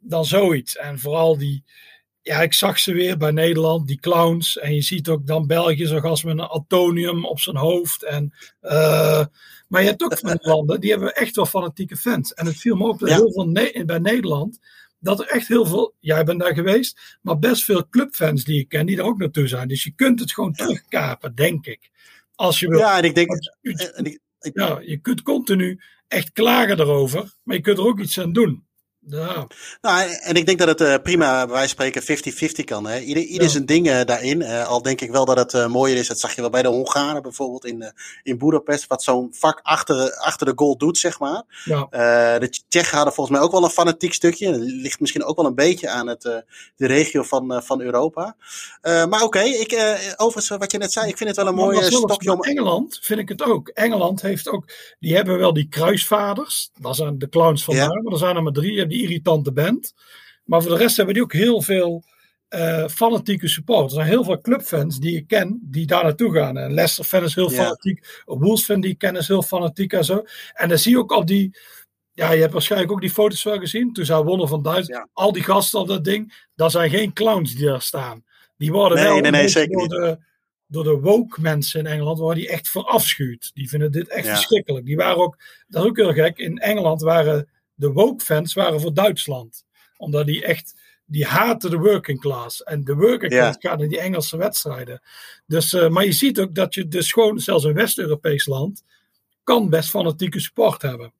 dan 0.07 0.25
zoiets. 0.25 0.77
En 0.77 0.99
vooral 0.99 1.37
die, 1.37 1.63
ja, 2.21 2.41
ik 2.41 2.53
zag 2.53 2.79
ze 2.79 2.93
weer 2.93 3.17
bij 3.17 3.31
Nederland, 3.31 3.87
die 3.87 3.99
clowns. 3.99 4.57
En 4.57 4.73
je 4.75 4.81
ziet 4.81 5.09
ook 5.09 5.27
dan 5.27 5.47
België 5.47 5.85
zo 5.85 5.99
gast 5.99 6.23
met 6.23 6.37
een 6.37 6.45
atonium 6.45 7.25
op 7.25 7.39
zijn 7.39 7.55
hoofd. 7.55 8.03
En, 8.03 8.33
uh, 8.61 9.25
maar 9.67 9.81
je 9.81 9.87
hebt 9.87 10.03
ook 10.03 10.17
van 10.17 10.37
landen, 10.51 10.79
die 10.79 10.91
hebben 10.91 11.15
echt 11.15 11.35
wel 11.35 11.45
fanatieke 11.45 11.97
fans. 11.97 12.33
En 12.33 12.45
het 12.45 12.57
viel 12.57 12.75
me 12.75 12.87
op 12.87 12.99
dat 12.99 13.09
ja. 13.09 13.15
heel 13.15 13.31
veel 13.31 13.47
ne 13.47 13.83
bij 13.85 13.99
Nederland, 13.99 14.59
dat 14.99 15.19
er 15.19 15.27
echt 15.27 15.47
heel 15.47 15.65
veel, 15.65 15.95
jij 15.99 16.23
bent 16.23 16.39
daar 16.39 16.53
geweest, 16.53 17.17
maar 17.21 17.39
best 17.39 17.63
veel 17.63 17.89
clubfans 17.89 18.43
die 18.43 18.59
ik 18.59 18.69
ken, 18.69 18.85
die 18.85 18.97
er 18.97 19.03
ook 19.03 19.17
naartoe 19.17 19.47
zijn. 19.47 19.67
Dus 19.67 19.83
je 19.83 19.91
kunt 19.95 20.19
het 20.19 20.33
gewoon 20.33 20.53
terugkapen, 20.53 21.35
denk 21.35 21.65
ik. 21.65 21.89
Als 22.35 22.59
je 22.59 22.67
wil. 22.67 22.79
Ja, 22.79 22.97
en 22.97 23.03
ik 23.03 23.15
denk. 23.15 23.29
En 23.95 24.05
ik, 24.05 24.19
ik, 24.39 24.57
ja, 24.57 24.79
je 24.81 24.97
kunt 24.97 25.21
continu 25.21 25.79
echt 26.07 26.31
klagen 26.31 26.79
erover, 26.79 27.33
maar 27.43 27.55
je 27.55 27.61
kunt 27.61 27.77
er 27.77 27.85
ook 27.85 27.99
iets 27.99 28.19
aan 28.19 28.33
doen. 28.33 28.65
Ja. 29.07 29.47
Nou, 29.81 30.09
en 30.21 30.35
ik 30.35 30.45
denk 30.45 30.59
dat 30.59 30.67
het 30.67 30.81
uh, 30.81 30.95
prima, 31.03 31.47
wij 31.47 31.67
spreken 31.67 32.01
50-50 32.01 32.63
kan. 32.63 32.87
Hè? 32.87 32.99
Ieder, 32.99 33.23
ieder 33.23 33.43
ja. 33.43 33.49
zijn 33.49 33.65
dingen 33.65 34.07
daarin. 34.07 34.41
Uh, 34.41 34.67
al 34.67 34.81
denk 34.81 35.01
ik 35.01 35.11
wel 35.11 35.25
dat 35.25 35.51
het 35.51 35.67
mooier 35.67 35.97
is, 35.97 36.07
dat 36.07 36.19
zag 36.19 36.35
je 36.35 36.41
wel 36.41 36.49
bij 36.49 36.61
de 36.61 36.67
Hongaren 36.67 37.21
bijvoorbeeld 37.21 37.65
in, 37.65 37.93
in 38.23 38.37
Budapest, 38.37 38.87
wat 38.87 39.03
zo'n 39.03 39.27
vak 39.31 39.59
achter, 39.63 40.15
achter 40.15 40.45
de 40.45 40.53
goal 40.55 40.77
doet, 40.77 40.97
zeg 40.97 41.19
maar. 41.19 41.43
Ja. 41.63 41.87
de 42.39 42.49
Tsjechen 42.67 42.95
hadden 42.95 43.13
volgens 43.13 43.37
mij 43.37 43.45
ook 43.45 43.51
wel 43.51 43.63
een 43.63 43.69
fanatiek 43.69 44.13
stukje. 44.13 44.51
Dat 44.51 44.59
ligt 44.61 44.99
misschien 44.99 45.23
ook 45.23 45.35
wel 45.35 45.45
een 45.45 45.55
beetje 45.55 45.89
aan 45.89 46.07
het, 46.07 46.21
de 46.75 46.87
regio 46.87 47.23
van, 47.23 47.61
van 47.63 47.81
Europa. 47.81 48.35
maar 48.81 49.05
oké, 49.07 49.23
okay, 49.23 49.49
ik 49.49 49.73
overigens 50.15 50.57
wat 50.57 50.71
je 50.71 50.77
net 50.77 50.91
zei, 50.91 51.07
ik 51.07 51.17
vind 51.17 51.29
het 51.29 51.37
wel 51.37 51.47
een 51.47 51.55
mooie 51.55 51.83
stokje 51.83 52.31
om... 52.31 52.41
Engeland 52.41 52.99
vind 53.01 53.19
ik 53.19 53.29
het 53.29 53.43
ook. 53.43 53.67
Engeland 53.67 54.21
heeft 54.21 54.49
ook, 54.49 54.65
die 54.99 55.15
hebben 55.15 55.37
wel 55.37 55.53
die 55.53 55.67
kruisvaders. 55.67 56.69
Dat 56.79 56.95
zijn 56.95 57.19
de 57.19 57.29
clowns 57.29 57.63
van 57.63 57.75
daar, 57.75 58.01
maar 58.03 58.13
er 58.13 58.19
zijn 58.19 58.35
er 58.35 58.43
maar 58.43 58.53
drie 58.53 58.81
die 58.95 59.03
irritante 59.03 59.51
band. 59.51 59.93
Maar 60.43 60.61
voor 60.61 60.71
de 60.71 60.77
rest 60.77 60.97
hebben 60.97 61.13
die 61.13 61.23
ook 61.23 61.33
heel 61.33 61.61
veel 61.61 62.03
uh, 62.49 62.87
fanatieke 62.87 63.47
supporters. 63.47 63.93
Er 63.93 63.99
zijn 63.99 64.11
heel 64.11 64.23
veel 64.23 64.41
clubfans 64.41 64.99
die 64.99 65.17
ik 65.17 65.27
ken, 65.27 65.59
die 65.61 65.85
daar 65.85 66.03
naartoe 66.03 66.33
gaan. 66.33 66.57
En 66.57 66.73
Leicester-fan 66.73 67.23
is 67.23 67.35
heel 67.35 67.49
fanatiek. 67.49 68.21
Wolves-fan 68.25 68.81
die 68.81 68.91
ik 68.91 68.97
ken 68.97 69.15
is 69.15 69.27
heel 69.27 69.41
fanatiek 69.41 69.93
en 69.93 70.05
zo. 70.05 70.23
En 70.53 70.69
dan 70.69 70.77
zie 70.77 70.91
je 70.91 70.97
ook 70.97 71.11
al 71.11 71.25
die... 71.25 71.57
Ja, 72.11 72.31
je 72.31 72.41
hebt 72.41 72.53
waarschijnlijk 72.53 72.91
ook 72.91 73.01
die 73.01 73.09
foto's 73.09 73.43
wel 73.43 73.59
gezien. 73.59 73.93
Toen 73.93 74.05
zij 74.05 74.21
wonnen 74.21 74.47
van 74.47 74.61
Duitsland. 74.61 75.05
Ja. 75.05 75.09
Al 75.13 75.31
die 75.31 75.43
gasten 75.43 75.79
op 75.79 75.87
dat 75.87 76.03
ding. 76.03 76.47
Dat 76.55 76.71
zijn 76.71 76.89
geen 76.89 77.13
clowns 77.13 77.55
die 77.55 77.65
daar 77.65 77.81
staan. 77.81 78.23
Die 78.57 78.71
worden 78.71 78.97
nee, 78.97 79.07
wel 79.07 79.19
nee, 79.19 79.31
nee, 79.31 79.47
zeker 79.47 79.77
door, 79.77 79.87
de, 79.87 80.17
door 80.67 80.83
de 80.83 80.99
woke 80.99 81.41
mensen 81.41 81.79
in 81.79 81.85
Engeland 81.85 82.19
worden 82.19 82.43
die 82.43 82.51
echt 82.51 82.69
verafschuwd. 82.69 83.51
Die 83.53 83.69
vinden 83.69 83.91
dit 83.91 84.07
echt 84.07 84.25
ja. 84.25 84.33
verschrikkelijk. 84.33 84.85
Die 84.85 84.95
waren 84.95 85.17
ook, 85.17 85.37
dat 85.67 85.83
is 85.83 85.89
ook 85.89 85.97
heel 85.97 86.13
gek, 86.13 86.37
in 86.37 86.57
Engeland 86.57 87.01
waren 87.01 87.49
de 87.75 87.91
woke 87.91 88.23
fans 88.23 88.53
waren 88.53 88.81
voor 88.81 88.93
Duitsland. 88.93 89.65
Omdat 89.97 90.25
die 90.25 90.45
echt, 90.45 90.81
die 91.05 91.25
haten 91.25 91.69
de 91.69 91.77
working 91.77 92.19
class. 92.19 92.63
En 92.63 92.83
de 92.83 92.95
working 92.95 93.31
class 93.31 93.57
ja. 93.59 93.69
gaat 93.69 93.81
in 93.81 93.89
die 93.89 93.99
Engelse 93.99 94.37
wedstrijden. 94.37 95.01
Dus, 95.45 95.73
uh, 95.73 95.89
maar 95.89 96.05
je 96.05 96.11
ziet 96.11 96.39
ook 96.39 96.55
dat 96.55 96.73
je 96.73 96.87
dus 96.87 97.11
gewoon, 97.11 97.39
zelfs 97.39 97.63
een 97.63 97.73
West-Europees 97.73 98.45
land, 98.45 98.83
kan 99.43 99.69
best 99.69 99.89
fanatieke 99.89 100.39
sport 100.39 100.81
hebben. 100.81 101.13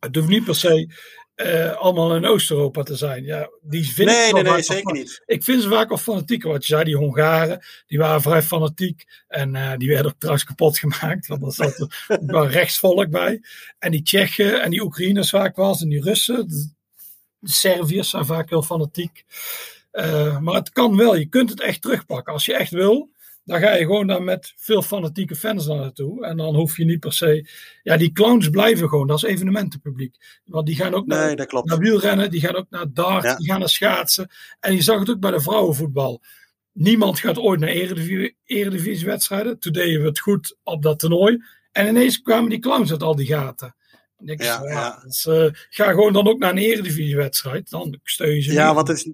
Het 0.00 0.16
hoeft 0.16 0.28
niet 0.28 0.44
per 0.44 0.54
se 0.54 0.88
uh, 1.36 1.72
allemaal 1.72 2.16
in 2.16 2.26
Oost-Europa 2.26 2.82
te 2.82 2.96
zijn. 2.96 3.24
Ja, 3.24 3.50
die 3.60 3.92
vind 3.92 4.08
nee, 4.08 4.26
ik 4.26 4.32
nee, 4.32 4.42
nee, 4.42 4.62
zeker 4.62 4.92
niet. 4.92 5.22
Ik 5.26 5.44
vind 5.44 5.62
ze 5.62 5.68
vaak 5.68 5.90
al 5.90 5.96
fanatieker. 5.96 6.50
Wat 6.50 6.66
je 6.66 6.74
zei, 6.74 6.84
die 6.84 6.96
Hongaren, 6.96 7.64
die 7.86 7.98
waren 7.98 8.22
vrij 8.22 8.42
fanatiek. 8.42 9.04
En 9.28 9.54
uh, 9.54 9.76
die 9.76 9.88
werden 9.88 10.06
ook 10.06 10.18
trouwens 10.18 10.44
kapot 10.44 10.78
gemaakt. 10.88 11.26
Want 11.26 11.42
er 11.42 11.52
zat 11.52 11.88
er 12.08 12.48
rechtsvolk 12.48 13.10
bij. 13.10 13.40
En 13.78 13.90
die 13.90 14.02
Tsjechen 14.02 14.62
en 14.62 14.70
die 14.70 14.82
Oekraïners 14.82 15.30
vaak 15.30 15.56
was. 15.56 15.82
En 15.82 15.88
die 15.88 16.02
Russen. 16.02 16.48
De, 16.48 16.74
de 17.38 17.50
Serviërs 17.50 18.10
zijn 18.10 18.26
vaak 18.26 18.50
heel 18.50 18.62
fanatiek. 18.62 19.24
Uh, 19.92 20.38
maar 20.38 20.54
het 20.54 20.70
kan 20.70 20.96
wel. 20.96 21.16
Je 21.16 21.26
kunt 21.26 21.50
het 21.50 21.60
echt 21.60 21.82
terugpakken. 21.82 22.32
Als 22.32 22.44
je 22.44 22.54
echt 22.54 22.70
wil, 22.70 23.10
Dan 23.46 23.60
ga 23.60 23.74
je 23.74 23.84
gewoon 23.84 24.06
dan 24.06 24.24
met 24.24 24.52
veel 24.56 24.82
fanatieke 24.82 25.34
fans 25.36 25.66
daar 25.66 25.76
naartoe. 25.76 26.24
En 26.26 26.36
dan 26.36 26.54
hoef 26.54 26.76
je 26.76 26.84
niet 26.84 27.00
per 27.00 27.12
se. 27.12 27.48
Ja, 27.82 27.96
die 27.96 28.12
clowns 28.12 28.48
blijven 28.50 28.88
gewoon. 28.88 29.06
Dat 29.06 29.16
is 29.16 29.22
evenementenpubliek. 29.22 30.40
Want 30.44 30.66
die 30.66 30.76
gaan 30.76 30.94
ook 30.94 31.06
naar, 31.06 31.26
Nee, 31.26 31.36
dat 31.36 31.46
klopt. 31.46 31.68
naar 31.68 31.78
wielrennen, 31.78 32.30
die 32.30 32.40
gaan 32.40 32.54
ook 32.56 32.66
naar 32.70 32.92
dart, 32.92 33.24
Ja. 33.24 33.36
die 33.36 33.46
gaan 33.46 33.58
naar 33.58 33.68
schaatsen. 33.68 34.30
En 34.60 34.74
je 34.74 34.82
zag 34.82 34.98
het 34.98 35.10
ook 35.10 35.20
bij 35.20 35.30
de 35.30 35.40
vrouwenvoetbal. 35.40 36.22
Niemand 36.72 37.18
gaat 37.20 37.38
ooit 37.38 37.60
naar 37.60 37.68
eredivisie, 37.68 38.36
eredivisiewedstrijden. 38.44 39.58
Toen 39.58 39.72
deden 39.72 40.00
we 40.00 40.06
het 40.06 40.18
goed 40.18 40.56
op 40.62 40.82
dat 40.82 40.98
toernooi. 40.98 41.42
En 41.72 41.86
ineens 41.88 42.22
kwamen 42.22 42.50
die 42.50 42.58
clowns 42.58 42.90
uit 42.90 43.02
al 43.02 43.16
die 43.16 43.26
gaten. 43.26 43.74
Ja, 44.24 44.60
ja. 44.68 45.00
dus, 45.04 45.26
eh, 45.26 45.46
ga 45.70 45.90
gewoon 45.90 46.12
dan 46.12 46.28
ook 46.28 46.38
naar 46.38 46.50
een 46.50 46.58
eredivisiewedstrijd. 46.58 47.70
Dan 47.70 47.98
steun 48.02 48.34
je 48.34 48.40
ze 48.40 48.52
Ja, 48.52 48.74
want 48.74 49.04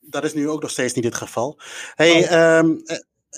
dat 0.00 0.24
is 0.24 0.34
nu 0.34 0.48
ook 0.48 0.62
nog 0.62 0.70
steeds 0.70 0.94
niet 0.94 1.04
het 1.04 1.14
geval. 1.14 1.60
Hey, 1.94 2.22
Oh. 2.22 2.62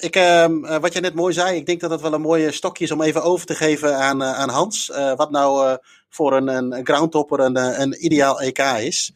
Ik, 0.00 0.16
ehm, 0.16 0.64
eh, 0.64 0.78
wat 0.80 0.92
jij 0.92 1.02
net 1.02 1.14
mooi 1.14 1.32
zei, 1.32 1.56
ik 1.56 1.66
denk 1.66 1.80
dat 1.80 1.90
dat 1.90 2.00
wel 2.00 2.12
een 2.12 2.20
mooie 2.20 2.52
stokje 2.52 2.84
is 2.84 2.90
om 2.90 3.02
even 3.02 3.22
over 3.22 3.46
te 3.46 3.54
geven 3.54 3.96
aan, 3.96 4.22
eh, 4.22 4.32
aan 4.38 4.48
Hans. 4.48 4.90
eh, 4.90 5.16
wat 5.16 5.30
nou 5.30 5.78
voor 6.08 6.36
een, 6.36 6.48
een 6.48 6.86
groundtopper 6.86 7.40
een, 7.40 7.80
een 7.80 8.04
ideaal 8.04 8.40
EK 8.40 8.58
is. 8.58 9.12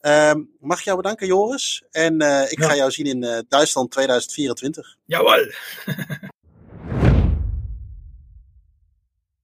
Ehm, 0.00 0.40
mag 0.60 0.78
ik 0.78 0.84
jou 0.84 0.96
bedanken, 0.96 1.26
Joris? 1.26 1.82
En 1.90 2.14
ik 2.50 2.58
Ja. 2.58 2.68
ga 2.68 2.74
jou 2.76 2.90
zien 2.90 3.06
in 3.06 3.44
Duitsland 3.48 3.90
2024. 3.90 4.96
Jawel. 5.04 5.46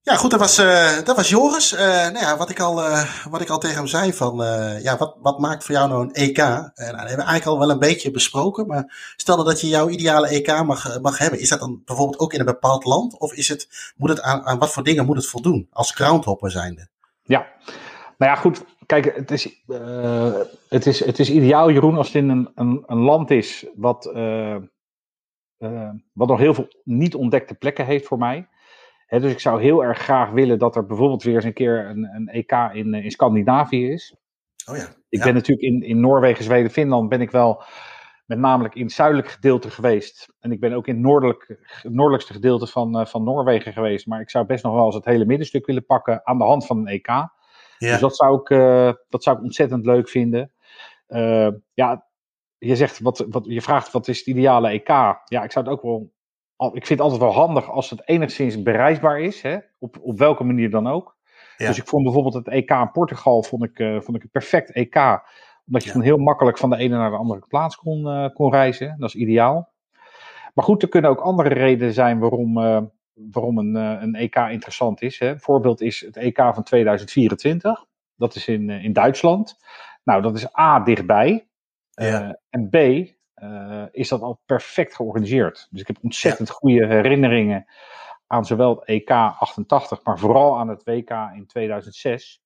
Ja, 0.08 0.16
goed, 0.16 0.30
dat 0.30 0.40
was, 0.40 0.58
eh, 0.58 1.04
dat 1.04 1.16
was 1.16 1.28
Joris. 1.28 1.72
Eh, 1.72 1.86
nou 1.86 2.18
ja, 2.18 2.36
wat, 2.36 2.50
ik 2.50 2.60
al, 2.60 2.84
eh, 2.84 3.26
wat 3.30 3.40
ik 3.40 3.48
al 3.48 3.58
tegen 3.58 3.76
hem 3.76 3.86
zei 3.86 4.12
van, 4.12 4.36
ja, 4.82 4.96
wat, 4.96 5.16
wat 5.20 5.38
maakt 5.38 5.64
voor 5.64 5.74
jou 5.74 5.88
nou 5.88 6.02
een 6.02 6.12
EK? 6.12 6.38
En 6.38 6.44
nou, 6.44 6.72
dat 6.74 6.86
hebben 6.86 7.04
we 7.06 7.06
eigenlijk 7.06 7.44
al 7.44 7.58
wel 7.58 7.70
een 7.70 7.78
beetje 7.78 8.10
besproken, 8.10 8.66
maar 8.66 9.12
stel 9.16 9.44
dat 9.44 9.60
je 9.60 9.68
jouw 9.68 9.88
ideale 9.88 10.28
EK 10.28 10.62
mag, 10.64 11.00
mag 11.00 11.18
hebben. 11.18 11.40
Is 11.40 11.48
dat 11.48 11.60
dan 11.60 11.82
bijvoorbeeld 11.84 12.18
ook 12.18 12.32
in 12.32 12.40
een 12.40 12.46
bepaald 12.46 12.84
land? 12.84 13.18
Of 13.18 13.32
is 13.32 13.48
het, 13.48 13.92
moet 13.96 14.08
het 14.08 14.22
aan, 14.22 14.46
aan 14.46 14.58
wat 14.58 14.72
voor 14.72 14.82
dingen 14.82 15.06
moet 15.06 15.16
het 15.16 15.26
voldoen 15.26 15.68
als 15.72 15.90
groundhopper 15.90 16.50
zijnde? 16.50 16.88
Ja, 17.22 17.46
nou 18.18 18.32
ja, 18.32 18.34
goed. 18.34 18.64
Kijk, 18.86 19.16
het 19.16 19.30
is, 19.30 19.62
het 20.68 20.86
is, 20.86 21.04
het 21.04 21.18
is 21.18 21.30
ideaal, 21.30 21.70
Jeroen, 21.70 21.96
als 21.96 22.06
het 22.06 22.16
in 22.16 22.28
een, 22.28 22.48
een, 22.54 22.84
een 22.86 22.98
land 22.98 23.30
is 23.30 23.66
wat, 23.74 24.04
wat 26.12 26.28
nog 26.28 26.38
heel 26.38 26.54
veel 26.54 26.68
niet 26.84 27.14
ontdekte 27.14 27.54
plekken 27.54 27.86
heeft 27.86 28.06
voor 28.06 28.18
mij. 28.18 28.48
Dus 29.08 29.32
ik 29.32 29.40
zou 29.40 29.62
heel 29.62 29.84
erg 29.84 29.98
graag 29.98 30.30
willen 30.30 30.58
dat 30.58 30.76
er 30.76 30.86
bijvoorbeeld 30.86 31.22
weer 31.22 31.34
eens 31.34 31.44
een 31.44 31.52
keer 31.52 31.86
een, 31.86 32.10
een 32.14 32.28
EK 32.28 32.52
in, 32.72 32.94
eh, 32.94 33.04
in 33.04 33.10
Scandinavië 33.10 33.90
is. 33.90 34.16
Oh 34.70 34.76
ja. 34.76 34.86
Ik 35.08 35.18
ja. 35.18 35.24
ben 35.24 35.34
natuurlijk 35.34 35.66
in, 35.66 35.82
in 35.82 36.00
Noorwegen, 36.00 36.44
Zweden, 36.44 36.70
Finland 36.70 37.08
ben 37.08 37.20
ik 37.20 37.30
wel 37.30 37.62
met 38.26 38.38
namelijk 38.38 38.74
in 38.74 38.82
het 38.82 38.92
zuidelijk 38.92 39.28
gedeelte 39.28 39.70
geweest. 39.70 40.34
En 40.40 40.52
ik 40.52 40.60
ben 40.60 40.72
ook 40.72 40.86
in 40.86 40.94
het 40.94 41.02
noordelijk, 41.02 41.58
noordelijkste 41.82 42.32
gedeelte 42.32 42.66
van, 42.66 42.98
eh, 42.98 43.06
van 43.06 43.24
Noorwegen 43.24 43.72
geweest. 43.72 44.06
Maar 44.06 44.20
ik 44.20 44.30
zou 44.30 44.46
best 44.46 44.64
nog 44.64 44.74
wel 44.74 44.84
eens 44.84 44.94
het 44.94 45.04
hele 45.04 45.24
middenstuk 45.24 45.66
willen 45.66 45.86
pakken 45.86 46.26
aan 46.26 46.38
de 46.38 46.44
hand 46.44 46.66
van 46.66 46.78
een 46.78 46.86
EK. 46.86 47.06
ja. 47.06 47.30
Dus 47.78 48.00
dat 48.00 48.16
zou 48.16 48.40
ik, 48.40 48.50
eh, 48.50 48.92
dat 49.08 49.22
zou 49.22 49.36
ik 49.36 49.42
ontzettend 49.42 49.86
leuk 49.86 50.08
vinden. 50.08 50.52
Ja, 51.74 52.06
je, 52.58 52.76
zegt, 52.76 52.98
wat, 52.98 53.26
wat, 53.28 53.44
je 53.46 53.62
vraagt 53.62 53.92
wat 53.92 54.08
is 54.08 54.18
het 54.18 54.26
ideale 54.26 54.68
EK. 54.68 54.88
Ja, 55.24 55.42
ik 55.42 55.52
zou 55.52 55.64
het 55.64 55.74
ook 55.74 55.82
wel. 55.82 56.12
Ik 56.58 56.86
vind 56.86 56.88
het 56.88 57.00
altijd 57.00 57.20
wel 57.20 57.32
handig 57.32 57.70
als 57.70 57.90
het 57.90 58.08
enigszins 58.08 58.62
bereisbaar 58.62 59.20
is. 59.20 59.42
Hè? 59.42 59.58
Op, 59.78 59.96
op 60.00 60.18
welke 60.18 60.44
manier 60.44 60.70
dan 60.70 60.86
ook. 60.86 61.16
Ja. 61.56 61.66
Dus 61.66 61.78
ik 61.78 61.88
vond 61.88 62.04
bijvoorbeeld 62.04 62.34
het 62.34 62.48
EK 62.48 62.70
in 62.70 62.90
Portugal 62.92 63.42
vond 63.42 63.64
ik, 63.64 63.78
eh, 63.78 64.00
vond 64.00 64.16
ik 64.16 64.22
een 64.22 64.30
perfect 64.30 64.70
EK. 64.70 64.96
Omdat 65.66 65.84
je 65.84 65.92
Ja. 65.94 66.00
heel 66.00 66.16
makkelijk 66.16 66.58
van 66.58 66.70
de 66.70 66.76
ene 66.76 66.96
naar 66.96 67.10
de 67.10 67.16
andere 67.16 67.44
plaats 67.48 67.76
kon, 67.76 68.08
eh, 68.08 68.28
kon 68.34 68.50
reizen. 68.50 68.96
Dat 68.98 69.08
is 69.08 69.14
ideaal. 69.14 69.72
Maar 70.54 70.64
goed, 70.64 70.82
er 70.82 70.88
kunnen 70.88 71.10
ook 71.10 71.20
andere 71.20 71.48
redenen 71.48 71.94
zijn 71.94 72.18
waarom, 72.18 72.58
eh, 72.58 72.82
waarom 73.14 73.58
een, 73.58 73.74
een 73.74 74.14
EK 74.14 74.36
interessant 74.36 75.02
is. 75.02 75.18
Hè. 75.18 75.28
Een 75.28 75.40
voorbeeld 75.40 75.80
is 75.80 76.00
het 76.00 76.16
EK 76.16 76.36
van 76.54 76.62
2024. 76.62 77.84
Dat 78.16 78.34
is 78.34 78.48
in, 78.48 78.70
in 78.70 78.92
Duitsland. 78.92 79.56
Nou, 80.04 80.22
dat 80.22 80.36
is 80.36 80.58
A, 80.58 80.80
dichtbij. 80.80 81.48
Ja. 81.90 82.38
En 82.50 82.68
B, 82.68 82.76
eh, 83.40 83.82
is 83.90 84.08
dat 84.08 84.20
al 84.20 84.40
perfect 84.46 84.94
georganiseerd. 84.94 85.68
Dus 85.70 85.80
ik 85.80 85.86
heb 85.86 85.96
ontzettend 86.02 86.50
goede 86.50 86.86
herinneringen 86.86 87.66
aan 88.26 88.44
zowel 88.44 88.74
het 88.74 88.84
EK 88.84 89.10
88, 89.10 90.04
maar 90.04 90.18
vooral 90.18 90.58
aan 90.58 90.68
het 90.68 90.84
WK 90.84 91.10
in 91.34 91.46
2006. 91.46 92.42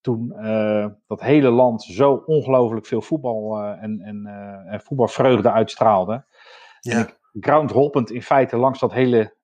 Toen 0.00 0.32
eh, 0.32 0.86
dat 1.06 1.20
hele 1.20 1.50
land 1.50 1.82
zo 1.82 2.22
ongelooflijk 2.26 2.86
veel 2.86 3.02
voetbal 3.02 3.58
eh, 3.58 3.82
en, 3.82 4.00
en, 4.00 4.26
en 4.66 4.80
voetbalvreugde 4.80 5.50
uitstraalde. 5.50 6.24
ja. 6.80 7.06
Groundhoppend 7.40 8.10
in 8.10 8.22
feite 8.22 8.56
langs 8.56 8.78
dat 8.78 8.92
hele 8.92 9.34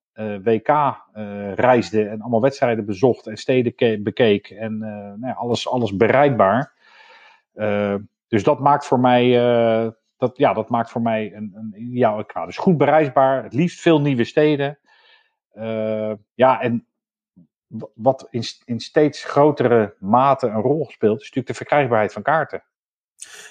WK 0.43 0.97
reisde 1.55 2.09
en 2.09 2.21
allemaal 2.21 2.41
wedstrijden 2.41 2.85
bezocht 2.85 3.27
en 3.27 3.37
steden 3.37 3.75
ke- 3.75 4.01
bekeek 4.03 4.51
en 4.51 4.79
nou 4.79 5.27
ja, 5.27 5.33
alles, 5.33 5.69
alles 5.69 5.97
bereikbaar. 5.97 6.73
Dus 8.29 8.43
dat 8.43 8.61
maakt 8.61 8.87
voor 8.87 9.01
mij, 9.01 9.29
dat, 10.23 10.37
ja, 10.39 10.53
dat 10.53 10.69
maakt 10.69 10.91
voor 10.91 11.03
mij 11.03 11.35
een, 11.35 11.53
een 11.55 11.83
ideaal. 11.83 12.25
Dus 12.47 12.57
goed 12.57 12.77
bereisbaar, 12.77 13.43
het 13.43 13.53
liefst 13.53 13.81
veel 13.81 14.01
nieuwe 14.01 14.25
steden. 14.25 14.79
Eh, 15.53 16.13
ja, 16.35 16.61
en 16.61 16.87
wat 17.95 18.27
in, 18.31 18.43
in 18.65 18.81
steeds 18.81 19.25
grotere 19.25 19.95
mate 19.99 20.47
een 20.47 20.61
rol 20.61 20.87
speelt, 20.91 21.17
is 21.17 21.23
natuurlijk 21.23 21.47
de 21.47 21.55
verkrijgbaarheid 21.55 22.13
van 22.13 22.23
kaarten. 22.23 22.63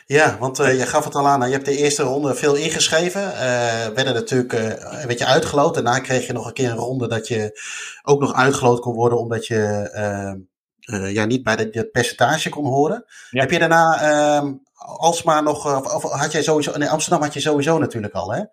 Ja, 0.06 0.38
want 0.38 0.60
eh, 0.60 0.80
je 0.80 0.86
gaf 0.86 1.04
het 1.04 1.16
al 1.16 1.28
aan. 1.28 1.48
Je 1.48 1.54
hebt 1.54 1.66
de 1.66 1.78
eerste 1.78 2.04
ronde 2.04 2.36
veel 2.36 2.56
ingeschreven. 2.56 3.34
Eh 3.34 3.88
werden 3.88 4.14
natuurlijk 4.14 4.54
een 4.54 5.08
beetje 5.08 5.26
uitgeloot. 5.26 5.74
Daarna 5.74 6.00
kreeg 6.00 6.28
je 6.28 6.34
nog 6.34 6.48
een 6.48 6.54
keer 6.54 6.70
een 6.70 6.76
ronde 6.76 7.08
dat 7.08 7.28
je 7.28 7.62
ook 8.04 8.20
nog 8.20 8.34
uitgeloot 8.34 8.80
kon 8.80 8.94
worden. 8.94 9.20
Omdat 9.20 9.48
je 9.48 9.90
eh, 9.94 11.06
eh, 11.06 11.14
ja, 11.14 11.26
niet 11.26 11.44
bij 11.44 11.70
het 11.72 11.92
percentage 11.92 12.50
kon 12.50 12.66
horen. 12.66 13.06
Ja. 13.30 13.42
Heb 13.42 13.52
je 13.52 13.60
daarna 13.60 14.02
ehm 14.02 14.54
alsmaar 14.86 15.44
nog... 15.44 15.66
eh, 15.66 15.78
Of, 15.78 16.06
of 16.06 16.12
had 16.12 16.32
jij 16.32 16.42
sowieso... 16.42 16.72
In 16.72 16.88
Amsterdam 16.88 17.22
had 17.22 17.34
je 17.34 17.40
sowieso 17.40 17.78
natuurlijk 17.80 18.14
al, 18.14 18.34
hè? 18.34 18.44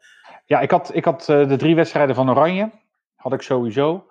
Ja, 0.45 0.61
ik 0.61 0.71
had, 0.71 0.95
ik 0.95 1.05
had 1.05 1.29
eh, 1.29 1.49
de 1.49 1.57
drie 1.57 1.75
wedstrijden 1.75 2.15
van 2.15 2.31
Oranje. 2.31 2.71
Had 3.17 3.33
ik 3.33 3.43
sowieso. 3.43 4.07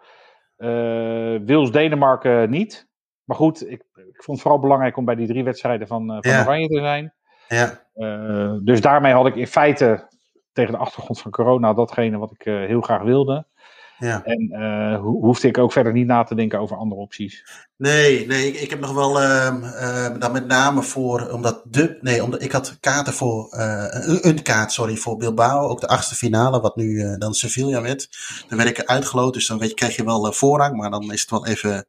Eh 0.58 1.36
Wils-Denemarken 1.46 2.50
niet. 2.50 2.88
Maar 3.24 3.38
goed, 3.38 3.62
ik, 3.70 3.82
ik 3.94 4.24
vond 4.24 4.28
het 4.38 4.42
vooral 4.42 4.60
belangrijk 4.60 4.98
om 4.98 5.06
bij 5.06 5.16
die 5.16 5.28
drie 5.28 5.44
wedstrijden 5.44 5.88
van, 5.88 6.18
van 6.22 6.32
Ja. 6.32 6.42
Oranje 6.42 6.68
te 6.68 6.80
zijn. 6.80 7.14
Ja, 7.48 7.82
dus 8.64 8.82
daarmee 8.82 9.14
had 9.14 9.28
ik 9.28 9.36
in 9.36 9.48
feite 9.48 10.08
tegen 10.54 10.72
de 10.72 10.80
achtergrond 10.80 11.22
van 11.22 11.32
corona 11.32 11.74
datgene 11.74 12.18
wat 12.18 12.32
ik 12.32 12.42
heel 12.44 12.82
graag 12.82 13.02
wilde. 13.02 13.46
Ja. 14.00 14.24
En 14.24 14.50
eh, 14.52 15.00
ho- 15.00 15.20
hoefde 15.22 15.48
ik 15.48 15.58
ook 15.58 15.72
verder 15.72 15.94
niet 15.94 16.08
na 16.08 16.24
te 16.24 16.36
denken 16.36 16.60
over 16.60 16.78
andere 16.78 17.02
opties. 17.02 17.46
Nee, 17.78 18.28
nee, 18.28 18.48
ik, 18.48 18.60
ik 18.60 18.70
heb 18.70 18.80
nog 18.80 18.94
wel 18.94 19.22
ehm 19.22 19.64
ehm, 19.64 20.20
dan 20.20 20.32
met 20.32 20.48
name 20.48 20.84
voor, 20.84 21.30
omdat 21.32 21.62
de, 21.70 21.98
nee, 22.02 22.24
omdat 22.24 22.42
ik 22.42 22.52
had 22.52 22.78
kaarten 22.80 23.14
voor, 23.14 23.50
eh, 23.50 23.86
een, 23.90 24.28
een 24.28 24.42
kaart, 24.42 24.72
sorry, 24.72 24.96
voor 24.96 25.18
Bilbao, 25.18 25.68
ook 25.68 25.82
de 25.82 25.88
achtste 25.88 26.16
finale, 26.16 26.60
wat 26.62 26.76
nu 26.76 27.02
eh, 27.02 27.18
dan 27.18 27.34
Sevilla 27.34 27.82
werd. 27.82 28.10
Dan 28.48 28.58
werd 28.58 28.70
ik 28.70 28.86
uitgeloot, 28.86 29.34
dus 29.34 29.48
dan 29.48 29.58
weet 29.60 29.70
je, 29.70 29.76
krijg 29.76 29.96
je 29.96 30.04
wel 30.04 30.32
voorrang, 30.34 30.78
maar 30.78 30.90
dan 30.90 31.12
is 31.12 31.22
het 31.22 31.30
wel 31.30 31.46
even 31.46 31.88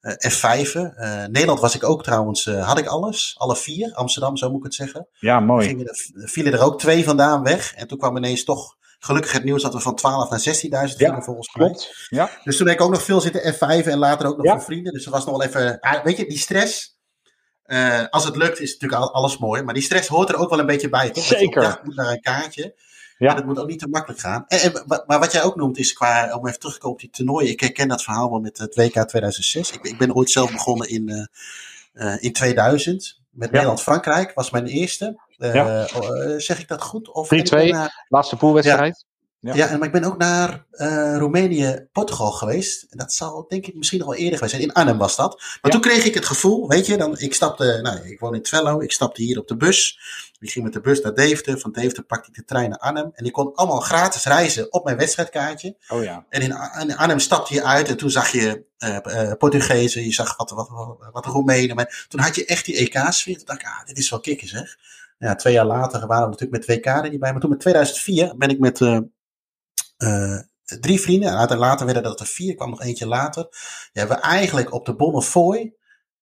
eh, 0.00 0.12
F5. 0.32 0.72
Eh, 0.72 1.24
Nederland 1.24 1.60
was 1.60 1.74
ik 1.74 1.84
ook 1.84 2.02
trouwens, 2.02 2.44
had 2.44 2.78
ik 2.78 2.86
alles, 2.86 3.34
alle 3.38 3.56
vier, 3.56 3.92
Amsterdam, 3.94 4.36
zo 4.36 4.48
moet 4.48 4.58
ik 4.58 4.64
het 4.64 4.74
zeggen. 4.74 5.08
Ja, 5.18 5.40
mooi. 5.40 5.78
Er, 5.78 6.28
vielen 6.28 6.52
er 6.52 6.62
ook 6.62 6.78
twee 6.78 7.04
vandaan 7.04 7.42
weg, 7.42 7.74
en 7.74 7.86
toen 7.86 7.98
kwam 7.98 8.16
ineens 8.16 8.44
toch 8.44 8.76
gelukkig 9.02 9.32
het 9.32 9.44
nieuws 9.44 9.62
dat 9.62 9.72
we 9.72 9.80
van 9.80 9.94
12 9.94 10.30
naar 10.30 10.40
16.000 10.40 10.96
gingen 10.96 11.14
Ja, 11.16 11.22
volgens 11.22 11.54
mij. 11.54 11.66
Klopt. 11.66 12.06
Ja, 12.08 12.30
Dus 12.44 12.56
toen 12.56 12.66
heb 12.66 12.76
ik 12.76 12.82
ook 12.82 12.90
nog 12.90 13.02
veel 13.02 13.20
zitten 13.20 13.54
F5 13.54 13.86
en 13.86 13.98
later 13.98 14.26
ook 14.26 14.36
nog 14.36 14.46
Ja. 14.46 14.52
voor 14.52 14.62
vrienden. 14.62 14.92
Dus 14.92 15.04
er 15.04 15.10
was 15.10 15.24
nog 15.26 15.36
wel 15.36 15.46
even, 15.46 15.78
weet 16.04 16.16
je, 16.16 16.26
die 16.28 16.38
stress. 16.38 16.98
eh, 17.62 18.04
als 18.10 18.24
het 18.24 18.36
lukt 18.36 18.60
is 18.60 18.72
natuurlijk 18.72 19.02
al- 19.02 19.12
alles 19.14 19.38
mooi, 19.38 19.62
maar 19.62 19.74
die 19.74 19.82
stress 19.82 20.08
hoort 20.08 20.28
er 20.28 20.36
ook 20.36 20.50
wel 20.50 20.58
een 20.58 20.66
beetje 20.66 20.88
bij, 20.88 21.06
toch? 21.10 21.14
Dat 21.14 21.28
je 21.28 21.36
Zeker. 21.36 21.62
jacht 21.62 21.84
moet 21.84 21.94
naar 21.96 22.10
een 22.10 22.20
kaartje. 22.20 22.74
Ja. 23.18 23.28
En 23.30 23.36
dat 23.36 23.44
moet 23.44 23.58
ook 23.58 23.66
niet 23.68 23.78
te 23.78 23.88
makkelijk 23.88 24.20
gaan. 24.20 24.44
En, 24.48 24.84
maar 25.06 25.18
wat 25.18 25.32
jij 25.32 25.42
ook 25.42 25.56
noemt 25.56 25.78
is 25.78 25.92
qua, 25.92 26.34
om 26.36 26.46
even 26.46 26.58
terug 26.58 26.74
te 26.74 26.80
komen 26.80 26.96
op 26.96 27.00
die 27.02 27.10
toernooien. 27.10 27.50
Ik 27.50 27.60
herken 27.60 27.88
dat 27.88 28.02
verhaal 28.02 28.30
wel 28.30 28.40
met 28.40 28.58
het 28.58 28.74
WK 28.74 28.92
2006. 29.08 29.70
Ik, 29.72 29.84
ik 29.84 29.98
ben 29.98 30.14
ooit 30.14 30.30
zelf 30.30 30.52
begonnen 30.52 30.88
in, 30.88 31.08
eh, 31.08 32.12
eh, 32.14 32.22
in 32.22 32.32
2000. 32.32 33.20
Met 33.30 33.50
Nederland-Frankrijk 33.50 34.34
was 34.34 34.50
mijn 34.50 34.66
eerste. 34.66 35.20
Eh, 35.40 35.54
Ja. 35.54 35.88
oh, 35.96 36.22
eh, 36.32 36.38
zeg 36.38 36.58
ik 36.60 36.68
dat 36.68 36.82
goed? 36.82 37.08
Of 37.12 37.28
3-2. 37.28 37.30
en 37.30 37.66
ik 37.66 37.72
ben 37.72 37.80
naar- 37.80 38.06
laatste 38.08 38.36
poolwedstrijd. 38.36 39.04
Ja. 39.42 39.54
ja, 39.54 39.76
maar 39.76 39.86
ik 39.86 39.92
ben 39.92 40.04
ook 40.04 40.18
naar 40.18 40.64
eh, 40.70 41.14
Roemenië, 41.18 41.88
Portugal 41.92 42.30
geweest. 42.30 42.86
En 42.90 42.98
dat 42.98 43.12
zal 43.12 43.44
denk 43.48 43.66
ik 43.66 43.74
misschien 43.74 43.98
nog 43.98 44.08
wel 44.08 44.16
eerder 44.16 44.34
geweest 44.34 44.54
zijn. 44.56 44.66
In 44.68 44.72
Arnhem 44.74 44.98
was 44.98 45.16
dat. 45.16 45.38
Maar 45.40 45.58
Ja. 45.62 45.70
toen 45.70 45.80
kreeg 45.80 46.04
ik 46.04 46.14
het 46.14 46.24
gevoel, 46.24 46.68
weet 46.68 46.86
je, 46.86 46.96
dan, 46.96 47.18
ik 47.18 47.34
stapte, 47.34 47.78
nou, 47.82 48.08
ik 48.10 48.20
woon 48.20 48.34
in 48.34 48.42
Twello, 48.42 48.80
ik 48.80 48.92
stapte 48.92 49.22
hier 49.22 49.38
op 49.38 49.48
de 49.48 49.56
bus. 49.56 49.98
Ik 50.38 50.50
ging 50.50 50.64
met 50.64 50.72
de 50.74 50.80
bus 50.80 51.00
naar 51.00 51.14
Deventer. 51.14 51.58
Van 51.60 51.72
Deventer 51.72 52.02
pakte 52.02 52.28
ik 52.28 52.34
de 52.34 52.44
trein 52.44 52.68
naar 52.70 52.78
Arnhem. 52.78 53.10
En 53.14 53.24
ik 53.24 53.32
kon 53.32 53.54
allemaal 53.54 53.80
gratis 53.80 54.24
reizen 54.24 54.72
op 54.72 54.84
mijn 54.84 54.96
wedstrijdkaartje. 54.96 55.76
Oh 55.88 56.02
ja. 56.02 56.24
En 56.28 56.40
in, 56.42 56.52
Ar- 56.54 56.80
in 56.80 56.96
Arnhem 56.96 57.18
stapte 57.18 57.54
je 57.54 57.64
uit 57.64 57.88
en 57.88 57.96
toen 57.96 58.10
zag 58.10 58.28
je 58.32 58.64
eh, 58.78 59.32
Portugezen, 59.38 60.04
je 60.04 60.12
zag 60.12 60.36
wat, 60.36 60.50
wat, 60.50 60.68
wat, 60.68 60.96
wat 61.12 61.26
Roemenen. 61.26 61.76
Maar 61.76 62.06
toen 62.08 62.20
had 62.20 62.34
je 62.34 62.44
echt 62.44 62.64
die 62.64 62.76
EK-sfeer. 62.76 63.36
Toen 63.36 63.46
dacht 63.46 63.60
ik, 63.60 63.66
ah, 63.66 63.86
dit 63.86 63.98
is 63.98 64.10
wel 64.10 64.20
kicken 64.20 64.48
zeg. 64.48 64.76
Ja, 65.20 65.34
twee 65.34 65.52
jaar 65.52 65.66
later 65.66 66.06
waren 66.06 66.24
we 66.24 66.30
natuurlijk 66.30 66.66
met 66.66 66.76
WK 66.76 66.86
er 66.86 67.10
niet 67.10 67.20
bij. 67.20 67.32
Maar 67.32 67.40
toen 67.40 67.50
met 67.50 67.60
2004 67.60 68.36
ben 68.36 68.48
ik 68.48 68.58
met, 68.58 68.80
eh, 68.80 70.38
drie 70.80 71.00
vrienden. 71.00 71.48
En 71.48 71.58
later 71.58 71.86
werden 71.86 72.02
dat 72.02 72.20
er 72.20 72.26
vier, 72.26 72.54
kwam 72.54 72.70
nog 72.70 72.82
eentje 72.82 73.06
later. 73.06 73.48
Hebben 73.92 74.16
we 74.16 74.22
eigenlijk 74.22 74.72
op 74.72 74.86
de 74.86 74.94
Bonnefoy, 74.94 75.74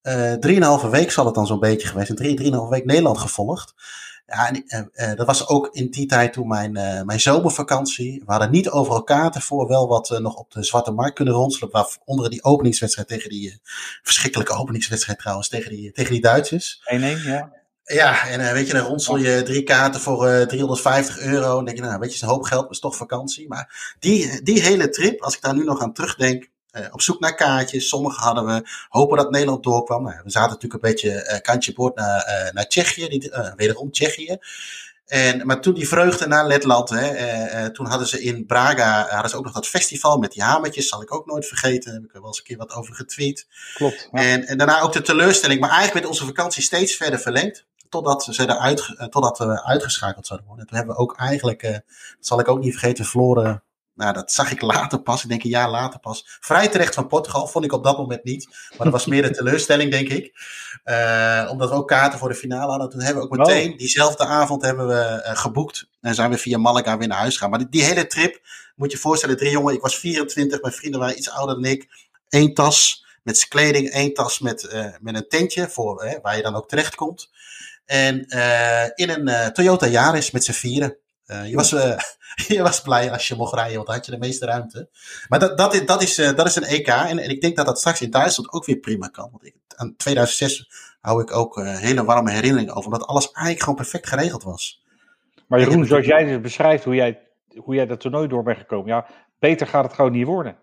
uh, 0.02 0.32
drieënhalve 0.32 0.88
week 0.88 1.10
zal 1.10 1.26
het 1.26 1.34
dan 1.34 1.46
zo'n 1.46 1.60
beetje 1.60 1.88
geweest. 1.88 2.08
En 2.08 2.16
drie, 2.16 2.36
drieënhalve 2.36 2.70
week 2.70 2.84
Nederland 2.84 3.18
gevolgd. 3.18 3.74
Ja, 4.26 4.50
en, 4.66 5.16
dat 5.16 5.26
was 5.26 5.48
ook 5.48 5.68
in 5.72 5.90
die 5.90 6.06
tijd 6.06 6.32
toen 6.32 6.48
mijn, 6.48 6.72
mijn 7.06 7.20
zomervakantie. 7.20 8.22
We 8.26 8.30
hadden 8.30 8.50
niet 8.50 8.70
overal 8.70 9.02
kaarten 9.02 9.42
voor, 9.42 9.68
wel 9.68 9.88
wat 9.88 10.18
nog 10.20 10.36
op 10.36 10.50
de 10.52 10.64
zwarte 10.64 10.90
markt 10.90 11.14
kunnen 11.14 11.34
ronselen. 11.34 11.70
Waaronder 11.70 12.30
die 12.30 12.44
openingswedstrijd 12.44 13.08
tegen 13.08 13.30
die 13.30 13.60
verschrikkelijke 14.02 14.52
openingswedstrijd 14.52 15.18
trouwens, 15.18 15.48
tegen 15.48 15.70
die, 15.70 15.92
tegen 15.92 16.12
die 16.12 16.20
Duitsers. 16.20 16.80
1-1, 16.94 16.98
ja. 17.24 17.57
Ja, 17.94 18.26
en 18.26 18.52
weet 18.52 18.66
je, 18.66 18.72
dan 18.72 18.86
ronsel 18.86 19.16
je 19.16 19.42
drie 19.42 19.62
kaarten 19.62 20.00
voor 20.00 20.46
350 20.46 21.18
euro. 21.18 21.48
En 21.48 21.54
dan 21.54 21.64
denk 21.64 21.76
je, 21.76 21.82
nou, 21.82 21.98
weet 21.98 22.08
je, 22.08 22.14
is 22.14 22.22
een 22.22 22.28
hoop 22.28 22.42
geld, 22.42 22.62
maar 22.62 22.70
is 22.70 22.80
toch 22.80 22.96
vakantie. 22.96 23.48
Maar 23.48 23.94
die, 23.98 24.42
die 24.42 24.62
hele 24.62 24.88
trip, 24.88 25.22
als 25.22 25.34
ik 25.34 25.42
daar 25.42 25.54
nu 25.54 25.64
nog 25.64 25.80
aan 25.80 25.92
terugdenk, 25.92 26.48
uh, 26.72 26.86
op 26.90 27.00
zoek 27.00 27.20
naar 27.20 27.34
kaartjes. 27.34 27.88
Sommige 27.88 28.20
hadden 28.20 28.46
we 28.46 28.68
hopen 28.88 29.16
dat 29.16 29.30
Nederland 29.30 29.62
doorkwam. 29.62 30.02
Nou, 30.02 30.20
we 30.24 30.30
zaten 30.30 30.50
natuurlijk 30.50 30.84
een 30.84 30.90
beetje 30.90 31.30
uh, 31.32 31.38
kantje 31.40 31.72
boord 31.72 31.94
naar, 31.94 32.44
uh, 32.46 32.52
naar 32.52 32.68
Tsjechië, 32.68 33.08
die, 33.08 33.32
wederom 33.56 33.90
Tsjechië. 33.90 34.36
En, 35.06 35.46
maar 35.46 35.60
toen 35.60 35.74
die 35.74 35.88
vreugde 35.88 36.26
naar 36.26 36.46
Letland, 36.46 36.88
hè, 36.88 37.70
toen 37.70 37.86
hadden 37.86 38.08
ze 38.08 38.22
in 38.22 38.46
Braga 38.46 39.06
hadden 39.08 39.30
ze 39.30 39.36
ook 39.36 39.44
nog 39.44 39.52
dat 39.52 39.66
festival 39.66 40.18
met 40.18 40.32
die 40.32 40.42
hamertjes, 40.42 40.88
zal 40.88 41.02
ik 41.02 41.14
ook 41.14 41.26
nooit 41.26 41.46
vergeten. 41.46 41.84
Daar 41.84 41.94
heb 41.94 42.04
ik 42.04 42.14
er 42.14 42.20
wel 42.20 42.28
eens 42.28 42.38
een 42.38 42.44
keer 42.44 42.56
wat 42.56 42.72
over 42.72 42.94
getweet. 42.94 43.46
Klopt. 43.74 44.08
Ja. 44.12 44.20
En, 44.20 44.46
en 44.46 44.58
daarna 44.58 44.80
ook 44.80 44.92
de 44.92 45.02
teleurstelling, 45.02 45.60
maar 45.60 45.70
eigenlijk 45.70 45.98
werd 45.98 46.14
onze 46.14 46.26
vakantie 46.26 46.62
steeds 46.62 46.96
verder 46.96 47.18
verlengd 47.20 47.66
totdat, 47.88 48.24
ze 48.24 48.42
eruit, 48.42 48.94
totdat 49.10 49.38
we 49.38 49.64
uitgeschakeld 49.64 50.26
zouden 50.26 50.48
worden. 50.48 50.64
En 50.64 50.70
toen 50.70 50.78
hebben 50.78 50.96
we 50.96 51.02
ook 51.02 51.16
eigenlijk, 51.16 51.62
dat 51.62 51.82
zal 52.20 52.40
ik 52.40 52.48
ook 52.48 52.60
niet 52.60 52.72
vergeten, 52.72 53.04
verloren 53.04 53.62
nou, 53.98 54.12
dat 54.12 54.32
zag 54.32 54.50
ik 54.50 54.60
later 54.60 55.02
pas. 55.02 55.22
Ik 55.22 55.28
denk 55.28 55.44
een 55.44 55.50
jaar 55.50 55.70
later 55.70 56.00
pas. 56.00 56.38
Vrij 56.40 56.68
terecht 56.68 56.94
van 56.94 57.06
Portugal 57.06 57.46
vond 57.46 57.64
ik 57.64 57.72
op 57.72 57.84
dat 57.84 57.98
moment 57.98 58.24
niet. 58.24 58.46
Maar 58.46 58.78
dat 58.78 58.92
was 58.92 59.06
meer 59.06 59.22
de 59.22 59.30
teleurstelling, 59.30 59.90
denk 59.90 60.08
ik. 60.08 60.32
Uh, 60.84 61.48
omdat 61.50 61.68
we 61.68 61.74
ook 61.74 61.88
kaarten 61.88 62.18
voor 62.18 62.28
de 62.28 62.34
finale 62.34 62.70
hadden. 62.70 62.90
Toen 62.90 63.00
hebben 63.00 63.22
we 63.22 63.28
ook 63.30 63.36
meteen, 63.36 63.76
diezelfde 63.76 64.24
avond 64.24 64.62
hebben 64.62 64.86
we 64.86 65.22
uh, 65.26 65.36
geboekt. 65.36 65.88
En 66.00 66.14
zijn 66.14 66.30
we 66.30 66.38
via 66.38 66.58
Malaga 66.58 66.98
weer 66.98 67.08
naar 67.08 67.18
huis 67.18 67.34
gegaan. 67.34 67.50
Maar 67.50 67.58
die, 67.58 67.68
die, 67.68 67.82
hele 67.82 68.06
trip, 68.06 68.40
moet 68.76 68.92
je 68.92 68.98
voorstellen, 68.98 69.36
drie 69.36 69.50
jongen. 69.50 69.74
Ik 69.74 69.80
was 69.80 69.98
24, 69.98 70.62
mijn 70.62 70.74
vrienden 70.74 71.00
waren 71.00 71.18
iets 71.18 71.30
ouder 71.30 71.54
dan 71.54 71.64
ik. 71.64 71.88
Eén 72.28 72.54
tas 72.54 73.06
met 73.22 73.48
kleding, 73.48 73.90
één 73.90 74.14
tas 74.14 74.38
met, 74.38 74.68
uh, 74.72 74.86
met 75.00 75.14
een 75.14 75.28
tentje 75.28 75.68
voor, 75.68 76.18
waar 76.22 76.36
je 76.36 76.42
dan 76.42 76.54
ook 76.54 76.68
terecht 76.68 76.94
komt. 76.94 77.30
En 77.88 78.26
in 78.94 79.10
een 79.10 79.52
Toyota 79.52 79.86
Yaris 79.86 80.30
met 80.30 80.44
z'n 80.44 80.52
vieren. 80.52 80.96
je 81.24 81.54
was 81.54 81.70
je 82.48 82.62
was 82.62 82.80
blij 82.80 83.10
als 83.10 83.28
je 83.28 83.34
mocht 83.34 83.54
rijden, 83.54 83.74
want 83.74 83.86
dan 83.86 83.96
had 83.96 84.06
je 84.06 84.12
de 84.12 84.18
meeste 84.18 84.46
ruimte. 84.46 84.88
Maar 85.28 85.38
dat, 85.38 85.58
dat, 85.58 85.74
is, 85.74 85.86
dat, 85.86 86.02
is, 86.02 86.14
dat 86.14 86.46
is 86.46 86.56
een 86.56 86.64
EK. 86.64 86.88
En, 86.88 87.18
en 87.18 87.30
ik 87.30 87.40
denk 87.40 87.56
dat 87.56 87.66
dat 87.66 87.78
straks 87.78 88.00
in 88.00 88.10
Duitsland 88.10 88.52
ook 88.52 88.64
weer 88.64 88.76
prima 88.76 89.06
kan. 89.06 89.28
Want 89.30 89.46
ik, 89.46 89.54
aan 89.76 89.96
2006 89.96 90.70
hou 91.00 91.22
ik 91.22 91.36
ook 91.36 91.60
hele 91.62 92.04
warme 92.04 92.30
herinneringen 92.30 92.74
over. 92.74 92.92
Omdat 92.92 93.08
alles 93.08 93.24
eigenlijk 93.24 93.60
gewoon 93.60 93.74
perfect 93.74 94.08
geregeld 94.08 94.42
was. 94.42 94.82
Maar 95.48 95.60
Jeroen, 95.60 95.86
zoals 95.86 96.06
jij 96.06 96.24
dus 96.24 96.40
beschrijft 96.40 96.84
hoe 96.84 96.94
jij, 96.94 97.20
hoe 97.56 97.74
jij 97.74 97.86
dat 97.86 98.00
toernooi 98.00 98.28
door 98.28 98.42
bent 98.42 98.58
gekomen. 98.58 98.86
Ja, 98.86 99.06
beter 99.38 99.66
gaat 99.66 99.84
het 99.84 99.92
gewoon 99.92 100.12
niet 100.12 100.26
worden. 100.26 100.56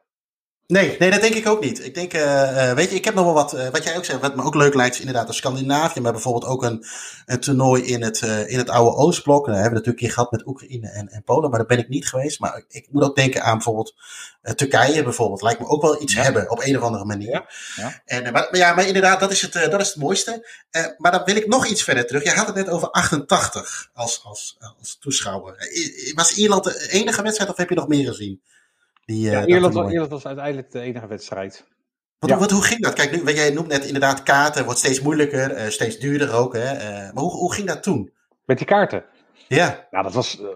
Nee, 0.67 0.95
nee, 0.99 1.11
dat 1.11 1.21
denk 1.21 1.33
ik 1.33 1.47
ook 1.47 1.61
niet. 1.61 1.85
Ik 1.85 1.93
denk, 1.93 2.13
uh, 2.13 2.73
weet 2.73 2.89
je, 2.89 2.95
ik 2.95 3.05
heb 3.05 3.13
nog 3.13 3.23
wel 3.23 3.33
wat, 3.33 3.53
uh, 3.53 3.67
wat 3.69 3.83
jij 3.83 3.97
ook 3.97 4.05
zegt, 4.05 4.21
wat 4.21 4.35
me 4.35 4.43
ook 4.43 4.55
leuk 4.55 4.73
lijkt, 4.73 4.93
is 4.93 4.99
inderdaad 4.99 5.27
de 5.27 5.33
Scandinavië, 5.33 5.99
maar 5.99 6.11
bijvoorbeeld 6.11 6.45
ook 6.45 6.63
een, 6.63 6.85
een 7.25 7.39
toernooi 7.39 7.83
in 7.83 8.03
het, 8.03 8.21
uh, 8.21 8.49
in 8.49 8.57
het 8.57 8.69
oude 8.69 8.97
Oostblok. 8.97 9.45
Daar 9.45 9.55
hebben 9.55 9.71
we 9.71 9.77
natuurlijk 9.77 10.01
een 10.01 10.07
keer 10.07 10.15
gehad 10.15 10.31
met 10.31 10.47
Oekraïne 10.47 10.89
en, 10.89 11.07
en 11.07 11.23
Polen, 11.23 11.49
maar 11.49 11.59
daar 11.59 11.67
ben 11.67 11.77
ik 11.77 11.89
niet 11.89 12.07
geweest. 12.07 12.39
Maar 12.39 12.63
ik 12.67 12.87
moet 12.91 13.03
ook 13.03 13.15
denken 13.15 13.43
aan 13.43 13.53
bijvoorbeeld 13.53 13.95
Turkije 14.55 15.03
bijvoorbeeld. 15.03 15.41
Lijkt 15.41 15.59
me 15.59 15.67
ook 15.67 15.81
wel 15.81 16.01
iets 16.01 16.13
ja. 16.13 16.21
hebben 16.21 16.51
op 16.51 16.61
een 16.63 16.77
of 16.77 16.83
andere 16.83 17.05
manier. 17.05 17.31
Ja, 17.31 17.45
ja. 17.75 18.01
En, 18.05 18.23
maar, 18.23 18.31
maar, 18.31 18.57
ja, 18.57 18.73
maar 18.73 18.87
inderdaad, 18.87 19.19
dat 19.19 19.31
is 19.31 19.41
het, 19.41 19.53
dat 19.53 19.81
is 19.81 19.87
het 19.87 19.97
mooiste. 19.97 20.47
maar 20.97 21.11
dan 21.11 21.23
wil 21.25 21.35
ik 21.35 21.47
nog 21.47 21.65
iets 21.65 21.83
verder 21.83 22.07
terug. 22.07 22.23
Je 22.23 22.29
had 22.29 22.47
het 22.47 22.55
net 22.55 22.69
over 22.69 22.89
88 22.89 23.89
als, 23.93 24.21
als, 24.23 24.57
als 24.79 24.97
toeschouwer. 24.99 25.55
Was 26.15 26.35
Ierland 26.35 26.63
de 26.63 26.87
enige 26.89 27.21
wedstrijd 27.21 27.49
of 27.49 27.57
heb 27.57 27.69
je 27.69 27.75
nog 27.75 27.87
meer 27.87 28.07
gezien? 28.07 28.41
Die, 29.05 29.29
ja, 29.29 29.45
Ierland, 29.45 29.91
Ierland, 29.91 30.11
was 30.11 30.25
uiteindelijk 30.25 30.71
de 30.71 30.79
enige 30.79 31.07
wedstrijd. 31.07 31.65
Wat, 32.19 32.29
ja. 32.29 32.37
wat, 32.37 32.51
hoe 32.51 32.63
ging 32.63 32.81
dat? 32.81 32.93
Kijk, 32.93 33.23
nu, 33.23 33.33
jij 33.33 33.49
noemt 33.49 33.67
net 33.67 33.85
inderdaad 33.85 34.23
kaarten, 34.23 34.63
wordt 34.65 34.79
steeds 34.79 35.01
moeilijker, 35.01 35.57
uh, 35.57 35.67
steeds 35.67 35.97
duurder 35.97 36.33
ook. 36.33 36.53
Hè? 36.53 36.73
Uh, 36.73 37.13
maar 37.13 37.23
hoe, 37.23 37.31
hoe 37.31 37.53
ging 37.53 37.67
dat 37.67 37.83
toen? 37.83 38.11
Met 38.45 38.57
die 38.57 38.67
kaarten? 38.67 39.03
Ja. 39.47 39.87
Nou, 39.91 40.03
dat 40.03 40.13
was, 40.13 40.39
uh, 40.39 40.47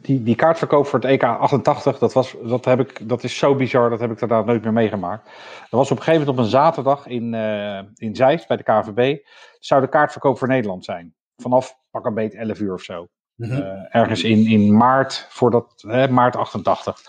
die, 0.00 0.22
die 0.22 0.34
kaartverkoop 0.34 0.86
voor 0.86 0.98
het 0.98 1.08
EK 1.08 1.22
88, 1.22 1.98
dat, 1.98 2.12
was, 2.12 2.34
dat, 2.44 2.64
heb 2.64 2.80
ik, 2.80 3.08
dat 3.08 3.24
is 3.24 3.38
zo 3.38 3.54
bizar, 3.54 3.90
dat 3.90 4.00
heb 4.00 4.10
ik 4.10 4.18
daarna 4.18 4.42
nooit 4.42 4.62
meer 4.62 4.72
meegemaakt. 4.72 5.24
Dat 5.60 5.80
was 5.80 5.90
op 5.90 5.96
een 5.96 6.02
gegeven 6.02 6.26
moment 6.26 6.38
op 6.38 6.44
een 6.44 6.50
zaterdag 6.50 7.06
in, 7.06 7.34
in 7.94 8.16
Zeist 8.16 8.48
bij 8.48 8.56
de 8.56 8.62
KVB, 8.62 9.18
zou 9.58 9.80
de 9.80 9.88
kaartverkoop 9.88 10.38
voor 10.38 10.48
Nederland 10.48 10.84
zijn. 10.84 11.14
Vanaf 11.36 11.76
pak 11.90 12.06
een 12.06 12.14
beet 12.14 12.34
11 12.34 12.58
uur 12.58 12.72
of 12.72 12.82
zo. 12.82 13.08
Mm 13.36 13.50
-hmm. 13.50 13.86
ergens 13.90 14.22
in, 14.22 14.46
in 14.46 14.76
maart, 14.76 15.26
voordat, 15.30 15.82
maart 16.10 16.36
88. 16.36 17.02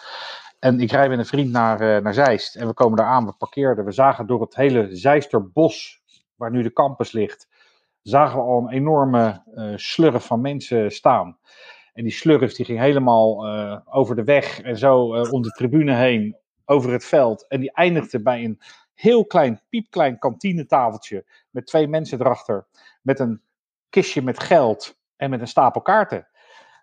En 0.66 0.80
ik 0.80 0.92
rijd 0.92 1.10
met 1.10 1.20
een 1.20 1.26
vriend 1.26 1.52
naar, 1.52 1.82
uh, 1.82 2.04
naar 2.04 2.14
Zeist. 2.14 2.56
En 2.56 2.68
we 2.68 2.74
komen 2.74 2.98
daar 2.98 3.08
aan, 3.08 3.26
we 3.26 3.34
parkeerden. 3.38 3.86
We 3.86 3.92
zagen 3.92 4.28
door 4.28 4.42
het 4.42 4.56
hele 4.56 4.96
Zeisterbos, 4.96 6.02
waar 6.36 6.52
nu 6.52 6.64
de 6.64 6.74
campus 6.74 7.12
ligt, 7.12 7.48
zagen 8.02 8.38
we 8.38 8.44
al 8.44 8.62
een 8.62 8.74
enorme 8.74 9.44
uh, 9.56 9.74
slurf 9.76 10.26
van 10.26 10.42
mensen 10.42 10.92
staan. 10.92 11.38
En 11.94 12.04
die 12.04 12.12
slurf 12.12 12.54
die 12.54 12.66
ging 12.66 12.80
helemaal 12.80 13.48
uh, 13.48 13.78
over 13.86 14.16
de 14.16 14.24
weg 14.24 14.62
en 14.62 14.78
zo 14.78 15.24
om 15.30 15.42
de 15.42 15.50
tribune 15.50 15.94
heen, 15.94 16.38
over 16.66 16.92
het 16.92 17.06
veld. 17.06 17.48
En 17.48 17.60
die 17.60 17.72
eindigde 17.72 18.22
bij 18.22 18.44
een 18.44 18.62
heel 18.94 19.26
klein, 19.26 19.62
piepklein 19.70 20.20
kantinetafeltje 20.20 21.26
met 21.50 21.68
twee 21.68 21.88
mensen 21.88 22.20
erachter. 22.20 22.66
Met 23.02 23.20
een 23.20 23.42
kistje 23.90 24.22
met 24.22 24.40
geld 24.40 24.98
en 25.16 25.30
met 25.30 25.42
een 25.42 25.48
stapel 25.48 25.82
kaarten. 25.82 26.28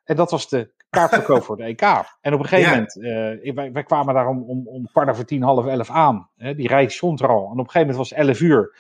En 0.05 0.17
dat 0.17 0.31
was 0.31 0.49
de 0.49 0.73
kaartverkoop 0.93 1.43
voor 1.43 1.57
de 1.57 1.63
EK. 1.63 1.83
En 2.21 2.35
op 2.35 2.41
een 2.41 2.47
gegeven 2.47 2.71
ja. 2.71 2.71
moment, 2.71 2.97
uh, 3.45 3.55
wij, 3.55 3.73
wij, 3.73 3.83
kwamen 3.83 4.15
daar 4.15 4.29
om, 4.29 4.43
om, 4.43 4.69
om 4.69 4.87
kwart 4.93 5.09
over 5.09 5.27
tien, 5.27 5.43
half 5.43 5.67
elf 5.67 5.91
aan. 5.91 6.31
Hè, 6.37 6.55
die 6.55 6.69
rij 6.69 6.89
stond 6.89 7.21
er 7.21 7.29
al. 7.29 7.45
En 7.45 7.51
op 7.51 7.59
een 7.59 7.71
gegeven 7.71 7.81
moment 7.81 7.97
was 7.97 8.11
het 8.11 8.19
elf 8.19 8.41
uur. 8.41 8.77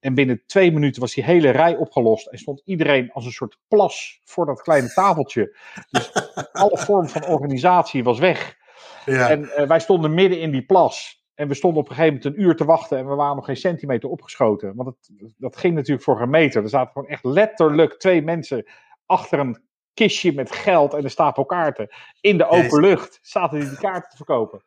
En 0.00 0.14
binnen 0.14 0.42
twee 0.46 0.72
minuten 0.72 1.00
was 1.00 1.14
die 1.14 1.24
hele 1.24 1.50
rij 1.50 1.76
opgelost. 1.76 2.26
En 2.26 2.38
stond 2.38 2.62
iedereen 2.64 3.12
als 3.12 3.24
een 3.24 3.32
soort 3.32 3.58
plas 3.68 4.20
voor 4.24 4.46
dat 4.46 4.62
kleine 4.62 4.92
tafeltje. 4.92 5.56
Dus 5.90 6.12
alle 6.52 6.78
vorm 6.78 7.08
van 7.08 7.24
organisatie 7.24 8.04
was 8.04 8.18
weg. 8.18 8.56
Ja. 9.04 9.30
En 9.30 9.40
uh, 9.42 9.66
wij 9.66 9.80
stonden 9.80 10.14
midden 10.14 10.40
in 10.40 10.50
die 10.50 10.66
plas. 10.66 11.24
En 11.34 11.48
we 11.48 11.54
stonden 11.54 11.80
op 11.82 11.88
een 11.88 11.94
gegeven 11.94 12.16
moment 12.16 12.36
een 12.36 12.42
uur 12.44 12.56
te 12.56 12.64
wachten. 12.64 12.98
En 12.98 13.08
we 13.08 13.14
waren 13.14 13.36
nog 13.36 13.44
geen 13.44 13.56
centimeter 13.56 14.08
opgeschoten. 14.08 14.74
Want 14.74 14.88
het, 14.88 15.10
dat 15.36 15.56
ging 15.56 15.74
natuurlijk 15.74 16.04
voor 16.04 16.20
een 16.20 16.30
meter. 16.30 16.62
Er 16.62 16.68
zaten 16.68 16.92
gewoon 16.92 17.08
echt 17.08 17.24
letterlijk 17.24 17.98
twee 17.98 18.22
mensen 18.22 18.66
achter 19.06 19.38
een 19.38 19.64
kistje 19.96 20.32
met 20.32 20.52
geld 20.52 20.94
en 20.94 21.04
een 21.04 21.10
stapel 21.10 21.44
kaarten. 21.44 21.88
In 22.20 22.38
de 22.38 22.48
open 22.48 22.80
lucht 22.80 23.18
zaten 23.22 23.60
die, 23.60 23.68
die 23.68 23.78
kaarten 23.78 24.10
te 24.10 24.16
verkopen. 24.16 24.62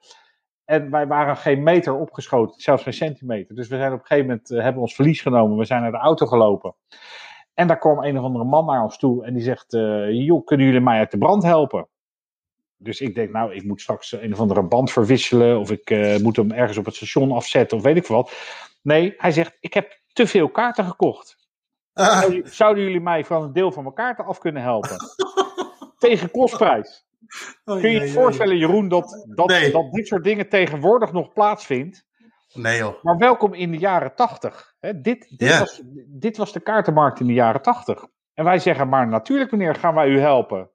En 0.65 0.91
wij 0.91 1.07
waren 1.07 1.37
geen 1.37 1.63
meter 1.63 1.95
opgeschoten, 1.95 2.61
zelfs 2.61 2.83
geen 2.83 2.93
centimeter. 2.93 3.55
Dus 3.55 3.67
we 3.67 3.77
zijn 3.77 3.93
op 3.93 3.99
een 3.99 4.05
gegeven 4.05 4.29
moment, 4.29 4.51
uh, 4.51 4.61
hebben 4.61 4.81
ons 4.81 4.95
verlies 4.95 5.21
genomen. 5.21 5.57
We 5.57 5.65
zijn 5.65 5.81
naar 5.81 5.91
de 5.91 5.97
auto 5.97 6.25
gelopen. 6.25 6.75
En 7.53 7.67
daar 7.67 7.77
kwam 7.77 8.03
een 8.03 8.17
of 8.17 8.23
andere 8.23 8.45
man 8.45 8.65
naar 8.65 8.83
ons 8.83 8.97
toe 8.97 9.25
en 9.25 9.33
die 9.33 9.43
zegt, 9.43 9.73
uh, 9.73 10.25
joh, 10.25 10.45
kunnen 10.45 10.65
jullie 10.65 10.81
mij 10.81 10.99
uit 10.99 11.11
de 11.11 11.17
brand 11.17 11.43
helpen? 11.43 11.87
Dus 12.77 13.01
ik 13.01 13.15
denk, 13.15 13.31
nou, 13.31 13.53
ik 13.53 13.63
moet 13.63 13.81
straks 13.81 14.11
een 14.11 14.33
of 14.33 14.39
andere 14.39 14.63
band 14.63 14.91
verwisselen. 14.91 15.59
Of 15.59 15.71
ik 15.71 15.89
uh, 15.89 16.17
moet 16.17 16.35
hem 16.35 16.51
ergens 16.51 16.77
op 16.77 16.85
het 16.85 16.95
station 16.95 17.31
afzetten 17.31 17.77
of 17.77 17.83
weet 17.83 17.97
ik 17.97 18.07
wat. 18.07 18.33
Nee, 18.81 19.13
hij 19.17 19.31
zegt, 19.31 19.57
ik 19.59 19.73
heb 19.73 19.99
te 20.13 20.27
veel 20.27 20.49
kaarten 20.49 20.85
gekocht. 20.85 21.48
Zouden 22.61 22.83
jullie 22.83 23.01
mij 23.01 23.25
van 23.25 23.43
een 23.43 23.53
deel 23.53 23.71
van 23.71 23.83
mijn 23.83 23.95
kaarten 23.95 24.25
af 24.25 24.37
kunnen 24.37 24.61
helpen? 24.61 24.97
Tegen 25.97 26.31
kostprijs. 26.31 27.07
Oh, 27.65 27.79
Kun 27.79 27.89
je 27.89 27.95
je 27.95 27.99
nee, 27.99 28.11
voorstellen, 28.11 28.57
nee. 28.57 28.67
Jeroen, 28.67 28.87
dat, 28.87 29.27
dat, 29.35 29.47
nee. 29.47 29.71
dat 29.71 29.91
dit 29.91 30.07
soort 30.07 30.23
dingen 30.23 30.49
tegenwoordig 30.49 31.11
nog 31.11 31.33
plaatsvindt? 31.33 32.07
Nee 32.53 32.77
joh. 32.77 33.03
Maar 33.03 33.17
welkom 33.17 33.53
in 33.53 33.71
de 33.71 33.77
jaren 33.77 34.15
tachtig. 34.15 34.75
Dit, 34.79 35.01
dit, 35.01 35.25
yeah. 35.37 35.59
was, 35.59 35.81
dit 36.07 36.37
was 36.37 36.53
de 36.53 36.59
kaartenmarkt 36.59 37.19
in 37.19 37.27
de 37.27 37.33
jaren 37.33 37.61
tachtig. 37.61 38.05
En 38.33 38.43
wij 38.43 38.59
zeggen, 38.59 38.89
maar 38.89 39.07
natuurlijk 39.07 39.51
meneer, 39.51 39.75
gaan 39.75 39.95
wij 39.95 40.07
u 40.07 40.19
helpen. 40.19 40.69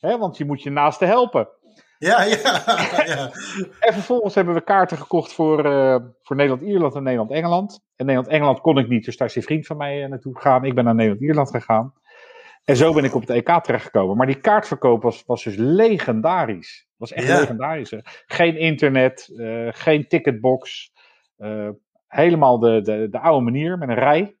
Want 0.00 0.36
je 0.36 0.44
moet 0.44 0.62
je 0.62 0.70
naaste 0.70 1.04
helpen. 1.04 1.48
Ja, 1.98 2.22
ja, 2.22 2.62
ja. 3.06 3.30
en 3.80 3.92
vervolgens 3.92 4.34
hebben 4.34 4.54
we 4.54 4.64
kaarten 4.64 4.98
gekocht 4.98 5.32
voor, 5.32 5.66
uh, 5.66 5.96
voor 6.22 6.36
Nederland-Ierland 6.36 6.94
en 6.94 7.02
Nederland-Engeland. 7.02 7.80
En 7.96 8.06
Nederland-Engeland 8.06 8.60
kon 8.60 8.78
ik 8.78 8.88
niet, 8.88 9.04
dus 9.04 9.16
daar 9.16 9.28
is 9.28 9.36
een 9.36 9.42
vriend 9.42 9.66
van 9.66 9.76
mij 9.76 10.02
uh, 10.02 10.08
naartoe 10.08 10.34
gegaan. 10.34 10.64
Ik 10.64 10.74
ben 10.74 10.84
naar 10.84 10.94
Nederland-Ierland 10.94 11.50
gegaan. 11.50 11.92
En 12.64 12.76
zo 12.76 12.92
ben 12.92 13.04
ik 13.04 13.14
op 13.14 13.20
het 13.20 13.30
EK 13.30 13.62
terechtgekomen. 13.62 14.16
Maar 14.16 14.26
die 14.26 14.40
kaartverkoop 14.40 15.02
was, 15.02 15.22
was 15.26 15.44
dus 15.44 15.56
legendarisch. 15.56 16.88
Was 16.96 17.12
echt 17.12 17.26
ja. 17.26 17.38
legendarisch. 17.38 17.90
Hè? 17.90 17.98
Geen 18.26 18.56
internet, 18.56 19.28
uh, 19.32 19.68
geen 19.72 20.08
ticketbox. 20.08 20.92
helemaal 22.06 22.58
de, 22.58 22.80
de, 22.80 23.08
de 23.10 23.18
oude 23.18 23.44
manier 23.44 23.78
met 23.78 23.88
een 23.88 23.94
rij. 23.94 24.37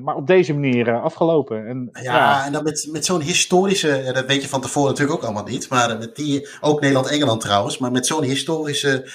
Maar 0.00 0.14
op 0.14 0.26
deze 0.26 0.52
manier 0.52 1.00
afgelopen. 1.00 1.66
En, 1.66 1.88
ja, 1.92 2.02
ja, 2.02 2.46
en 2.46 2.52
dan 2.52 2.62
met, 2.62 2.88
met 2.92 3.04
zo'n 3.04 3.20
historische, 3.20 4.10
dat 4.12 4.26
weet 4.26 4.42
je 4.42 4.48
van 4.48 4.60
tevoren 4.60 4.90
natuurlijk 4.90 5.18
ook 5.18 5.24
allemaal 5.24 5.44
niet, 5.44 5.68
maar 5.68 5.98
met 5.98 6.16
die, 6.16 6.48
ook 6.60 6.80
Nederland-Engeland 6.80 7.40
trouwens, 7.40 7.78
maar 7.78 7.92
met 7.92 8.06
zo'n 8.06 8.22
historische 8.22 9.10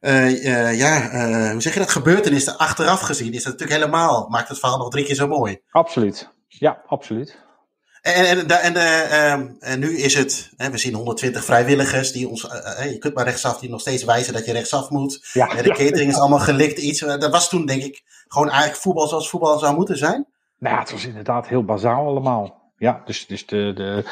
ja, 0.00 1.50
hoe 1.52 1.60
zeg 1.60 1.72
je 1.72 1.78
dat, 1.78 1.90
gebeurtenis 1.90 2.56
achteraf 2.56 3.00
gezien, 3.00 3.32
is 3.32 3.42
dat 3.42 3.52
natuurlijk 3.52 3.80
helemaal, 3.80 4.28
maakt 4.28 4.48
het 4.48 4.58
verhaal 4.58 4.78
nog 4.78 4.90
drie 4.90 5.04
keer 5.04 5.14
zo 5.14 5.26
mooi. 5.26 5.60
Absoluut. 5.70 6.30
Ja, 6.48 6.82
absoluut. 6.86 7.38
En, 8.02 8.24
en, 8.24 8.48
en, 8.48 8.76
ehm, 8.76 9.48
en, 9.58 9.78
nu 9.78 9.98
is 9.98 10.14
het, 10.14 10.50
hè, 10.56 10.70
we 10.70 10.78
zien 10.78 10.94
120 10.94 11.44
vrijwilligers 11.44 12.12
die 12.12 12.28
ons, 12.28 12.42
je 12.82 12.96
kunt 12.98 13.14
maar 13.14 13.24
rechtsaf, 13.24 13.58
die 13.58 13.70
nog 13.70 13.80
steeds 13.80 14.04
wijzen 14.04 14.32
dat 14.32 14.46
je 14.46 14.52
rechtsaf 14.52 14.90
moet. 14.90 15.28
Ja, 15.32 15.46
de 15.46 15.68
catering 15.84 16.10
is 16.10 16.18
allemaal 16.18 16.38
gelikt 16.38 16.78
iets. 16.78 17.00
Dat 17.00 17.30
was 17.30 17.48
toen 17.48 17.66
denk 17.66 17.82
ik 17.82 18.02
gewoon 18.32 18.48
eigenlijk 18.48 18.80
voetbal 18.80 19.06
zoals 19.06 19.30
voetbal 19.30 19.58
zou 19.58 19.76
moeten 19.76 19.96
zijn. 19.96 20.26
Nou 20.58 20.78
het 20.78 20.90
was 20.90 21.06
inderdaad 21.06 21.48
heel 21.48 21.64
bazaal 21.64 22.06
allemaal. 22.06 22.72
Ja, 22.76 23.02
dus, 23.04 23.26
dus 23.26 23.46
de, 23.46 23.72
de, 23.74 24.04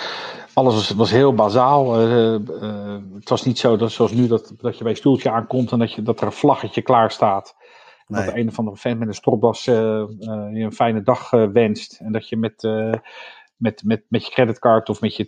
alles 0.55 0.75
was, 0.75 0.91
was 0.91 1.11
heel 1.11 1.35
bazaal. 1.35 2.01
Uh, 2.01 2.35
uh, 2.35 2.97
het 3.14 3.29
was 3.29 3.45
niet 3.45 3.59
zo 3.59 3.77
dat, 3.77 3.93
zoals 3.93 4.12
nu 4.12 4.27
dat, 4.27 4.53
dat 4.57 4.77
je 4.77 4.83
bij 4.83 4.93
een 4.93 4.99
stoeltje 4.99 5.31
aankomt 5.31 5.73
en 5.73 5.79
dat, 5.79 5.93
je, 5.93 6.03
dat 6.03 6.21
er 6.21 6.27
een 6.27 6.33
vlaggetje 6.33 6.83
klaar 6.83 7.11
staat. 7.11 7.57
Nee. 8.07 8.25
Dat 8.25 8.35
de 8.35 8.41
een 8.41 8.49
of 8.49 8.59
andere 8.59 8.77
vent 8.77 8.99
met 8.99 9.09
een 9.09 9.14
stropdas 9.14 9.66
uh, 9.66 9.75
je 9.75 10.61
een 10.64 10.73
fijne 10.73 11.03
dag 11.03 11.31
wenst. 11.31 12.01
En 12.01 12.12
dat 12.12 12.29
je 12.29 12.37
met 12.37 12.62
met, 13.59 13.83
met, 13.85 14.05
met 14.09 14.25
je 14.25 14.31
creditcard 14.31 14.89
of 14.89 15.01
met 15.01 15.16
je, 15.16 15.27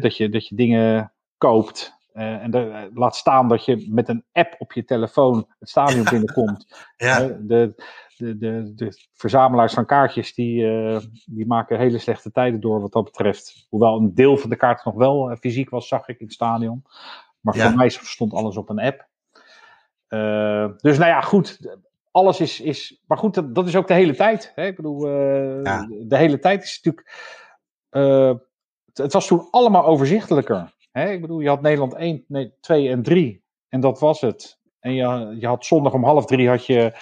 dat, 0.00 0.16
je, 0.16 0.28
dat 0.28 0.48
je 0.48 0.54
dingen 0.54 1.12
koopt. 1.38 1.94
Uh, 2.14 2.42
en 2.42 2.50
de, 2.50 2.90
laat 2.94 3.16
staan 3.16 3.48
dat 3.48 3.64
je 3.64 3.86
met 3.90 4.08
een 4.08 4.24
app 4.32 4.54
op 4.58 4.72
je 4.72 4.84
telefoon 4.84 5.46
het 5.58 5.68
stadion 5.68 6.04
binnenkomt. 6.10 6.86
ja. 6.96 7.18
de, 7.20 7.74
de, 8.16 8.38
de, 8.38 8.72
de 8.74 9.08
verzamelaars 9.12 9.74
van 9.74 9.86
kaartjes 9.86 10.34
die, 10.34 10.62
uh, 10.64 10.98
die 11.26 11.46
maken 11.46 11.78
hele 11.78 11.98
slechte 11.98 12.30
tijden 12.30 12.60
door 12.60 12.80
wat 12.80 12.92
dat 12.92 13.04
betreft. 13.04 13.66
Hoewel 13.68 13.96
een 13.96 14.14
deel 14.14 14.36
van 14.36 14.50
de 14.50 14.56
kaart 14.56 14.84
nog 14.84 14.94
wel 14.94 15.36
fysiek 15.40 15.70
was, 15.70 15.88
zag 15.88 16.08
ik 16.08 16.18
in 16.18 16.26
het 16.26 16.34
stadion. 16.34 16.84
Maar 17.40 17.54
voor 17.54 17.76
mij 17.76 17.88
stond 17.88 18.32
alles 18.32 18.56
op 18.56 18.68
een 18.68 18.80
app. 18.80 19.06
dus 20.82 20.98
nou 20.98 21.10
ja, 21.10 21.20
goed 21.20 21.78
alles 22.10 22.40
is, 22.40 22.60
is. 22.60 23.02
Maar 23.06 23.18
goed, 23.18 23.34
dat, 23.34 23.54
dat 23.54 23.66
is 23.66 23.76
ook 23.76 23.88
de 23.88 23.94
hele 23.94 24.14
tijd. 24.14 24.52
Hè? 24.54 24.66
Ik 24.66 24.76
bedoel, 24.76 24.98
de 25.00 26.16
hele 26.16 26.38
tijd 26.38 26.62
is 26.62 26.80
natuurlijk. 26.82 27.12
Het, 28.86 28.98
het, 28.98 29.12
was 29.12 29.26
toen 29.26 29.48
allemaal 29.50 29.84
overzichtelijker. 29.84 30.72
Hè? 30.92 31.10
Ik 31.10 31.20
bedoel, 31.20 31.40
je 31.40 31.48
had 31.48 31.62
Nederland 31.62 31.94
1, 31.94 32.24
nee, 32.28 32.52
2 32.60 32.88
en 32.88 33.02
3. 33.02 33.42
En 33.68 33.80
dat 33.80 34.00
was 34.00 34.20
het. 34.20 34.58
En 34.80 34.94
je, 34.94 35.36
je 35.38 35.46
had 35.46 35.64
zondag 35.64 35.92
om 35.92 36.04
half 36.04 36.26
drie 36.26 36.48
had 36.48 36.66
je, 36.66 36.92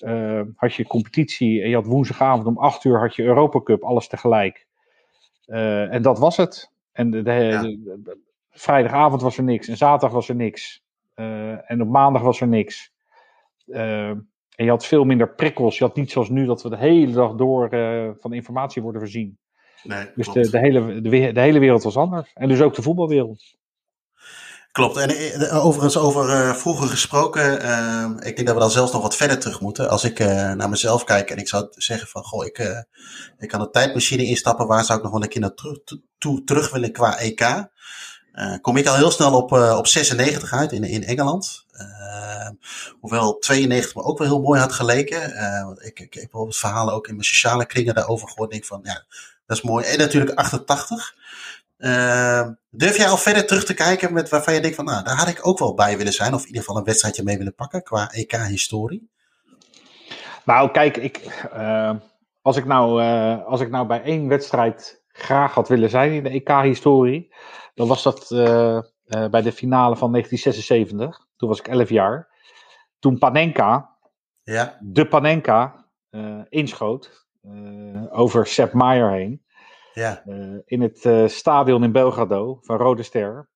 uh, 0.00 0.42
had 0.56 0.74
je 0.74 0.86
competitie. 0.86 1.62
En 1.62 1.68
je 1.68 1.74
had 1.74 1.86
woensdagavond 1.86 2.46
om 2.46 2.58
8 2.58 2.84
uur 2.84 2.98
had 2.98 3.14
je 3.14 3.22
Europa 3.22 3.60
Cup, 3.60 3.82
alles 3.82 4.08
tegelijk. 4.08 4.66
en 5.46 6.02
dat 6.02 6.18
was 6.18 6.36
het. 6.36 6.72
En 6.92 7.10
de, 7.10 7.22
de, 7.22 7.32
ja. 7.32 7.62
de, 7.62 8.18
vrijdagavond 8.50 9.22
was 9.22 9.38
er 9.38 9.44
niks. 9.44 9.68
En 9.68 9.76
zaterdag 9.76 10.12
was 10.12 10.28
er 10.28 10.34
niks. 10.34 10.84
en 11.14 11.80
op 11.80 11.88
maandag 11.88 12.22
was 12.22 12.40
er 12.40 12.48
niks. 12.48 12.92
En 13.66 14.64
je 14.64 14.68
had 14.68 14.86
veel 14.86 15.04
minder 15.04 15.34
prikkels. 15.34 15.78
Je 15.78 15.84
had 15.84 15.96
niet 15.96 16.10
zoals 16.10 16.28
nu 16.28 16.46
dat 16.46 16.62
we 16.62 16.68
de 16.68 16.76
hele 16.76 17.12
dag 17.12 17.34
door 17.34 17.68
van 18.18 18.32
informatie 18.32 18.82
worden 18.82 19.00
voorzien. 19.00 19.38
Nee, 19.86 20.10
dus 20.14 20.28
de, 20.28 20.50
de, 20.50 20.58
hele, 20.58 21.00
de, 21.00 21.32
de, 21.32 21.40
hele 21.40 21.58
wereld 21.58 21.82
was 21.82 21.96
anders. 21.96 22.30
En 22.34 22.48
dus 22.48 22.60
ook 22.60 22.74
de 22.74 22.82
voetbalwereld. 22.82 23.42
Klopt. 24.72 24.96
En 24.96 25.10
uh, 25.10 25.64
overigens 25.64 25.96
over 25.96 26.28
uh, 26.28 26.54
vroeger 26.54 26.88
gesproken, 26.88 27.62
uh, 27.62 28.10
ik 28.18 28.36
denk 28.36 28.46
dat 28.46 28.54
we 28.54 28.62
dan 28.62 28.70
zelfs 28.70 28.92
nog 28.92 29.02
wat 29.02 29.16
verder 29.16 29.38
terug 29.38 29.60
moeten. 29.60 29.88
Als 29.88 30.04
ik 30.04 30.18
naar 30.18 30.68
mezelf 30.68 31.04
kijk 31.04 31.30
en 31.30 31.38
ik 31.38 31.48
zou 31.48 31.66
zeggen 31.70 32.08
van, 32.08 32.22
goh, 32.22 32.44
ik, 32.44 32.84
ik 33.38 33.48
kan 33.48 33.60
een 33.60 33.70
tijdmachine 33.70 34.24
instappen. 34.24 34.66
Waar 34.66 34.84
zou 34.84 34.98
ik 34.98 35.04
nog 35.04 35.12
wel 35.12 35.22
een 35.22 35.28
keer 35.28 35.40
naartoe 35.40 35.82
toe, 36.18 36.44
terug 36.44 36.70
willen 36.70 36.92
qua 36.92 37.18
EK? 37.18 37.68
kom 38.60 38.76
ik 38.76 38.86
al 38.86 38.96
heel 38.96 39.10
snel 39.10 39.34
op, 39.36 39.52
op 39.52 39.86
96 39.86 40.52
uit 40.52 40.72
in, 40.72 40.84
in 40.84 41.04
Engeland. 41.04 41.66
Uh, 41.80 42.48
hoewel 43.00 43.38
92 43.38 43.94
me 43.94 44.02
ook 44.02 44.18
wel 44.18 44.26
heel 44.26 44.40
mooi 44.40 44.60
had 44.60 44.72
geleken. 44.72 45.30
Uh, 45.30 45.70
ik, 45.74 45.84
ik, 45.84 46.00
ik 46.00 46.14
heb 46.14 46.22
bijvoorbeeld 46.22 46.56
verhalen 46.56 46.94
ook 46.94 47.08
in 47.08 47.14
mijn 47.14 47.26
sociale 47.26 47.66
kringen 47.66 47.94
daarover 47.94 48.28
gehoord. 48.28 48.50
Denk 48.50 48.64
van, 48.64 48.80
ja, 48.82 49.04
dat 49.46 49.56
is 49.56 49.62
mooi. 49.62 49.84
En 49.84 49.98
natuurlijk 49.98 50.38
88. 50.38 51.14
Uh, 51.78 52.38
ehm, 52.38 52.52
durf 52.70 52.96
jij 52.96 53.08
al 53.08 53.16
verder 53.16 53.46
terug 53.46 53.64
te 53.64 53.74
kijken 53.74 54.12
met 54.12 54.28
waarvan 54.28 54.54
je 54.54 54.60
denkt 54.60 54.76
van, 54.76 54.84
nou, 54.84 55.04
daar 55.04 55.16
had 55.16 55.28
ik 55.28 55.46
ook 55.46 55.58
wel 55.58 55.74
bij 55.74 55.96
willen 55.96 56.12
zijn. 56.12 56.34
Of 56.34 56.40
in 56.40 56.46
ieder 56.46 56.62
geval 56.62 56.76
een 56.76 56.84
wedstrijdje 56.84 57.22
mee 57.22 57.38
willen 57.38 57.54
pakken 57.54 57.82
qua 57.82 58.12
EK-historie? 58.12 59.10
Nou, 60.44 60.70
kijk, 60.70 60.96
ik, 60.96 61.46
uh, 61.54 61.94
als, 62.42 62.56
ik 62.56 62.64
nou, 62.64 63.02
uh, 63.02 63.44
als 63.46 63.60
ik 63.60 63.70
nou 63.70 63.86
bij 63.86 64.02
één 64.02 64.28
wedstrijd 64.28 65.02
graag 65.08 65.54
had 65.54 65.68
willen 65.68 65.90
zijn 65.90 66.12
in 66.12 66.22
de 66.22 66.30
EK-historie, 66.30 67.34
dan 67.74 67.88
was 67.88 68.02
dat 68.02 68.26
bij 69.30 69.42
de 69.42 69.52
finale 69.52 69.96
van 69.96 70.10
1976. 70.12 71.26
Toen 71.36 71.48
was 71.48 71.58
ik 71.58 71.68
11 71.68 71.88
jaar. 71.88 72.28
Toen 72.98 73.18
Panenka, 73.18 73.96
ja. 74.42 74.78
de 74.80 75.06
Panenka, 75.06 75.86
inschoot 76.48 77.25
over 78.10 78.46
Sepp 78.46 78.72
Maier 78.72 79.10
heen. 79.10 79.44
Ja. 79.92 80.22
Uh, 80.26 80.58
in 80.64 80.80
het 80.80 81.30
stadion 81.32 81.84
in 81.84 81.92
Belgrado 81.92 82.58
van 82.62 82.76
Rode 82.76 83.02
Ster. 83.02 83.48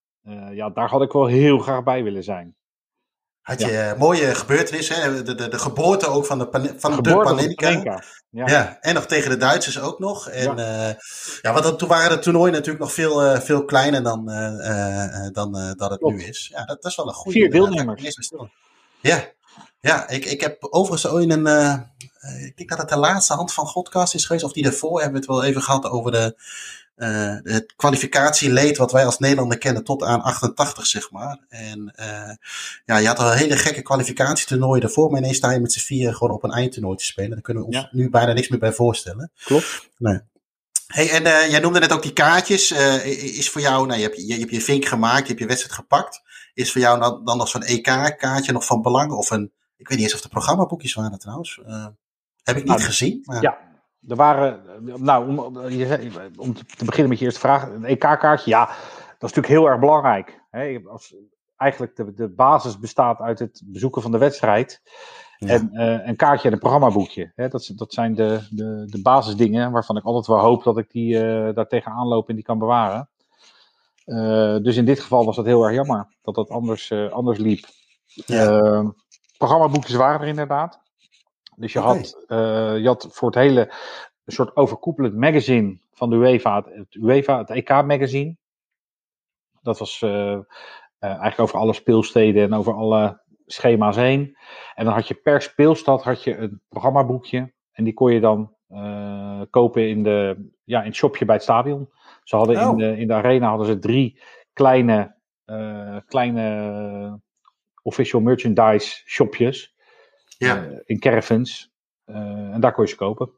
ja, 0.50 0.70
daar 0.70 0.88
had 0.88 1.02
ik 1.02 1.12
wel 1.12 1.26
heel 1.26 1.58
graag 1.58 1.82
bij 1.82 2.02
willen 2.02 2.24
zijn. 2.24 2.56
Had 3.40 3.60
je 3.60 3.70
ja. 3.70 3.94
mooie 3.98 4.34
gebeurtenis, 4.34 4.88
hè? 4.88 5.22
De, 5.22 5.34
de, 5.34 5.48
de, 5.48 5.58
geboorte 5.58 6.06
ook 6.06 6.26
van 6.26 6.38
de, 6.38 6.74
van 6.76 6.96
de, 6.96 7.02
de 7.02 7.16
Panenka. 7.16 7.66
Panenka. 7.66 8.02
Ja. 8.30 8.46
ja. 8.46 8.78
en 8.80 8.94
nog 8.94 9.06
tegen 9.06 9.30
de 9.30 9.36
Duitsers 9.36 9.80
ook 9.80 9.98
nog. 9.98 10.28
En 10.28 10.56
ja, 10.56 10.88
uh, 10.88 10.94
ja 11.42 11.52
want 11.52 11.78
toen 11.78 11.88
waren 11.88 12.10
het 12.10 12.22
toernooi 12.22 12.52
natuurlijk 12.52 12.78
nog 12.78 12.92
veel, 12.92 13.24
uh, 13.24 13.40
veel 13.40 13.64
kleiner 13.64 14.02
dan, 14.02 14.30
uh, 14.30 15.28
dan 15.32 15.52
dat 15.76 15.90
het 15.90 15.98
Klopt. 15.98 16.16
nu 16.16 16.24
is. 16.24 16.48
Ja, 16.52 16.64
dat, 16.64 16.82
dat, 16.82 16.90
is 16.90 16.96
wel 16.96 17.08
een 17.08 17.14
goede. 17.14 17.38
Vier 17.38 17.50
deelnemers. 17.50 18.32
Ja, 19.00 19.24
ja 19.80 20.08
ik, 20.08 20.24
ik 20.24 20.40
heb 20.40 20.66
overigens 20.70 21.12
ooit 21.12 21.30
een. 21.30 21.46
ik 22.46 22.56
denk 22.56 22.68
dat 22.68 22.78
het 22.78 22.88
de 22.88 22.96
laatste 22.96 23.34
hand 23.34 23.52
van 23.52 23.66
Godcast 23.66 24.14
is 24.14 24.24
geweest, 24.24 24.44
of 24.44 24.52
die 24.52 24.62
daarvoor 24.62 25.00
hebben 25.00 25.20
we 25.20 25.26
het 25.26 25.36
wel 25.36 25.44
even 25.44 25.62
gehad 25.62 25.84
over 25.84 26.12
de, 26.12 26.36
uh, 27.00 27.36
het 27.42 27.72
kwalificatieleed 27.76 28.76
wat 28.76 28.92
wij 28.92 29.04
als 29.04 29.18
Nederlander 29.18 29.58
kennen 29.58 29.84
tot 29.84 30.02
aan 30.02 30.22
88, 30.22 30.86
zeg 30.86 31.10
maar. 31.10 31.38
En 31.48 31.94
uh, 32.00 32.30
ja, 32.84 32.96
je 32.96 33.06
had 33.06 33.18
al 33.18 33.32
een 33.32 33.38
hele 33.38 33.56
gekke 33.56 33.82
kwalificatietoernooien 33.82 34.82
ervoor, 34.82 35.10
maar 35.10 35.20
ineens 35.20 35.36
sta 35.36 35.50
je 35.50 35.60
met 35.60 35.72
z'n 35.72 35.80
vier 35.80 36.14
gewoon 36.14 36.34
op 36.34 36.44
een 36.44 36.50
eindtoernooi 36.50 36.96
te 36.96 37.04
spelen. 37.04 37.30
Daar 37.30 37.40
kunnen 37.40 37.62
we 37.62 37.68
ons 37.68 37.78
ja. 37.78 37.88
nu 37.92 38.10
bijna 38.10 38.32
niks 38.32 38.48
meer 38.48 38.58
bij 38.58 38.72
voorstellen. 38.72 39.30
Klopt. 39.44 39.88
Nee. 39.98 40.20
Hey, 40.86 41.10
en 41.10 41.26
uh, 41.26 41.50
jij 41.50 41.60
noemde 41.60 41.78
net 41.78 41.92
ook 41.92 42.02
die 42.02 42.12
kaartjes. 42.12 42.72
is 43.12 43.50
voor 43.50 43.60
jou, 43.60 43.86
nou, 43.86 43.98
je 43.98 44.04
hebt 44.04 44.16
je, 44.16 44.26
je, 44.26 44.38
hebt 44.38 44.50
je 44.50 44.60
vink 44.60 44.84
gemaakt, 44.84 45.22
je 45.22 45.28
hebt 45.28 45.40
je 45.40 45.46
wedstrijd 45.46 45.74
gepakt. 45.74 46.22
Is 46.54 46.72
voor 46.72 46.80
jou 46.80 47.00
dan, 47.00 47.24
dan 47.24 47.36
nog 47.36 47.48
zo'n 47.48 47.62
EK-kaartje 47.62 48.52
nog 48.52 48.66
van 48.66 48.82
belang? 48.82 49.12
Of 49.12 49.30
een, 49.30 49.52
ik 49.80 49.88
weet 49.88 49.98
niet 49.98 50.06
eens 50.06 50.14
of 50.14 50.20
de 50.20 50.28
programmaboekjes 50.28 50.94
waren 50.94 51.18
trouwens. 51.18 51.60
heb 52.42 52.56
ik 52.56 52.64
niet 52.64 52.64
nou, 52.64 52.80
gezien. 52.80 53.20
Maar... 53.24 53.42
Ja, 53.42 53.58
er 54.08 54.16
waren, 54.16 54.62
nou, 55.04 55.28
om, 55.28 55.38
om 56.36 56.54
te 56.54 56.84
beginnen 56.84 57.08
met 57.08 57.18
je 57.18 57.24
eerste 57.24 57.40
vraag, 57.40 57.68
een 57.68 57.84
EK-kaartje, 57.84 58.50
ja, 58.50 58.66
dat 58.66 59.30
is 59.30 59.36
natuurlijk 59.36 59.46
heel 59.46 59.66
erg 59.66 59.80
belangrijk. 59.80 60.42
Hè? 60.50 60.80
Als, 60.84 61.14
eigenlijk 61.60 61.96
de, 61.96 62.12
de 62.14 62.28
basis 62.28 62.78
bestaat 62.78 63.20
uit 63.20 63.38
het 63.38 63.62
bezoeken 63.64 64.02
van 64.02 64.12
de 64.12 64.18
wedstrijd. 64.18 64.82
Ja. 65.36 65.48
En 65.48 65.70
uh, 65.72 66.06
een 66.06 66.16
kaartje 66.16 66.46
en 66.46 66.52
een 66.52 66.60
programmaboekje. 66.60 67.32
Hè? 67.34 67.48
Dat, 67.48 67.72
dat 67.74 67.92
zijn 67.92 68.14
de, 68.14 68.46
de, 68.50 68.84
de 68.86 69.02
basisdingen 69.02 69.70
waarvan 69.70 69.96
ik 69.96 70.04
altijd 70.04 70.26
wel 70.26 70.38
hoop 70.38 70.62
dat 70.62 70.78
ik 70.78 70.90
die 70.90 71.14
uh, 71.14 71.54
daar 71.54 71.66
tegenaan 71.66 72.06
loop 72.06 72.28
en 72.28 72.34
die 72.34 72.44
kan 72.44 72.58
bewaren. 72.58 73.10
Uh, 74.06 74.56
dus 74.56 74.76
in 74.76 74.84
dit 74.84 75.00
geval 75.00 75.24
was 75.24 75.36
dat 75.36 75.44
heel 75.44 75.64
erg 75.64 75.74
jammer 75.74 76.16
dat 76.22 76.34
dat 76.34 76.48
anders, 76.48 76.92
anders 76.92 77.38
liep. 77.38 77.64
Ja. 78.06 78.92
Programmaboekjes 79.40 79.96
waren 79.96 80.20
er 80.20 80.26
inderdaad. 80.26 80.80
Dus 81.56 81.72
je, 81.72 81.78
okay. 81.78 81.96
had, 81.96 82.24
uh, 82.28 82.78
je 82.78 82.86
had 82.86 83.08
voor 83.10 83.28
het 83.28 83.38
hele 83.38 83.60
een 84.24 84.32
soort 84.32 84.56
overkoepelend 84.56 85.14
magazine 85.14 85.78
van 85.92 86.10
de 86.10 86.16
UEFA, 86.16 86.64
het 86.64 86.94
UEFA, 86.94 87.38
het 87.38 87.50
EK-magazine. 87.50 88.36
Dat 89.62 89.78
was 89.78 90.00
uh, 90.00 90.10
uh, 90.10 90.42
eigenlijk 90.98 91.40
over 91.40 91.58
alle 91.58 91.72
speelsteden 91.72 92.42
en 92.42 92.54
over 92.54 92.74
alle 92.74 93.20
schema's 93.46 93.96
heen. 93.96 94.36
En 94.74 94.84
dan 94.84 94.94
had 94.94 95.08
je 95.08 95.14
per 95.14 95.42
speelstad 95.42 96.02
had 96.02 96.24
je 96.24 96.36
een 96.36 96.60
programmaboekje. 96.68 97.52
En 97.72 97.84
die 97.84 97.94
kon 97.94 98.12
je 98.12 98.20
dan 98.20 98.54
kopen 99.50 99.88
in, 99.88 100.02
de, 100.02 100.50
ja, 100.64 100.80
in 100.80 100.86
het 100.86 100.96
shopje 100.96 101.24
bij 101.24 101.34
het 101.34 101.44
stadion. 101.44 101.90
Ze 102.24 102.36
hadden 102.36 102.56
oh. 102.56 102.70
in, 102.70 102.76
de, 102.76 102.98
in 102.98 103.06
de 103.06 103.14
arena 103.14 103.48
hadden 103.48 103.66
ze 103.66 103.78
drie 103.78 104.20
kleine, 104.52 105.16
kleine 106.06 107.20
official 107.82 108.20
merchandise 108.20 109.02
shopjes 109.06 109.74
ja. 110.38 110.66
Uh, 110.66 110.78
in 110.84 110.98
caravans. 110.98 111.72
Uh, 112.06 112.16
en 112.54 112.60
daar 112.60 112.72
kon 112.72 112.84
je 112.84 112.90
ze 112.90 112.96
kopen. 112.96 113.30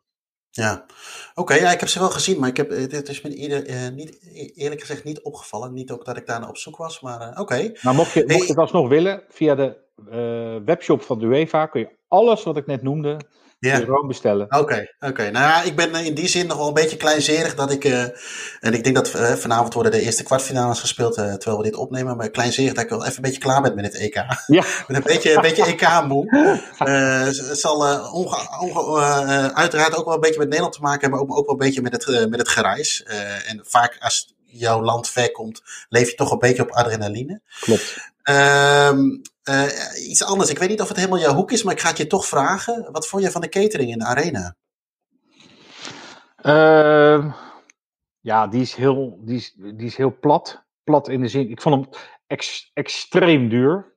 Ja, 0.51 0.85
oké, 1.31 1.41
okay, 1.41 1.61
ja, 1.61 1.73
ik 1.73 1.81
heb 1.81 1.89
ze 1.89 1.99
wel 1.99 2.11
gezien, 2.11 2.39
maar 2.39 2.49
ik 2.49 2.57
heb, 2.57 2.71
dit 2.71 3.09
is 3.09 3.21
me 3.21 3.37
uh, 3.37 3.89
niet, 3.89 4.19
eerlijk 4.55 4.81
gezegd 4.81 5.05
niet 5.05 5.23
opgevallen. 5.23 5.73
Niet 5.73 5.91
ook 5.91 6.05
dat 6.05 6.17
ik 6.17 6.27
daar 6.27 6.41
naar 6.41 6.49
op 6.49 6.57
zoek 6.57 6.77
was, 6.77 7.01
maar 7.01 7.29
oké. 7.29 7.41
Okay. 7.41 7.79
Nou, 7.83 7.97
mocht 7.97 8.13
je, 8.13 8.25
mocht 8.27 8.43
je 8.43 8.49
het 8.49 8.59
alsnog 8.59 8.89
willen, 8.89 9.25
via 9.29 9.55
de 9.55 9.81
webshop 10.65 11.03
van 11.03 11.19
de 11.19 11.27
UEFA 11.27 11.67
kun 11.67 11.81
je 11.81 11.97
alles 12.09 12.43
wat 12.43 12.57
ik 12.57 12.67
net 12.67 12.83
noemde, 12.83 13.21
Ja. 13.71 13.77
Gewoon 13.77 14.07
bestellen. 14.07 14.47
Oké, 14.59 14.87
oké. 15.01 15.31
Nou 15.31 15.47
ja, 15.47 15.63
ik 15.63 15.77
ben 15.77 15.95
in 15.95 16.15
die 16.15 16.29
zin 16.29 16.47
nog 16.47 16.57
wel 16.57 16.69
een 16.69 16.75
beetje 16.75 16.97
kleinzerig 16.97 17.55
dat 17.55 17.73
ik. 17.73 17.85
Uh, 17.85 18.03
en 18.61 18.75
ik 18.75 18.85
denk 18.85 18.97
dat 18.97 19.15
uh, 19.15 19.33
vanavond 19.33 19.75
worden 19.75 19.93
de 19.93 20.01
eerste 20.01 20.23
kwartfinales 20.23 20.81
gespeeld 20.81 21.19
uh, 21.19 21.33
terwijl 21.33 21.57
we 21.57 21.63
dit 21.63 21.77
opnemen. 21.77 22.17
Maar 22.17 22.31
kleinzerig 22.31 22.73
dat 22.73 22.85
ik 22.85 22.91
wel 22.91 23.05
even 23.05 23.17
een 23.17 23.23
beetje 23.23 23.41
klaar 23.41 23.63
ben 23.63 23.75
met 23.75 23.85
het 23.85 23.95
EK. 23.95 24.15
Ja. 24.47 24.65
met 24.89 24.97
een 24.97 25.03
beetje, 25.03 25.35
een 25.35 25.41
beetje 25.41 25.65
EK-moe. 25.65 26.27
het 27.49 27.61
zal 27.61 27.77
onge, 28.13 28.37
onge, 28.61 29.55
uiteraard 29.55 29.97
ook 29.97 30.05
wel 30.05 30.15
een 30.15 30.21
beetje 30.21 30.39
met 30.39 30.49
Nederland 30.49 30.75
te 30.75 30.81
maken 30.81 31.01
hebben. 31.01 31.19
Maar 31.19 31.29
ook, 31.29 31.39
ook 31.39 31.47
wel 31.47 31.55
een 31.55 31.67
beetje 31.67 31.83
met 31.83 31.93
het, 31.93 32.31
met 32.31 32.39
het 32.39 32.49
gereis. 32.49 33.03
en 33.47 33.61
vaak 33.65 33.97
als 34.01 34.35
jouw 34.45 34.83
land 34.83 35.09
ver 35.09 35.31
komt, 35.31 35.63
leef 35.89 36.11
je 36.11 36.17
toch 36.17 36.31
een 36.31 36.39
beetje 36.39 36.63
op 36.63 36.71
adrenaline. 36.71 37.41
Klopt. 37.61 38.11
Um, 38.25 39.23
uh, 39.45 40.09
iets 40.09 40.25
anders. 40.25 40.51
Ik 40.51 40.59
weet 40.59 40.69
niet 40.69 40.81
of 40.81 40.89
het 40.89 40.97
helemaal 40.97 41.19
jouw 41.19 41.35
hoek 41.35 41.53
is, 41.53 41.63
maar 41.63 41.75
ik 41.75 41.81
ga 41.81 41.89
het 41.89 41.97
je 41.97 42.07
toch 42.07 42.27
vragen. 42.27 42.89
Wat 42.93 43.09
vond 43.09 43.23
je 43.23 43.31
van 43.31 43.41
de 43.41 43.49
catering 43.49 43.91
in 43.91 43.99
de 43.99 44.05
arena? 44.05 44.57
Uh, 46.43 47.35
ja, 48.21 48.47
die 48.47 48.61
is, 48.61 48.75
heel, 48.75 49.19
die, 49.21 49.37
is, 49.37 49.55
die 49.57 49.87
is 49.87 49.97
heel 49.97 50.19
plat. 50.21 50.65
Plat 50.85 51.09
in 51.09 51.21
de 51.21 51.29
zin. 51.29 51.51
Ik 51.51 51.61
vond 51.61 51.75
hem 51.75 52.03
ex, 52.27 52.71
extreem 52.75 53.49
duur. 53.49 53.95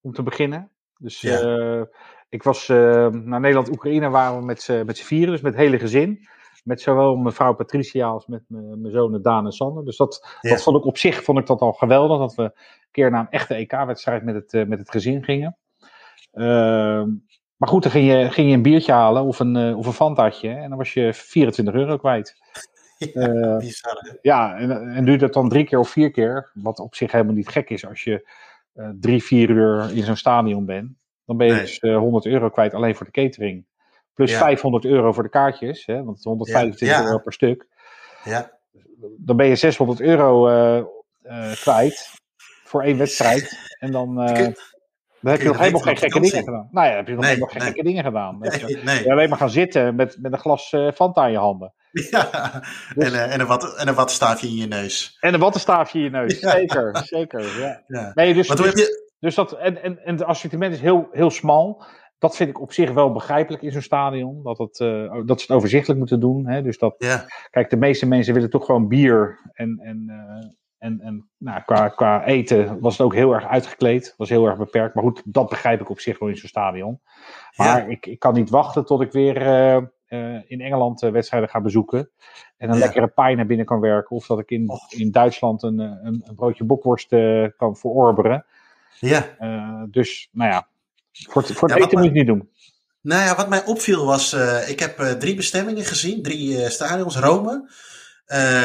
Om 0.00 0.12
te 0.12 0.22
beginnen. 0.22 0.70
Dus 0.98 1.20
ja. 1.20 1.42
uh, 1.42 1.82
ik 2.28 2.42
was 2.42 2.68
uh, 2.68 3.08
naar 3.08 3.40
Nederland-Oekraïne 3.40 4.08
waren 4.08 4.38
we 4.38 4.44
met, 4.44 4.68
met 4.84 4.98
z'n 4.98 5.04
vieren, 5.04 5.32
dus 5.32 5.40
met 5.40 5.52
het 5.52 5.62
hele 5.62 5.78
gezin. 5.78 6.28
Met 6.66 6.80
zowel 6.80 7.16
mevrouw 7.16 7.54
Patricia 7.54 8.06
als 8.06 8.26
met 8.26 8.42
mijn 8.48 8.90
zonen 8.90 9.22
Daan 9.22 9.44
en 9.44 9.52
Sander. 9.52 9.84
Dus 9.84 9.96
dat, 9.96 10.38
ja. 10.40 10.50
dat 10.50 10.62
vond 10.62 10.76
ik 10.76 10.84
op 10.84 10.98
zich 10.98 11.22
vond 11.22 11.38
ik 11.38 11.46
dat 11.46 11.60
al 11.60 11.72
geweldig. 11.72 12.18
Dat 12.18 12.34
we 12.34 12.42
een 12.42 12.52
keer 12.90 13.10
naar 13.10 13.20
een 13.20 13.30
echte 13.30 13.54
EK-wedstrijd 13.54 14.24
met 14.24 14.34
het, 14.34 14.52
uh, 14.52 14.66
met 14.66 14.78
het 14.78 14.90
gezin 14.90 15.24
gingen. 15.24 15.56
Uh, 16.32 17.04
maar 17.56 17.68
goed, 17.68 17.82
dan 17.82 17.92
ging 17.92 18.10
je, 18.10 18.30
ging 18.30 18.48
je 18.48 18.54
een 18.54 18.62
biertje 18.62 18.92
halen 18.92 19.22
of 19.22 19.38
een, 19.38 19.56
uh, 19.56 19.78
of 19.78 19.86
een 19.86 19.92
fantaatje. 19.92 20.48
En 20.48 20.68
dan 20.68 20.78
was 20.78 20.94
je 20.94 21.14
24 21.14 21.74
euro 21.74 21.96
kwijt. 21.96 22.34
Ja, 22.98 23.56
bizar, 23.56 24.18
ja 24.22 24.56
en, 24.56 24.94
en 24.94 25.04
duurt 25.04 25.20
dat 25.20 25.32
dan 25.32 25.48
drie 25.48 25.64
keer 25.64 25.78
of 25.78 25.88
vier 25.88 26.10
keer. 26.10 26.50
Wat 26.54 26.78
op 26.78 26.94
zich 26.94 27.12
helemaal 27.12 27.34
niet 27.34 27.48
gek 27.48 27.70
is 27.70 27.86
als 27.86 28.04
je 28.04 28.28
drie, 29.00 29.22
vier 29.22 29.50
uur 29.50 29.90
in 29.94 30.02
zo'n 30.02 30.16
stadion 30.16 30.64
bent. 30.64 30.92
Dan 31.24 31.36
ben 31.36 31.46
je 31.46 31.52
nee. 31.52 31.62
dus 31.62 31.80
100 31.80 32.26
euro 32.26 32.48
kwijt 32.48 32.74
alleen 32.74 32.94
voor 32.94 33.06
de 33.06 33.12
catering. 33.12 33.64
Plus 34.16 34.30
ja. 34.30 34.38
500 34.38 34.84
euro 34.84 35.12
voor 35.12 35.22
de 35.22 35.28
kaartjes, 35.28 35.86
hè, 35.86 36.04
want 36.04 36.22
125 36.22 36.88
ja, 36.88 37.00
ja. 37.00 37.06
euro 37.06 37.18
per 37.18 37.32
stuk. 37.32 37.66
Ja. 38.24 38.50
Dan 39.18 39.36
ben 39.36 39.46
je 39.46 39.56
600 39.56 40.00
euro 40.00 40.48
uh, 40.48 40.84
uh, 41.22 41.52
kwijt 41.52 42.10
voor 42.64 42.82
één 42.82 42.98
wedstrijd. 42.98 43.58
En 43.78 43.92
dan, 43.92 44.08
uh, 44.28 44.34
dan 44.34 45.32
heb 45.32 45.40
je 45.40 45.46
nog 45.46 45.58
helemaal 45.58 45.80
geen 45.80 45.96
gekke 45.96 46.20
dingen 46.20 46.44
gedaan. 46.44 46.68
Nou 46.70 46.86
ja, 46.86 46.96
heb 46.96 47.06
je 47.06 47.12
nog 47.12 47.20
nee, 47.20 47.30
helemaal 47.30 47.50
geen 47.50 47.62
nee. 47.62 47.68
gekke 47.68 47.84
dingen 47.84 48.04
gedaan. 48.04 48.38
Nee, 48.38 48.66
je, 48.66 48.80
nee. 48.84 49.02
je 49.02 49.10
alleen 49.10 49.28
maar 49.28 49.38
gaan 49.38 49.50
zitten 49.50 49.94
met, 49.94 50.16
met 50.20 50.32
een 50.32 50.38
glas 50.38 50.74
Fanta 50.94 51.26
in 51.26 51.32
je 51.32 51.38
handen. 51.38 51.74
Ja, 52.10 52.62
dus, 52.94 53.12
en, 53.12 53.30
en, 53.30 53.40
een 53.40 53.46
wat, 53.46 53.76
en 53.76 53.88
een 53.88 53.94
wattenstaafje 53.94 54.46
in 54.46 54.56
je 54.56 54.66
neus. 54.66 55.16
En 55.20 55.34
een 55.34 55.40
wattenstaafje 55.40 55.98
in 55.98 56.04
je 56.04 56.10
neus, 56.10 56.40
zeker. 56.58 57.02
zeker 57.04 57.60
ja. 57.60 57.82
Ja. 57.86 58.12
Nee, 58.14 58.34
dus, 58.34 58.48
dus, 58.48 58.72
je... 58.72 59.14
dus 59.18 59.34
dat, 59.34 59.52
en, 59.52 59.82
en, 59.82 60.04
en 60.04 60.14
het 60.14 60.24
assortiment 60.24 60.74
is 60.74 60.80
heel, 60.80 61.08
heel 61.12 61.30
smal 61.30 61.84
dat 62.18 62.36
vind 62.36 62.50
ik 62.50 62.60
op 62.60 62.72
zich 62.72 62.92
wel 62.92 63.12
begrijpelijk 63.12 63.62
in 63.62 63.72
zo'n 63.72 63.82
stadion. 63.82 64.42
Dat, 64.42 64.58
het, 64.58 64.80
uh, 64.80 65.12
dat 65.24 65.40
ze 65.40 65.46
het 65.46 65.56
overzichtelijk 65.56 65.98
moeten 65.98 66.20
doen. 66.20 66.46
Hè? 66.46 66.62
Dus 66.62 66.78
dat, 66.78 66.94
yeah. 66.98 67.20
kijk, 67.50 67.70
de 67.70 67.76
meeste 67.76 68.06
mensen 68.06 68.34
willen 68.34 68.50
toch 68.50 68.64
gewoon 68.64 68.88
bier. 68.88 69.38
En, 69.52 69.78
en, 69.82 70.04
uh, 70.06 70.50
en, 70.78 71.00
en 71.00 71.28
nou, 71.38 71.62
qua, 71.62 71.88
qua 71.88 72.24
eten 72.24 72.80
was 72.80 72.98
het 72.98 73.06
ook 73.06 73.14
heel 73.14 73.32
erg 73.32 73.46
uitgekleed. 73.46 74.14
Was 74.16 74.28
heel 74.28 74.46
erg 74.46 74.58
beperkt. 74.58 74.94
Maar 74.94 75.04
goed, 75.04 75.22
dat 75.24 75.48
begrijp 75.48 75.80
ik 75.80 75.90
op 75.90 76.00
zich 76.00 76.18
wel 76.18 76.28
in 76.28 76.36
zo'n 76.36 76.48
stadion. 76.48 77.00
Maar 77.56 77.78
yeah. 77.78 77.90
ik, 77.90 78.06
ik 78.06 78.18
kan 78.18 78.34
niet 78.34 78.50
wachten 78.50 78.84
tot 78.84 79.00
ik 79.00 79.12
weer 79.12 79.42
uh, 80.08 80.40
in 80.46 80.60
Engeland 80.60 81.00
wedstrijden 81.00 81.48
ga 81.48 81.60
bezoeken. 81.60 82.10
En 82.56 82.70
een 82.70 82.78
lekkere 82.78 83.08
pij 83.08 83.34
naar 83.34 83.46
binnen 83.46 83.66
kan 83.66 83.80
werken. 83.80 84.16
Of 84.16 84.26
dat 84.26 84.38
ik 84.38 84.50
in, 84.50 84.70
in 84.88 85.10
Duitsland 85.10 85.62
een, 85.62 85.78
een, 85.78 86.22
een 86.24 86.34
broodje 86.34 86.64
bokworst 86.64 87.08
kan 87.56 87.76
verorberen. 87.76 88.44
Ja. 88.98 89.24
dus, 89.90 90.28
nou 90.32 90.50
ja, 90.50 90.68
voor 91.16 91.42
het, 91.42 91.52
voor 91.52 91.68
het 91.68 91.78
ja, 91.78 91.84
eten 91.84 91.98
moet 91.98 92.06
je 92.06 92.12
niet 92.12 92.26
doen. 92.26 92.48
Nou 93.00 93.22
ja, 93.22 93.36
wat 93.36 93.48
mij 93.48 93.64
opviel 93.64 94.04
was, 94.04 94.34
uh, 94.34 94.68
ik 94.68 94.80
heb 94.80 95.00
uh, 95.00 95.10
drie 95.10 95.34
bestemmingen 95.34 95.84
gezien, 95.84 96.22
drie 96.22 96.48
uh, 96.48 96.68
stadions, 96.68 97.16
Rome. 97.16 97.70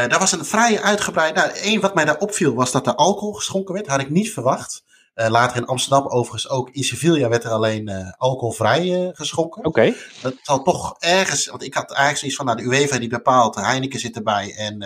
daar 0.08 0.20
was 0.20 0.32
een 0.32 0.46
vrij 0.46 0.82
uitgebreid, 0.82 1.36
nou 1.36 1.50
één 1.50 1.82
wat 1.82 1.96
mij 1.96 2.06
daar 2.06 2.18
opviel 2.18 2.54
was 2.54 2.72
dat 2.72 2.88
er 2.88 2.96
alcohol 2.96 3.34
geschonken 3.34 3.74
werd, 3.74 3.88
had 3.88 4.00
ik 4.00 4.10
niet 4.10 4.34
verwacht. 4.34 4.84
later 5.14 5.58
in 5.58 5.66
Amsterdam 5.66 6.08
overigens 6.08 6.50
ook, 6.50 6.70
in 6.70 6.84
Sevilla 6.84 7.30
werd 7.30 7.44
er 7.44 7.52
alleen 7.52 8.14
alcoholvrij 8.18 9.12
geschonken. 9.14 9.66
Oké. 9.66 9.68
Okay. 9.68 9.96
Dat 10.22 10.34
zal 10.42 10.64
toch 10.64 10.96
ergens, 11.00 11.48
want 11.48 11.64
ik 11.64 11.74
had 11.74 11.92
eigenlijk 11.92 12.18
zoiets 12.18 12.38
van, 12.38 12.46
nou 12.46 12.58
de 12.58 12.64
UEFA 12.64 13.00
die 13.00 13.10
bepaalt, 13.10 13.56
Heineken 13.56 14.00
zit 14.00 14.16
erbij 14.16 14.56
en... 14.56 14.86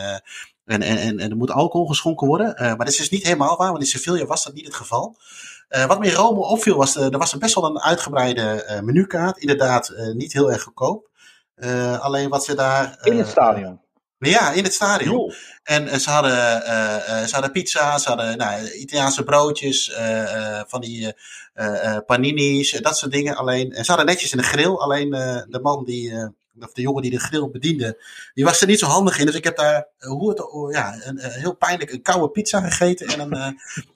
En, 0.66 0.82
en, 0.82 0.98
en, 0.98 1.20
en, 1.20 1.30
er 1.30 1.38
moet 1.38 1.52
alcohol 1.52 1.88
geschonken 1.88 2.28
worden. 2.28 2.54
Maar 2.58 2.78
dat 2.78 2.88
is 2.88 2.98
dus 2.98 3.10
niet 3.10 3.24
helemaal 3.24 3.58
waar, 3.58 3.70
want 3.70 3.84
in 3.84 3.90
Sevilla 3.90 4.26
was 4.26 4.44
dat 4.44 4.54
niet 4.54 4.66
het 4.66 4.76
geval. 4.76 5.18
Uh, 5.70 5.86
wat 5.86 6.00
me 6.00 6.06
in 6.06 6.14
Rome 6.14 6.40
opviel 6.40 6.78
was, 6.78 6.96
uh, 6.96 7.04
er 7.04 7.18
was 7.18 7.38
best 7.38 7.56
wel 7.56 7.66
een 7.66 7.82
uitgebreide 7.82 8.66
uh, 8.70 8.80
menukaart. 8.80 9.38
Inderdaad, 9.38 9.94
niet 10.14 10.34
heel 10.34 10.52
erg 10.52 10.62
goedkoop. 10.62 11.10
alleen 12.00 12.30
wat 12.30 12.46
ze 12.46 12.56
daar... 12.56 12.98
in 13.02 13.18
het 13.18 13.28
stadion? 13.28 13.84
Ja, 14.18 14.52
in 14.52 14.64
het 14.64 14.74
stadion. 14.74 15.34
En 15.64 16.00
ze, 16.00 16.10
hadden, 16.10 16.62
ze 17.28 17.30
hadden 17.32 17.52
pizza, 17.52 17.98
ze 17.98 18.08
hadden 18.08 18.38
nou, 18.38 18.72
Italiaanse 18.72 19.24
broodjes, 19.24 19.96
van 20.68 20.82
die 20.82 21.14
panini's, 22.06 22.72
dat 22.72 22.98
soort 22.98 23.12
dingen. 23.12 23.36
Alleen, 23.36 23.72
en 23.72 23.86
ze 23.86 23.92
hadden 23.92 24.10
netjes 24.10 24.32
in 24.32 24.38
de 24.38 24.44
grill. 24.44 24.76
Alleen 24.76 25.10
de 25.50 25.60
man 25.62 25.84
die 25.84 26.14
of 26.60 26.74
de 26.74 26.82
jongen 26.82 27.02
die 27.02 27.12
de 27.12 27.20
grill 27.20 27.50
bediende, 27.50 28.04
die 28.34 28.44
was 28.44 28.62
er 28.62 28.68
niet 28.68 28.80
zo 28.80 28.86
handig 28.86 29.20
in. 29.20 29.26
Dus 29.26 29.36
ik 29.36 29.44
heb 29.44 29.58
daar, 29.58 29.88
hoe 29.98 30.30
het, 30.30 30.74
ja, 30.76 30.94
een, 30.94 31.26
een, 31.26 31.32
heel 31.32 31.56
pijnlijk 31.56 31.92
een 31.92 32.02
koude 32.02 32.30
pizza 32.30 32.62
gegeten 32.62 33.08
en 33.08 33.20
een 33.20 33.36
uh, 33.36 33.48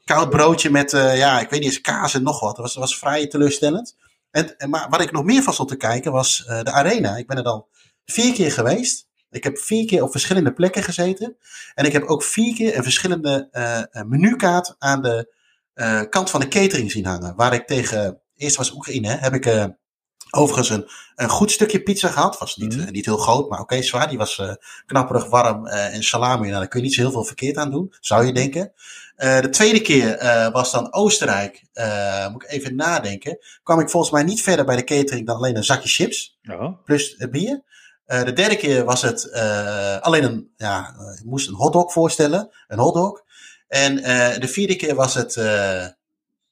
koud 0.05 0.29
broodje 0.29 0.69
met, 0.69 0.91
ja, 0.91 1.39
ik 1.39 1.49
weet 1.49 1.59
niet 1.59 1.69
eens, 1.69 1.81
kaas 1.81 2.13
en 2.13 2.23
nog 2.23 2.39
wat. 2.39 2.55
Dat 2.55 2.65
was, 2.65 2.75
was 2.75 2.97
vrij 2.97 3.27
teleurstellend. 3.27 3.95
En, 4.31 4.57
en, 4.57 4.69
maar 4.69 4.89
wat 4.89 5.01
ik 5.01 5.11
nog 5.11 5.23
meer 5.23 5.43
van 5.43 5.53
stond 5.53 5.69
te 5.69 5.75
kijken 5.75 6.11
was 6.11 6.43
de 6.45 6.71
arena. 6.71 7.17
Ik 7.17 7.27
ben 7.27 7.37
er 7.37 7.43
dan 7.43 7.65
vier 8.05 8.33
keer 8.33 8.51
geweest. 8.51 9.07
Ik 9.31 9.43
heb 9.43 9.57
vier 9.57 9.85
keer 9.85 10.03
op 10.03 10.11
verschillende 10.11 10.53
plekken 10.53 10.83
gezeten. 10.83 11.37
En 11.73 11.85
ik 11.85 11.91
heb 11.91 12.03
ook 12.03 12.23
vier 12.23 12.55
keer 12.55 12.77
een 12.77 12.83
verschillende 12.83 13.49
menukaart 14.07 14.75
aan 14.77 15.01
de 15.01 15.33
kant 16.09 16.29
van 16.29 16.39
de 16.39 16.47
catering 16.47 16.91
zien 16.91 17.05
hangen. 17.05 17.35
Waar 17.35 17.53
ik 17.53 17.67
tegen, 17.67 18.21
eerst 18.35 18.55
was 18.55 18.73
Oekraïne, 18.73 19.07
heb 19.07 19.33
ik 19.33 19.45
Overigens 20.31 20.69
een, 20.69 20.89
een 21.15 21.29
goed 21.29 21.51
stukje 21.51 21.83
pizza 21.83 22.07
gehad. 22.07 22.37
Was 22.37 22.55
niet, 22.55 22.75
mm. 22.75 22.81
uh, 22.81 22.89
niet 22.89 23.05
heel 23.05 23.17
groot, 23.17 23.49
maar 23.49 23.59
oké, 23.59 23.73
okay, 23.73 23.85
zwaar. 23.85 24.09
Die 24.09 24.17
was 24.17 24.37
uh, 24.37 24.53
knapperig 24.85 25.29
warm 25.29 25.67
uh, 25.67 25.93
en 25.95 26.03
salami. 26.03 26.47
Nou, 26.47 26.59
daar 26.59 26.67
kun 26.67 26.79
je 26.79 26.85
niet 26.85 26.95
zo 26.95 27.01
heel 27.01 27.11
veel 27.11 27.23
verkeerd 27.23 27.57
aan 27.57 27.71
doen, 27.71 27.93
zou 27.99 28.25
je 28.25 28.33
denken. 28.33 28.71
de 29.15 29.49
tweede 29.51 29.81
keer 29.81 30.17
was 30.51 30.71
dan 30.71 30.93
Oostenrijk. 30.93 31.63
moet 32.31 32.43
ik 32.43 32.49
even 32.49 32.75
nadenken. 32.75 33.37
Kwam 33.63 33.79
ik 33.79 33.89
volgens 33.89 34.11
mij 34.11 34.23
niet 34.23 34.41
verder 34.41 34.65
bij 34.65 34.75
de 34.75 34.83
catering 34.83 35.27
dan 35.27 35.35
alleen 35.35 35.55
een 35.55 35.63
zakje 35.63 35.89
chips. 35.89 36.39
Oh. 36.49 36.83
Plus 36.85 37.15
het 37.17 37.31
bier. 37.31 37.61
de 38.05 38.33
derde 38.33 38.55
keer 38.55 38.85
was 38.85 39.01
het 39.01 39.31
alleen 40.01 40.23
een, 40.23 40.53
ja, 40.57 40.95
ik 41.19 41.25
moest 41.25 41.47
een 41.47 41.55
hotdog 41.55 41.91
voorstellen. 41.91 42.49
Een 42.67 42.79
hotdog. 42.79 43.23
En 43.67 43.95
de 44.39 44.47
vierde 44.47 44.75
keer 44.75 44.95
was 44.95 45.13
het, 45.13 45.35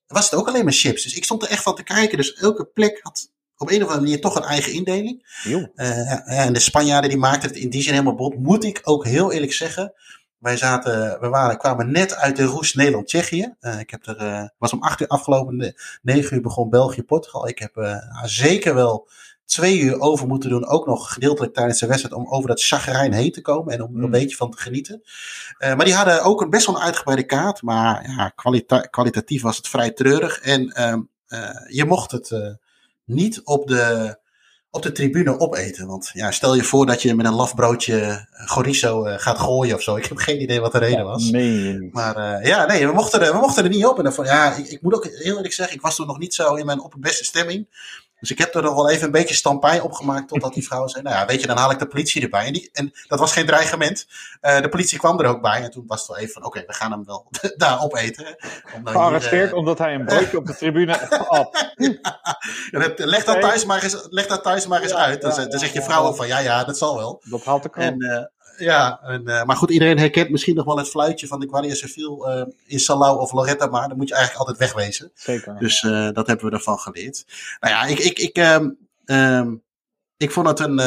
was 0.08 0.30
het 0.30 0.40
ook 0.40 0.48
alleen 0.48 0.64
maar 0.64 0.74
chips. 0.74 1.04
Dus 1.04 1.16
ik 1.16 1.24
stond 1.24 1.44
er 1.44 1.50
echt 1.50 1.64
van 1.64 1.76
te 1.76 1.84
kijken. 1.84 2.18
Dus 2.18 2.34
elke 2.34 2.66
plek 2.66 3.00
had 3.02 3.30
op 3.58 3.70
een 3.70 3.76
of 3.76 3.82
andere 3.82 4.00
manier 4.00 4.22
toch 4.22 4.36
een 4.36 4.44
eigen 4.44 4.74
indeling. 4.74 5.42
Uh, 5.46 6.40
en 6.46 6.54
de 6.54 6.60
Spanjaarden 6.60 7.10
die 7.10 7.20
maakten 7.20 7.50
het 7.50 7.58
in 7.58 7.70
die 7.70 7.82
zin 7.82 7.92
helemaal 7.92 8.16
bot. 8.16 8.38
Moet 8.38 8.64
ik 8.64 8.82
ook 8.84 9.06
heel 9.06 9.32
eerlijk 9.32 9.54
zeggen. 9.54 9.94
Wij 10.38 10.58
zaten, 10.58 11.20
we 11.20 11.30
waren, 11.30 11.58
kwamen 11.58 11.92
net 11.92 12.16
uit 12.16 12.36
de 12.36 12.44
roes 12.44 12.74
Nederland-Tsjechië. 12.74 13.56
Uh, 13.62 13.80
ik 13.80 13.90
heb 13.90 14.06
er, 14.06 14.22
uh, 14.22 14.44
was 14.58 14.74
om 14.74 14.84
acht 14.84 15.02
uur 15.02 15.08
afgelopen, 15.08 15.76
negen 16.02 16.36
uur 16.36 16.42
begon 16.42 16.70
België-Portugal. 16.70 17.48
Ik 17.48 17.60
heb 17.60 18.02
zeker 18.24 18.76
wel 18.76 19.08
twee 19.46 19.80
uur 19.80 20.00
over 20.00 20.28
moeten 20.28 20.50
doen, 20.50 20.68
ook 20.68 20.86
nog 20.86 21.14
gedeeltelijk 21.14 21.54
tijdens 21.54 21.80
de 21.80 21.88
wedstrijd, 21.88 22.16
om 22.16 22.28
over 22.28 22.48
dat 22.50 22.64
chagrijn 22.64 23.14
heen 23.14 23.32
te 23.32 23.42
komen 23.42 23.74
en 23.74 23.82
om 23.82 23.90
er 23.90 24.00
een 24.00 24.06
mm. 24.06 24.12
beetje 24.12 24.36
van 24.36 24.52
te 24.52 24.58
genieten. 24.58 25.02
Uh, 25.60 25.76
maar 25.76 25.86
die 25.86 25.94
hadden 25.94 26.24
ook 26.24 26.42
een 26.42 26.50
best 26.50 26.66
wel 26.66 26.76
een 26.76 26.82
uitgebreide 26.82 27.26
kaart, 27.26 27.62
maar 27.62 28.10
ja, 28.10 28.30
kwalita 28.30 28.80
kwalitatief 28.80 29.42
was 29.42 29.58
het 29.58 29.68
vrij 29.68 29.92
treurig. 29.92 30.40
En 30.40 30.62
uh, 31.28 31.50
je 31.68 31.86
mocht 31.86 32.12
het 32.12 32.58
niet 33.08 33.42
op 33.44 33.68
de, 33.68 34.18
op 34.70 34.82
de 34.84 34.92
tribune 34.92 35.40
opeten. 35.40 35.88
Want 35.88 36.10
ja, 36.14 36.32
stel 36.32 36.56
je 36.56 36.64
voor 36.64 36.86
dat 36.86 37.02
je 37.02 37.16
met 37.16 37.26
een 37.26 37.34
lafbroodje 37.34 38.28
chorizo 38.32 39.06
uh, 39.06 39.14
gaat 39.18 39.40
gooien 39.40 39.76
of 39.76 39.82
zo. 39.82 39.96
Ik 39.96 40.06
heb 40.06 40.18
geen 40.18 40.42
idee 40.42 40.60
wat 40.60 40.72
de 40.72 40.78
reden 40.78 41.06
was. 41.06 41.30
Nee. 41.30 41.90
Maar 41.92 42.42
uh, 42.42 42.48
ja, 42.48 42.66
nee, 42.66 42.88
we 42.88 42.94
mochten, 42.94 43.22
er, 43.22 43.32
we 43.32 43.40
mochten 43.40 43.64
er 43.64 43.70
niet 43.70 43.86
op. 43.86 43.98
En 43.98 44.04
dan, 44.04 44.26
ja, 44.26 44.56
ik, 44.56 44.68
ik, 44.68 44.82
moet 44.82 44.94
ook 44.94 45.06
heel 45.06 45.36
eerlijk 45.36 45.54
zeggen, 45.54 45.76
ik 45.76 45.82
was 45.82 45.96
toen 45.96 46.08
nog 46.08 46.20
niet 46.20 46.34
zo 46.34 46.56
in 46.56 46.66
mijn 46.66 46.82
opperbeste 46.82 47.24
stemming. 47.24 47.68
Dus 48.20 48.32
ik 48.32 48.38
heb 48.38 48.56
er 48.56 48.62
nog 48.62 48.76
wel 48.76 48.90
even 48.90 49.06
een 49.06 49.12
beetje 49.12 49.36
stampij 49.36 49.80
opgemaakt 49.80 50.28
totdat 50.28 50.54
die 50.54 50.66
vrouw 50.66 50.88
zei, 50.88 51.04
nou 51.04 51.16
ja, 51.16 51.26
weet 51.26 51.42
je, 51.42 51.48
dan 51.48 51.58
haal 51.58 51.72
ik 51.72 51.80
de 51.80 51.88
politie 51.88 52.22
erbij. 52.22 52.46
En, 52.46 52.54
die, 52.54 52.70
en 52.74 52.94
dat 53.08 53.20
was 53.20 53.34
geen 53.34 53.46
dreigement. 53.46 54.08
Uh, 54.42 54.62
de 54.62 54.70
politie 54.70 55.00
kwam 55.00 55.20
er 55.20 55.26
ook 55.26 55.42
bij 55.42 55.64
en 55.64 55.72
toen 55.72 55.84
was 55.88 56.00
het 56.00 56.08
wel 56.08 56.18
even 56.18 56.34
van, 56.34 56.46
oké, 56.46 56.64
we 56.68 56.74
gaan 56.74 56.92
hem 56.92 57.06
wel 57.06 57.28
daar 57.58 57.84
opeten. 57.84 58.36
Gearresteerd 58.84 59.52
uh, 59.52 59.58
omdat 59.58 59.78
hij 59.78 59.94
een 59.94 60.06
broodje 60.06 60.38
op 60.38 60.46
de 60.46 60.56
tribune 60.56 61.08
had. 61.28 61.72
ja, 62.72 62.94
leg, 62.96 63.24
dat 63.24 63.42
thuis 63.42 63.66
maar 63.66 63.84
eens, 63.84 64.08
leg 64.10 64.28
dat 64.28 64.44
thuis 64.44 64.68
maar 64.68 64.82
eens 64.82 64.94
uit. 64.94 65.22
Dan, 65.22 65.50
dan 65.50 65.60
zegt 65.60 65.74
je 65.74 65.82
vrouw 65.82 66.04
ook 66.04 66.16
van, 66.16 66.28
ja, 66.28 66.40
ja, 66.40 66.64
dat 66.64 66.78
zal 66.78 66.96
wel. 66.96 67.22
Dat 67.26 67.44
haalt 67.44 67.64
de 67.64 67.70
en, 67.74 68.04
uh, 68.04 68.24
ja, 68.58 69.00
en, 69.02 69.22
uh, 69.26 69.44
maar 69.44 69.56
goed, 69.56 69.72
iedereen 69.72 69.98
herkent 69.98 70.30
misschien 70.30 70.56
nog 70.56 70.66
wel 70.66 70.78
het 70.78 70.90
fluitje 70.90 71.28
van 71.28 71.40
de 71.40 71.50
Guardia 71.50 71.74
Civil 71.74 72.30
uh, 72.30 72.46
in 72.66 72.80
Salau 72.80 73.20
of 73.20 73.32
Loretta, 73.32 73.66
maar 73.68 73.88
dan 73.88 73.98
moet 73.98 74.08
je 74.08 74.16
eigenlijk 74.16 74.48
altijd 74.48 74.72
wegwezen. 74.72 75.12
Zeker. 75.14 75.58
Dus 75.60 75.82
uh, 75.82 76.12
dat 76.12 76.28
hebben 76.28 76.46
we 76.46 76.52
ervan 76.52 76.80
geleerd. 76.80 77.26
Nou 77.60 77.74
ja, 77.74 77.86
ik, 77.86 78.00
ik, 78.00 78.20
ik, 78.20 78.38
um, 78.38 78.78
um, 79.06 79.64
ik 80.18 80.32
vond 80.32 80.48
het 80.48 80.60
een, 80.60 80.78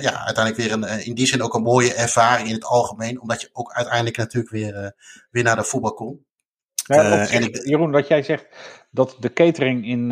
ja, 0.00 0.24
uiteindelijk 0.24 0.56
weer 0.56 0.72
een, 0.72 1.04
in 1.04 1.14
die 1.14 1.26
zin 1.26 1.42
ook 1.42 1.54
een 1.54 1.62
mooie 1.62 1.94
ervaring 1.94 2.48
in 2.48 2.54
het 2.54 2.64
algemeen, 2.64 3.20
omdat 3.20 3.40
je 3.40 3.48
ook 3.52 3.72
uiteindelijk 3.72 4.16
natuurlijk 4.16 4.52
weer, 4.52 4.94
weer 5.30 5.42
naar 5.42 5.56
de 5.56 5.64
voetbal 5.64 5.94
kon. 5.94 6.24
Ja, 6.86 7.28
en 7.28 7.42
ik, 7.42 7.66
Jeroen, 7.66 7.90
wat 7.90 8.08
jij 8.08 8.22
zegt 8.22 8.46
dat 8.90 9.16
de 9.20 9.32
catering 9.32 9.86
in, 9.86 10.10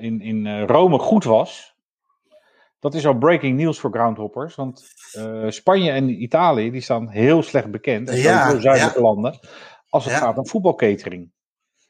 in, 0.00 0.20
in 0.20 0.60
Rome 0.66 0.98
goed 0.98 1.24
was. 1.24 1.69
Dat 2.80 2.94
is 2.94 3.06
al 3.06 3.18
breaking 3.18 3.58
news 3.58 3.78
voor 3.78 3.90
groundhoppers. 3.90 4.54
Want 4.54 4.84
uh, 5.16 5.50
Spanje 5.50 5.90
en 5.90 6.22
Italië 6.22 6.70
die 6.70 6.80
staan 6.80 7.08
heel 7.08 7.42
slecht 7.42 7.70
bekend. 7.70 8.08
En 8.08 8.16
ja, 8.16 8.60
zuidelijke 8.60 8.98
ja. 8.98 9.04
landen. 9.04 9.38
Als 9.88 10.04
het 10.04 10.12
ja. 10.12 10.18
gaat 10.18 10.38
om 10.38 10.46
voetbalcatering. 10.46 11.30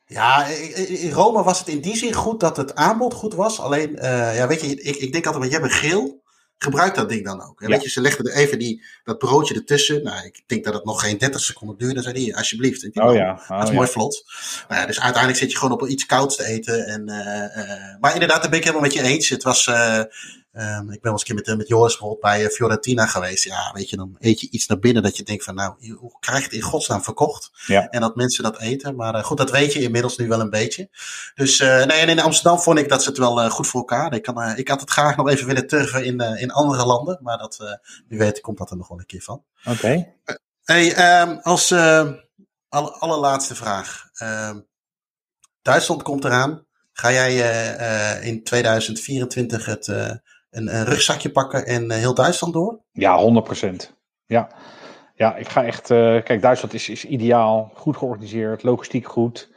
Ja, 0.06 0.46
in 0.46 1.10
Rome 1.10 1.42
was 1.42 1.58
het 1.58 1.68
in 1.68 1.80
die 1.80 1.96
zin 1.96 2.12
goed 2.12 2.40
dat 2.40 2.56
het 2.56 2.74
aanbod 2.74 3.14
goed 3.14 3.34
was. 3.34 3.60
Alleen, 3.60 3.90
uh, 3.90 4.36
ja, 4.36 4.46
weet 4.46 4.60
je, 4.60 4.82
ik, 4.82 4.96
ik 4.96 5.12
denk 5.12 5.26
altijd, 5.26 5.50
jij 5.50 5.60
bent 5.60 5.72
geel. 5.72 6.18
Gebruik 6.58 6.94
dat 6.94 7.08
ding 7.08 7.24
dan 7.24 7.42
ook. 7.42 7.60
Ja. 7.60 7.68
Weet 7.68 7.82
je, 7.82 7.90
ze 7.90 8.00
legden 8.00 8.26
er 8.26 8.36
even 8.36 8.58
die, 8.58 8.84
dat 9.04 9.18
broodje 9.18 9.54
ertussen. 9.54 10.02
Nou, 10.02 10.24
ik 10.24 10.42
denk 10.46 10.64
dat 10.64 10.74
het 10.74 10.84
nog 10.84 11.00
geen 11.00 11.18
30 11.18 11.40
seconden 11.40 11.78
duurde. 11.78 12.02
Zei 12.02 12.14
die, 12.14 12.36
alsjeblieft. 12.36 13.00
Oh 13.00 13.14
ja. 13.14 13.32
Oh, 13.48 13.58
dat 13.58 13.68
is 13.68 13.74
mooi 13.74 13.88
vlot. 13.88 14.24
Nou 14.68 14.80
ja, 14.80 14.86
dus 14.86 15.00
uiteindelijk 15.00 15.42
zit 15.42 15.52
je 15.52 15.58
gewoon 15.58 15.80
op 15.80 15.88
iets 15.88 16.06
kouds 16.06 16.36
te 16.36 16.44
eten. 16.44 16.86
En, 16.86 17.08
uh, 17.08 18.00
maar 18.00 18.12
inderdaad, 18.12 18.40
daar 18.40 18.50
ben 18.50 18.58
ik 18.58 18.64
helemaal 18.64 18.86
met 18.86 18.92
je 18.92 19.02
eens. 19.02 19.28
Het 19.28 19.42
was, 19.42 19.70
Um, 20.52 20.62
ik 20.80 20.86
ben 20.86 20.98
wel 21.00 21.12
eens 21.12 21.20
een 21.20 21.26
keer 21.26 21.44
met, 21.46 21.56
met 21.56 21.68
Joris 21.68 21.90
bijvoorbeeld 21.92 22.20
bij 22.20 22.42
uh, 22.42 22.48
Fiorentina 22.48 23.06
geweest. 23.06 23.44
Ja, 23.44 23.72
weet 23.72 23.90
je, 23.90 23.96
dan 23.96 24.16
eet 24.18 24.40
je 24.40 24.50
iets 24.50 24.66
naar 24.66 24.78
binnen 24.78 25.02
dat 25.02 25.16
je 25.16 25.22
denkt 25.22 25.44
van, 25.44 25.54
nou, 25.54 25.94
hoe 25.94 26.16
krijg 26.20 26.38
je 26.38 26.44
het 26.44 26.52
in 26.52 26.60
godsnaam 26.60 27.02
verkocht? 27.02 27.50
Ja. 27.66 27.88
En 27.88 28.00
dat 28.00 28.16
mensen 28.16 28.42
dat 28.42 28.58
eten. 28.58 28.96
Maar 28.96 29.14
uh, 29.14 29.22
goed, 29.22 29.36
dat 29.36 29.50
weet 29.50 29.72
je 29.72 29.80
inmiddels 29.80 30.16
nu 30.16 30.28
wel 30.28 30.40
een 30.40 30.50
beetje. 30.50 30.88
Dus, 31.34 31.60
uh, 31.60 31.84
nee, 31.84 32.00
en 32.00 32.08
in 32.08 32.20
Amsterdam 32.20 32.58
vond 32.58 32.78
ik 32.78 32.88
dat 32.88 33.02
ze 33.02 33.08
het 33.08 33.18
wel 33.18 33.50
goed 33.50 33.66
voor 33.66 33.80
elkaar. 33.80 34.14
Ik, 34.14 34.22
kan, 34.22 34.56
ik 34.56 34.68
had 34.68 34.80
het 34.80 34.90
graag 34.90 35.16
nog 35.16 35.28
even 35.28 35.46
willen 35.46 35.66
turven 35.66 36.04
in, 36.04 36.20
in 36.20 36.50
andere 36.50 36.86
landen. 36.86 37.18
Maar 37.22 37.38
dat, 37.38 37.78
wie 38.08 38.18
weet 38.18 38.40
komt 38.40 38.58
dat 38.58 38.70
er 38.70 38.76
nog 38.76 38.88
wel 38.88 38.98
een 38.98 39.06
keer 39.06 39.22
van. 39.22 39.44
Oké. 39.64 39.70
Okay. 39.70 40.14
hey, 40.64 41.20
um, 41.22 41.38
als 41.42 41.72
alle, 42.68 42.90
allerlaatste 42.90 43.54
vraag. 43.54 44.08
Duitsland 45.62 46.02
komt 46.02 46.24
eraan. 46.24 46.66
Ga 46.92 47.12
jij 47.12 48.20
in 48.22 48.44
2024 48.44 49.66
het 49.66 49.88
een, 50.50 50.74
een 50.74 50.84
rugzakje 50.84 51.30
pakken 51.30 51.66
en 51.66 51.84
uh, 51.84 51.96
heel 51.96 52.14
Duitsland 52.14 52.52
door? 52.52 52.80
Ja, 52.92 53.42
100%. 53.64 53.74
Ja, 54.26 54.50
ja 55.14 55.36
ik 55.36 55.48
ga 55.48 55.64
echt. 55.64 55.90
Uh, 55.90 56.22
kijk, 56.22 56.42
Duitsland 56.42 56.74
is, 56.74 56.88
is 56.88 57.04
ideaal, 57.04 57.70
goed 57.74 57.96
georganiseerd, 57.96 58.62
logistiek 58.62 59.06
goed, 59.06 59.52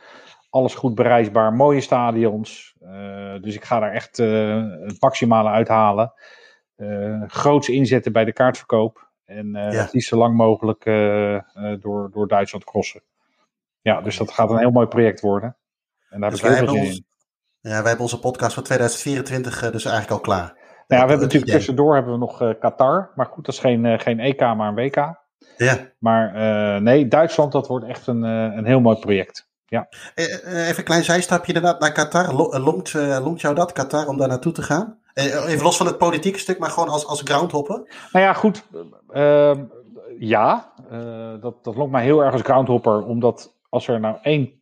alles 0.49 0.75
goed 0.75 0.95
bereisbaar, 0.95 1.53
mooie 1.53 1.81
stadions. 1.81 2.71
Dus 3.41 3.55
ik 3.55 3.63
ga 3.63 3.79
daar 3.79 3.93
echt 3.93 4.17
het 4.17 4.95
maximale 4.99 5.49
uithalen. 5.49 6.13
groots 7.27 7.69
inzetten 7.69 8.11
bij 8.11 8.25
de 8.25 8.33
kaartverkoop. 8.33 9.11
En 9.25 9.51
ja. 9.51 9.87
liefst 9.91 10.09
zo 10.09 10.17
lang 10.17 10.35
mogelijk 10.35 10.83
door, 11.81 12.09
door 12.11 12.27
Duitsland 12.27 12.63
crossen. 12.63 13.03
Ja, 13.81 14.01
dus 14.01 14.17
dat 14.17 14.31
gaat 14.31 14.49
een 14.49 14.57
heel 14.57 14.71
mooi 14.71 14.87
project 14.87 15.21
worden. 15.21 15.57
En 16.09 16.19
daar 16.21 16.29
dus 16.29 16.41
heb 16.41 16.51
ik 16.51 16.57
heel 16.57 16.67
veel 16.67 16.75
zin 16.75 16.93
in. 16.93 17.05
Ja, 17.59 17.69
wij 17.69 17.87
hebben 17.87 17.99
onze 17.99 18.19
podcast 18.19 18.53
van 18.53 18.63
2024 18.63 19.71
dus 19.71 19.85
eigenlijk 19.85 20.11
al 20.11 20.19
klaar. 20.19 20.62
Nou 20.87 21.01
ja, 21.01 21.07
we 21.07 21.11
hebben 21.11 21.27
natuurlijk 21.27 21.51
tussendoor 21.51 21.93
hebben 21.93 22.13
we 22.13 22.19
nog 22.19 22.41
uh, 22.41 22.49
Qatar. 22.59 23.11
Maar 23.15 23.25
goed, 23.25 23.45
dat 23.45 23.53
is 23.53 23.59
geen, 23.59 23.85
uh, 23.85 23.99
geen 23.99 24.19
EK, 24.19 24.39
maar 24.39 24.67
een 24.67 24.75
WK. 24.75 25.21
Ja. 25.57 25.77
Maar 25.99 26.35
uh, 26.35 26.81
nee, 26.81 27.07
Duitsland, 27.07 27.51
dat 27.51 27.67
wordt 27.67 27.85
echt 27.85 28.07
een, 28.07 28.21
een 28.21 28.65
heel 28.65 28.79
mooi 28.79 28.97
project. 28.97 29.51
Ja. 29.65 29.87
Even 30.15 30.77
een 30.77 30.83
klein 30.83 31.03
zijstapje 31.03 31.53
inderdaad 31.53 31.79
naar 31.79 31.91
Qatar. 31.91 32.33
Longt, 32.59 32.93
longt 32.93 33.41
jou 33.41 33.55
dat, 33.55 33.71
Qatar, 33.71 34.07
om 34.07 34.17
daar 34.17 34.27
naartoe 34.27 34.51
te 34.51 34.61
gaan? 34.61 34.97
Even 35.13 35.63
los 35.63 35.77
van 35.77 35.85
het 35.85 35.97
politieke 35.97 36.39
stuk, 36.39 36.59
maar 36.59 36.69
gewoon 36.69 36.89
als, 36.89 37.07
als 37.07 37.21
groundhopper. 37.21 37.75
Nou 38.11 38.25
ja, 38.25 38.33
goed. 38.33 38.63
Ehm, 39.09 39.63
ja, 40.19 40.73
dat, 41.41 41.63
dat 41.63 41.75
longt 41.75 41.91
mij 41.91 42.03
heel 42.03 42.23
erg 42.23 42.31
als 42.33 42.41
groundhopper. 42.41 43.05
Omdat 43.05 43.53
als 43.69 43.87
er 43.87 43.99
nou 43.99 44.17
één 44.21 44.61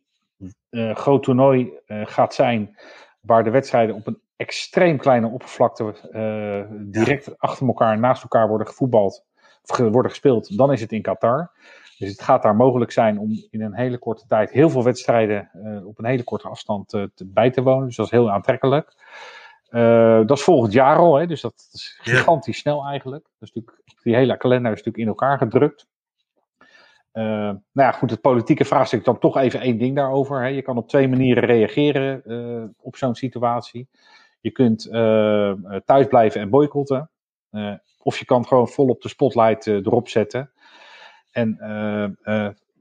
groot 0.70 1.22
toernooi 1.22 1.72
gaat 1.86 2.34
zijn... 2.34 2.76
waar 3.20 3.44
de 3.44 3.50
wedstrijden 3.50 3.94
op 3.94 4.06
een 4.06 4.20
extreem 4.42 4.98
kleine 4.98 5.26
oppervlakte 5.26 5.94
uh, 6.12 6.78
direct 6.90 7.24
ja. 7.24 7.32
achter 7.38 7.66
elkaar, 7.66 7.98
naast 7.98 8.22
elkaar 8.22 8.48
worden 8.48 8.66
gevoetbald, 8.66 9.24
of 9.66 9.76
worden 9.76 10.10
gespeeld, 10.10 10.56
dan 10.56 10.72
is 10.72 10.80
het 10.80 10.92
in 10.92 11.02
Qatar. 11.02 11.50
Dus 11.98 12.10
het 12.10 12.22
gaat 12.22 12.42
daar 12.42 12.56
mogelijk 12.56 12.92
zijn 12.92 13.18
om 13.18 13.30
in 13.50 13.62
een 13.62 13.74
hele 13.74 13.98
korte 13.98 14.26
tijd 14.26 14.50
heel 14.50 14.70
veel 14.70 14.84
wedstrijden 14.84 15.50
uh, 15.54 15.86
op 15.86 15.98
een 15.98 16.04
hele 16.04 16.24
korte 16.24 16.48
afstand 16.48 16.94
uh, 16.94 17.04
te, 17.14 17.26
bij 17.26 17.50
te 17.50 17.62
wonen. 17.62 17.86
Dus 17.86 17.96
dat 17.96 18.06
is 18.06 18.12
heel 18.12 18.30
aantrekkelijk. 18.30 18.94
dat 20.26 20.30
is 20.30 20.42
volgend 20.42 20.72
jaar 20.72 20.96
al, 20.96 21.14
hè, 21.14 21.26
dus 21.26 21.40
dat 21.40 21.68
is 21.72 21.98
gigantisch 22.02 22.54
ja. 22.54 22.60
snel 22.60 22.84
eigenlijk. 22.84 23.26
Dus 23.38 23.52
die 24.02 24.14
hele 24.16 24.36
kalender 24.36 24.72
is 24.72 24.76
natuurlijk 24.76 25.04
in 25.04 25.08
elkaar 25.08 25.38
gedrukt. 25.38 25.86
Uh, 27.12 27.24
nou 27.24 27.60
ja, 27.72 27.92
goed, 27.92 28.10
het 28.10 28.20
politieke 28.20 28.64
vraagstuk 28.64 29.04
dan 29.04 29.18
toch 29.18 29.36
even 29.36 29.60
één 29.60 29.78
ding 29.78 29.96
daarover. 29.96 30.40
Hè. 30.40 30.46
Je 30.46 30.62
kan 30.62 30.76
op 30.76 30.88
twee 30.88 31.08
manieren 31.08 31.44
reageren 31.44 32.22
uh, 32.26 32.64
op 32.80 32.96
zo'n 32.96 33.14
situatie. 33.14 33.88
Je 34.42 34.50
kunt 34.50 34.86
uh, 34.86 35.54
thuis 35.84 36.06
blijven 36.06 36.40
en 36.40 36.50
boycotten. 36.50 37.10
Uh, 37.50 37.74
of 37.98 38.18
je 38.18 38.24
kan 38.24 38.46
gewoon 38.46 38.68
vol 38.68 38.88
op 38.88 39.02
de 39.02 39.08
spotlight 39.08 39.66
erop 39.66 40.08
zetten. 40.08 40.50
En 41.30 41.58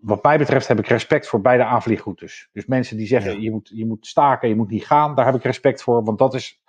wat 0.01 0.23
mij 0.23 0.37
betreft 0.37 0.67
heb 0.67 0.79
ik 0.79 0.87
respect 0.87 1.27
voor 1.27 1.41
beide 1.41 1.63
aanvliegroutes. 1.63 2.49
Dus 2.53 2.65
mensen 2.65 2.97
die 2.97 3.07
zeggen 3.07 3.33
ja. 3.33 3.41
je, 3.41 3.51
moet, 3.51 3.71
je 3.73 3.85
moet 3.85 4.07
staken, 4.07 4.49
je 4.49 4.55
moet 4.55 4.69
niet 4.69 4.85
gaan, 4.85 5.15
daar 5.15 5.25
heb 5.25 5.35
ik 5.35 5.43
respect 5.43 5.83
voor. 5.83 6.03
Want 6.03 6.17
dat, 6.17 6.33
is, 6.33 6.61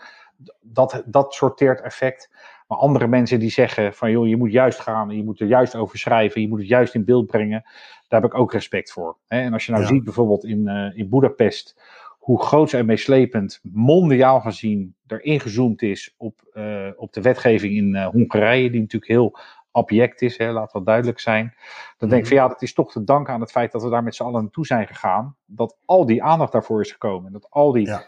dat, 0.61 1.03
dat 1.07 1.34
sorteert 1.34 1.80
effect. 1.80 2.30
Maar 2.66 2.78
andere 2.78 3.07
mensen 3.07 3.38
die 3.38 3.51
zeggen 3.51 3.95
van 3.95 4.11
joh, 4.11 4.28
je 4.28 4.36
moet 4.36 4.53
juist 4.53 4.80
gaan, 4.80 5.11
je 5.11 5.24
moet 5.24 5.40
er 5.40 5.47
juist 5.47 5.74
over 5.74 5.99
schrijven, 5.99 6.40
je 6.40 6.49
moet 6.49 6.59
het 6.59 6.68
juist 6.68 6.95
in 6.95 7.05
beeld 7.05 7.26
brengen, 7.26 7.62
daar 8.09 8.20
heb 8.20 8.32
ik 8.32 8.38
ook 8.38 8.53
respect 8.53 8.93
voor. 8.93 9.16
En 9.28 9.53
als 9.53 9.66
je 9.66 9.72
nou 9.72 9.84
ja. 9.84 9.90
ziet 9.90 10.05
bijvoorbeeld 10.05 10.45
in, 10.45 10.68
in 10.95 11.09
Budapest 11.09 11.80
hoe 12.23 12.43
groot 12.43 12.73
en 12.73 12.87
meeslepend 12.87 13.61
mondiaal 13.62 14.41
gezien 14.41 14.97
er 15.07 15.25
ingezoomd 15.25 15.83
is 15.83 16.14
op, 16.16 16.41
uh, 16.55 16.89
op 16.97 17.12
de 17.12 17.20
wetgeving 17.20 17.75
in 17.75 17.95
uh, 17.95 18.07
Hongarije, 18.07 18.70
die 18.70 18.81
natuurlijk 18.81 19.12
heel 19.12 19.39
abject 19.70 20.23
is, 20.23 20.39
hè, 20.39 20.53
laat 20.53 20.73
dat 20.73 20.87
duidelijk 20.87 21.20
zijn. 21.20 21.55
Dan 21.99 22.09
denk 22.09 22.23
ik 22.23 22.29
van 22.29 22.37
ja, 22.37 22.49
dat 22.49 22.62
is 22.62 22.75
toch 22.75 22.93
te 22.93 23.05
danken 23.05 23.35
aan 23.35 23.41
het 23.41 23.51
feit 23.51 23.73
dat 23.73 23.83
we 23.83 23.91
daar 23.91 24.03
met 24.03 24.14
z'n 24.14 24.23
allen 24.23 24.43
naartoe 24.43 24.66
zijn 24.66 24.87
gegaan. 24.87 25.37
Dat 25.47 25.77
al 25.85 26.07
die 26.07 26.23
aandacht 26.23 26.53
daarvoor 26.53 26.81
is 26.81 26.93
gekomen. 26.93 27.27
En 27.27 27.33
dat 27.33 27.51
al 27.51 27.73
die 27.73 27.87
ja. 27.87 28.07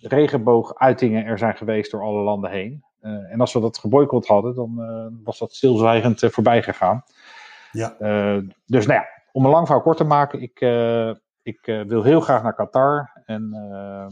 regenbooguitingen 0.00 1.24
er 1.24 1.38
zijn 1.38 1.56
geweest 1.56 1.90
door 1.90 2.02
alle 2.02 2.22
landen 2.22 2.50
heen. 2.50 2.84
Uh, 3.00 3.32
en 3.32 3.40
als 3.40 3.52
we 3.52 3.60
dat 3.60 3.78
geboycott 3.78 4.26
hadden, 4.26 4.54
dan 4.54 4.74
was 5.24 5.38
dat 5.38 5.54
stilzwijgend 5.54 6.20
voorbij 6.20 6.62
gegaan. 6.62 7.02
Ja. 7.72 7.96
dus 8.66 8.86
nou 8.86 9.00
ja, 9.00 9.06
om 9.32 9.44
een 9.44 9.50
lang 9.50 9.66
verhaal 9.66 9.84
kort 9.84 9.96
te 9.96 10.04
maken, 10.04 10.40
ik, 10.40 10.60
ik 11.42 11.84
wil 11.86 12.02
heel 12.02 12.20
graag 12.20 12.42
naar 12.42 12.54
Qatar 12.54 13.11
en 13.26 13.50
uh, 13.54 14.06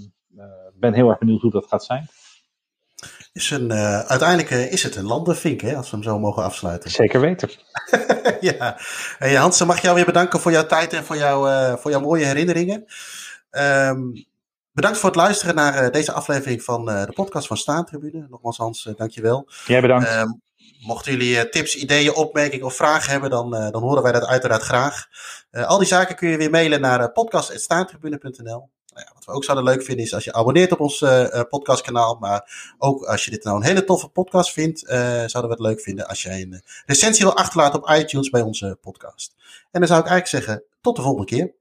ben 0.74 0.94
heel 0.94 1.08
erg 1.08 1.18
benieuwd 1.18 1.40
hoe 1.40 1.50
dat 1.50 1.66
gaat 1.68 1.84
zijn. 1.84 2.08
Is 3.32 3.50
een, 3.50 3.72
uiteindelijk 3.72 4.50
is 4.50 4.82
het 4.82 4.96
een 4.96 5.04
landenvink, 5.04 5.60
hè, 5.60 5.76
als 5.76 5.90
we 5.90 5.96
hem 5.96 6.04
zo 6.04 6.18
mogen 6.18 6.42
afsluiten. 6.42 6.90
Zeker 6.90 7.20
weten. 7.20 7.50
ja. 8.50 8.78
Hey, 9.18 9.34
Hansen, 9.34 9.66
mag 9.66 9.76
ik 9.76 9.82
jou 9.82 9.94
weer 9.94 10.04
bedanken 10.04 10.40
voor 10.40 10.52
jouw 10.52 10.66
tijd 10.66 10.92
en 10.92 11.04
voor, 11.04 11.16
jou, 11.16 11.78
voor 11.78 11.90
jouw 11.90 12.00
mooie 12.00 12.24
herinneringen. 12.24 12.84
Um, 13.50 14.26
bedankt 14.72 14.98
voor 14.98 15.08
het 15.08 15.18
luisteren 15.18 15.54
naar 15.54 15.90
deze 15.90 16.12
aflevering 16.12 16.62
van 16.62 16.84
de 16.84 17.12
podcast 17.14 17.46
van 17.46 17.56
Staantribune. 17.56 18.26
Nogmaals 18.30 18.56
Hans, 18.56 18.88
dankjewel. 18.96 19.48
Jij 19.66 19.80
bedankt. 19.80 20.14
Um, 20.16 20.40
Mochten 20.80 21.12
jullie 21.12 21.48
tips, 21.48 21.76
ideeën, 21.76 22.14
opmerkingen 22.14 22.66
of 22.66 22.74
vragen 22.74 23.10
hebben, 23.10 23.30
dan, 23.30 23.54
uh, 23.54 23.70
dan 23.70 23.82
horen 23.82 24.02
wij 24.02 24.12
dat 24.12 24.26
uiteraard 24.26 24.62
graag. 24.62 25.06
Uh, 25.50 25.66
al 25.66 25.78
die 25.78 25.86
zaken 25.86 26.16
kun 26.16 26.28
je 26.28 26.36
weer 26.36 26.50
mailen 26.50 26.80
naar 26.80 27.00
uh, 27.00 27.06
podcast.staantribune.nl. 27.12 28.70
Nou 29.04 29.14
wat 29.14 29.24
we 29.24 29.32
ook 29.32 29.44
zouden 29.44 29.66
leuk 29.66 29.82
vinden 29.82 30.04
is 30.04 30.14
als 30.14 30.24
je 30.24 30.32
abonneert 30.32 30.72
op 30.72 30.80
ons 30.80 31.04
podcastkanaal. 31.48 32.16
Maar 32.20 32.74
ook 32.78 33.04
als 33.04 33.24
je 33.24 33.30
dit 33.30 33.44
nou 33.44 33.56
een 33.56 33.62
hele 33.62 33.84
toffe 33.84 34.08
podcast 34.08 34.52
vindt, 34.52 34.78
zouden 35.26 35.42
we 35.42 35.48
het 35.48 35.60
leuk 35.60 35.80
vinden 35.80 36.08
als 36.08 36.22
jij 36.22 36.42
een 36.42 36.62
recensie 36.86 37.24
wil 37.24 37.36
achterlaten 37.36 37.82
op 37.82 37.90
iTunes 37.90 38.30
bij 38.30 38.42
onze 38.42 38.78
podcast. 38.80 39.34
En 39.70 39.80
dan 39.80 39.88
zou 39.88 40.00
ik 40.00 40.06
eigenlijk 40.06 40.44
zeggen, 40.44 40.64
tot 40.80 40.96
de 40.96 41.02
volgende 41.02 41.26
keer. 41.26 41.52